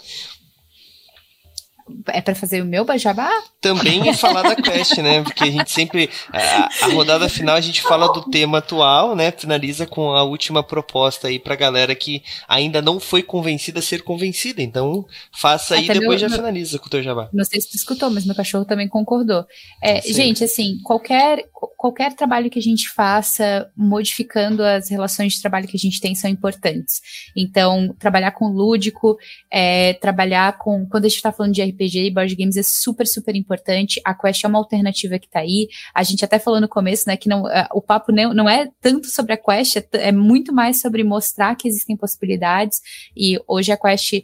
[2.09, 3.31] É para fazer o meu bajabá?
[3.61, 5.23] Também é falar da quest, né?
[5.23, 6.11] Porque a gente sempre.
[6.33, 9.31] A, a, rodada final a gente fala do tema atual, né?
[9.31, 14.03] Finaliza com a última proposta aí pra galera que ainda não foi convencida a ser
[14.03, 14.63] convencida.
[14.63, 17.29] Então, faça aí e depois meu, já finaliza com o teu jabá.
[17.33, 19.45] Não sei se tu escutou, mas meu cachorro também concordou.
[19.83, 21.45] É, gente, assim, qualquer,
[21.77, 26.15] qualquer trabalho que a gente faça modificando as relações de trabalho que a gente tem
[26.15, 27.01] são importantes.
[27.37, 29.17] Então, trabalhar com lúdico,
[29.51, 30.87] é, trabalhar com.
[30.87, 34.01] Quando a gente está falando de RPG e board games é super, super importante.
[34.05, 35.69] A Quest é uma alternativa que tá aí.
[35.95, 38.69] A gente até falou no começo, né, que não, uh, o papo não, não é
[38.81, 42.81] tanto sobre a Quest, é, é muito mais sobre mostrar que existem possibilidades.
[43.17, 44.23] E hoje a Quest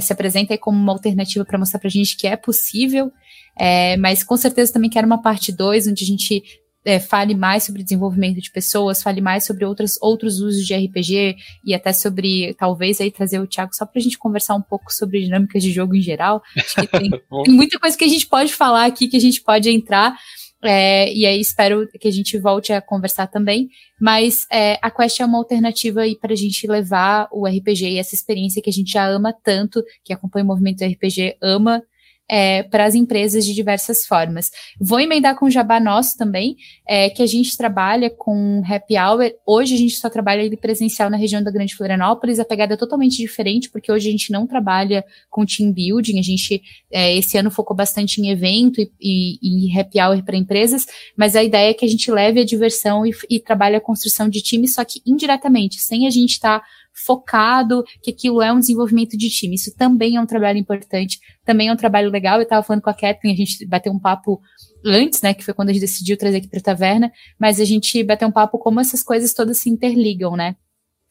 [0.00, 3.12] se apresenta aí como uma alternativa para mostrar para a gente que é possível,
[3.58, 6.42] é, mas com certeza também quero uma parte 2, onde a gente
[6.84, 11.36] é, fale mais sobre desenvolvimento de pessoas, fale mais sobre outras, outros usos de RPG
[11.64, 14.92] e até sobre, talvez, aí trazer o Thiago só para a gente conversar um pouco
[14.92, 16.42] sobre dinâmicas de jogo em geral.
[16.56, 17.10] Acho que tem,
[17.44, 20.16] tem muita coisa que a gente pode falar aqui, que a gente pode entrar.
[20.62, 23.68] É, e aí espero que a gente volte a conversar também.
[24.00, 27.98] Mas é, a Quest é uma alternativa aí para a gente levar o RPG e
[27.98, 31.82] essa experiência que a gente já ama tanto, que acompanha o movimento RPG, ama
[32.30, 34.52] é, para as empresas de diversas formas.
[34.80, 39.32] Vou emendar com o Jabá Nosso também, é, que a gente trabalha com happy hour.
[39.44, 42.38] Hoje a gente só trabalha ele presencial na região da Grande Florianópolis.
[42.38, 46.20] A pegada é totalmente diferente, porque hoje a gente não trabalha com team building.
[46.20, 46.62] A gente,
[46.92, 50.86] é, esse ano, focou bastante em evento e, e, e happy hour para empresas,
[51.16, 54.28] mas a ideia é que a gente leve a diversão e, e trabalhe a construção
[54.28, 58.60] de time, só que indiretamente, sem a gente estar tá focado, que aquilo é um
[58.60, 59.54] desenvolvimento de time.
[59.54, 62.38] Isso também é um trabalho importante, também é um trabalho legal.
[62.38, 64.40] Eu estava falando com a Kathleen, a gente bateu um papo
[64.84, 67.64] antes, né, que foi quando a gente decidiu trazer aqui para a taverna, mas a
[67.64, 70.56] gente bateu um papo como essas coisas todas se interligam, né?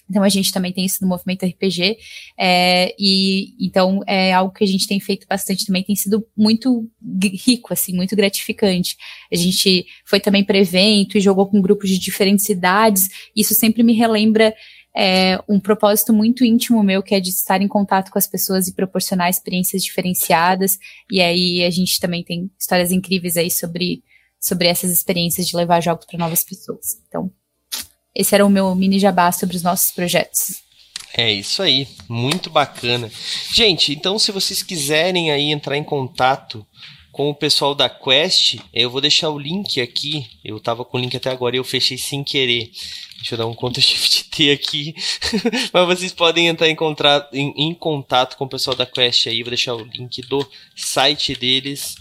[0.10, 1.98] Então a gente também tem isso no movimento RPG,
[2.38, 6.90] é, e então é algo que a gente tem feito bastante também, tem sido muito
[7.46, 8.98] rico, assim, muito gratificante.
[9.32, 13.84] A gente foi também para evento e jogou com grupos de diferentes idades, isso sempre
[13.84, 14.54] me relembra
[14.96, 18.68] é um propósito muito íntimo meu, que é de estar em contato com as pessoas
[18.68, 20.78] e proporcionar experiências diferenciadas.
[21.12, 24.04] E aí a gente também tem histórias incríveis aí sobre,
[24.40, 26.98] sobre essas experiências de levar jogos para novas pessoas.
[27.08, 27.32] Então,
[28.16, 30.62] esse era o meu mini jabá sobre os nossos projetos.
[31.14, 33.12] É isso aí, muito bacana.
[33.54, 36.66] Gente, então se vocês quiserem aí entrar em contato
[37.12, 40.26] com o pessoal da Quest, eu vou deixar o link aqui.
[40.44, 42.72] Eu tava com o link até agora e eu fechei sem querer.
[43.20, 44.96] Deixa eu dar um Ctrl Shift T aqui.
[45.74, 46.78] Mas vocês podem entrar em,
[47.34, 49.44] em, em, contato com o pessoal da Quest aí.
[49.44, 51.96] Vou deixar o link do site deles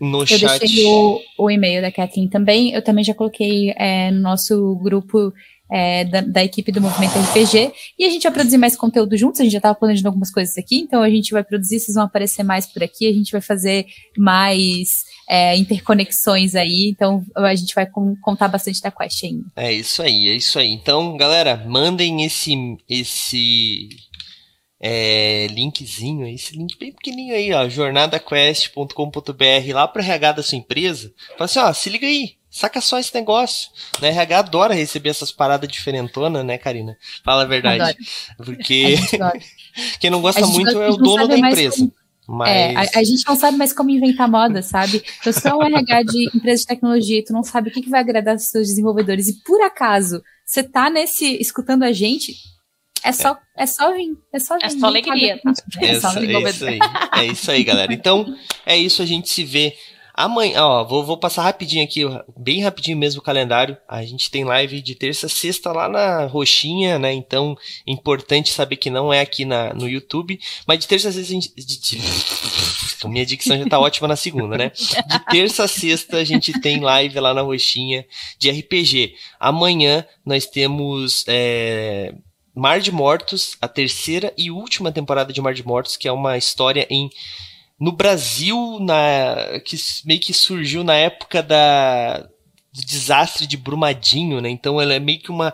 [0.00, 0.42] no eu chat.
[0.42, 2.72] Eu deixei o, o e-mail da Kathleen também.
[2.72, 5.32] Eu também já coloquei é, no nosso grupo
[5.70, 7.72] é, da, da, equipe do Movimento RPG.
[7.98, 10.56] E a gente vai produzir mais conteúdo juntos, a gente já estava planejando algumas coisas
[10.58, 13.40] aqui, então a gente vai produzir, vocês vão aparecer mais por aqui, a gente vai
[13.40, 13.86] fazer
[14.16, 19.44] mais é, interconexões aí, então a gente vai com, contar bastante da Quest ainda.
[19.56, 20.70] É isso aí, é isso aí.
[20.70, 22.54] Então, galera, mandem esse.
[22.88, 23.88] esse
[24.84, 31.14] é, linkzinho, esse link bem pequenininho aí, ó, jornadaquest.com.br lá para RH da sua empresa.
[31.38, 33.70] Fala assim, ó, se liga aí, Saca só esse negócio.
[34.00, 34.08] Né?
[34.08, 36.98] RH adora receber essas paradas diferentonas, né, Karina?
[37.24, 37.82] Fala a verdade.
[37.82, 37.96] Adoro.
[38.44, 38.96] Porque
[39.98, 41.76] quem não gosta muito é o dono da empresa.
[41.76, 41.94] Como...
[42.28, 42.50] Mas...
[42.50, 45.02] É, a, a, gente não sabe mais como inventar moda, sabe?
[45.20, 47.80] Então, se é um RH de empresa de tecnologia e tu não sabe o que,
[47.80, 52.34] que vai agradar os seus desenvolvedores e por acaso você tá nesse escutando a gente,
[53.02, 53.64] é só, é.
[53.64, 54.16] é só vir.
[54.32, 55.40] É só, vir, é só alegria.
[55.42, 55.52] Tá?
[55.80, 56.78] É, só é, isso aí,
[57.16, 57.92] é isso aí, galera.
[57.92, 59.02] Então, é isso.
[59.02, 59.74] A gente se vê
[60.14, 62.02] Amanhã, ó, vou, vou passar rapidinho aqui,
[62.36, 63.76] bem rapidinho mesmo o calendário.
[63.88, 67.12] A gente tem live de terça, sexta lá na roxinha, né?
[67.12, 67.56] Então,
[67.86, 70.38] importante saber que não é aqui na, no YouTube.
[70.66, 71.52] Mas de terça a sexta a gente.
[73.08, 74.70] Minha dicção já tá ótima na segunda, né?
[74.70, 78.06] De terça a sexta a gente tem live lá na roxinha
[78.38, 79.14] de RPG.
[79.40, 81.24] Amanhã nós temos.
[81.26, 82.14] É,
[82.54, 86.36] Mar de Mortos, a terceira e última temporada de Mar de Mortos, que é uma
[86.36, 87.08] história em
[87.82, 92.18] no Brasil, na, que meio que surgiu na época da,
[92.72, 94.48] do desastre de Brumadinho, né?
[94.48, 95.52] Então ela é meio que uma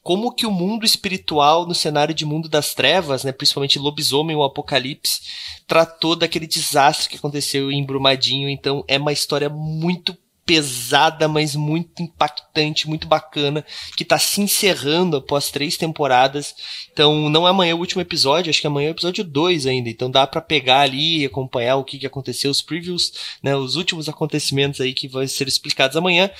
[0.00, 4.44] como que o mundo espiritual no cenário de mundo das trevas, né, principalmente lobisomem ou
[4.44, 5.22] apocalipse,
[5.66, 8.48] tratou daquele desastre que aconteceu em Brumadinho.
[8.48, 13.64] Então é uma história muito pesada, mas muito impactante, muito bacana,
[13.96, 16.54] que tá se encerrando após três temporadas.
[16.92, 19.88] Então, não é amanhã o último episódio, acho que amanhã é o episódio 2 ainda.
[19.88, 23.12] Então dá para pegar ali e acompanhar o que, que aconteceu, os previews,
[23.42, 26.30] né, os últimos acontecimentos aí que vão ser explicados amanhã.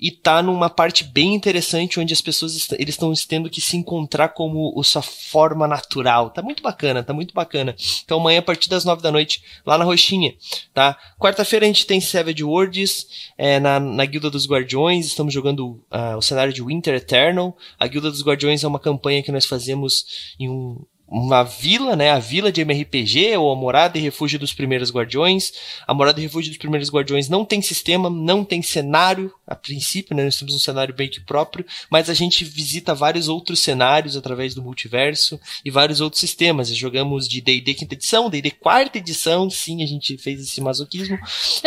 [0.00, 3.76] E tá numa parte bem interessante onde as pessoas est eles estão tendo que se
[3.76, 6.30] encontrar como sua forma natural.
[6.30, 7.74] Tá muito bacana, tá muito bacana.
[8.04, 10.34] Então amanhã a partir das nove da noite lá na Roxinha,
[10.72, 10.98] tá?
[11.18, 13.06] Quarta-feira a gente tem Savage Worlds,
[13.38, 17.56] é, na, na Guilda dos Guardiões, estamos jogando uh, o cenário de Winter Eternal.
[17.78, 20.84] A Guilda dos Guardiões é uma campanha que nós fazemos em um,
[21.14, 22.10] uma vila, né?
[22.10, 25.52] A vila de MRPG, ou a morada e refúgio dos primeiros guardiões.
[25.86, 30.16] A morada e refúgio dos primeiros guardiões não tem sistema, não tem cenário, a princípio,
[30.16, 30.24] né?
[30.24, 34.56] Nós temos um cenário bem que próprio, mas a gente visita vários outros cenários através
[34.56, 36.68] do multiverso e vários outros sistemas.
[36.74, 41.16] Jogamos de D&D quinta edição, D&D quarta edição, sim, a gente fez esse masoquismo.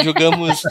[0.03, 0.61] Jogamos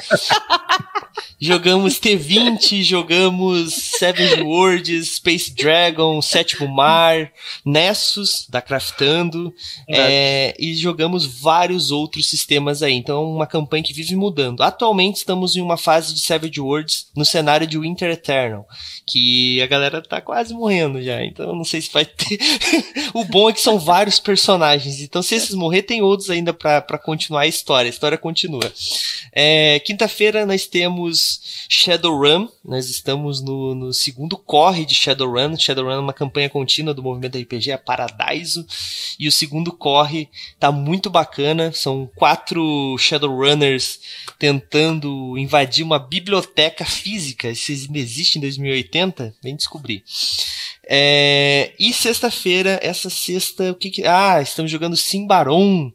[1.40, 7.32] jogamos T20, jogamos Savage Worlds, Space Dragon, Sétimo Mar,
[7.64, 9.54] Nessus, da Craftando,
[9.88, 9.96] é.
[9.98, 12.94] É, e jogamos vários outros sistemas aí.
[12.94, 14.62] Então, é uma campanha que vive mudando.
[14.62, 18.66] Atualmente, estamos em uma fase de Savage Worlds no cenário de Winter Eternal,
[19.06, 22.38] que a galera tá quase morrendo já, então não sei se vai ter.
[23.14, 26.98] o bom é que são vários personagens, então se esses morrer, tem outros ainda para
[26.98, 27.88] continuar a história.
[27.88, 28.72] A história continua.
[29.32, 35.56] É, Quinta-feira nós temos Shadowrun, nós estamos no, no segundo corre de Shadowrun.
[35.56, 37.78] Shadowrun é uma campanha contínua do movimento RPG, a
[38.46, 38.66] Paradiso,
[39.18, 40.28] e o segundo corre
[40.58, 41.72] tá muito bacana.
[41.72, 44.00] São quatro Shadowrunners
[44.38, 47.50] tentando invadir uma biblioteca física.
[47.50, 49.34] Isso ainda existe em 2080?
[49.42, 50.04] Vem descobrir.
[50.88, 55.92] É, e sexta-feira, essa sexta, o que, que Ah, estamos jogando Simbaron,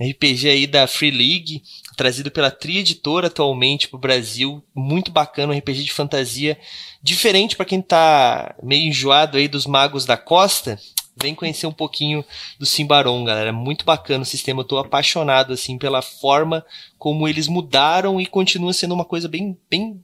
[0.00, 1.62] RPG aí da Free League,
[1.96, 4.62] trazido pela Tri Editora atualmente pro Brasil.
[4.74, 6.58] Muito bacana, um RPG de fantasia.
[7.00, 10.78] Diferente para quem tá meio enjoado aí dos magos da costa.
[11.14, 12.24] Vem conhecer um pouquinho
[12.58, 13.52] do Simbaron, galera.
[13.52, 14.60] Muito bacana o sistema.
[14.60, 16.64] Eu tô apaixonado, assim, pela forma
[16.98, 20.02] como eles mudaram e continua sendo uma coisa bem, bem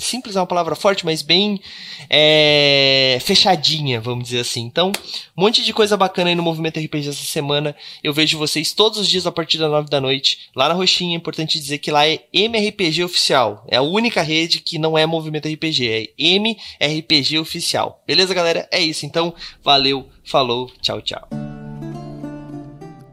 [0.00, 1.60] simples é uma palavra forte, mas bem
[2.08, 4.60] é, fechadinha, vamos dizer assim.
[4.62, 4.92] Então,
[5.36, 7.74] um monte de coisa bacana aí no Movimento RPG essa semana.
[8.02, 10.50] Eu vejo vocês todos os dias a partir das 9 da noite.
[10.54, 13.64] Lá na Roxinha, é importante dizer que lá é MRPG Oficial.
[13.68, 18.02] É a única rede que não é Movimento RPG, é MRPG Oficial.
[18.06, 18.68] Beleza, galera?
[18.70, 19.06] É isso.
[19.06, 21.28] Então, valeu, falou, tchau, tchau.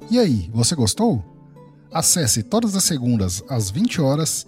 [0.09, 1.23] E aí, você gostou?
[1.91, 4.47] Acesse todas as segundas às 20 horas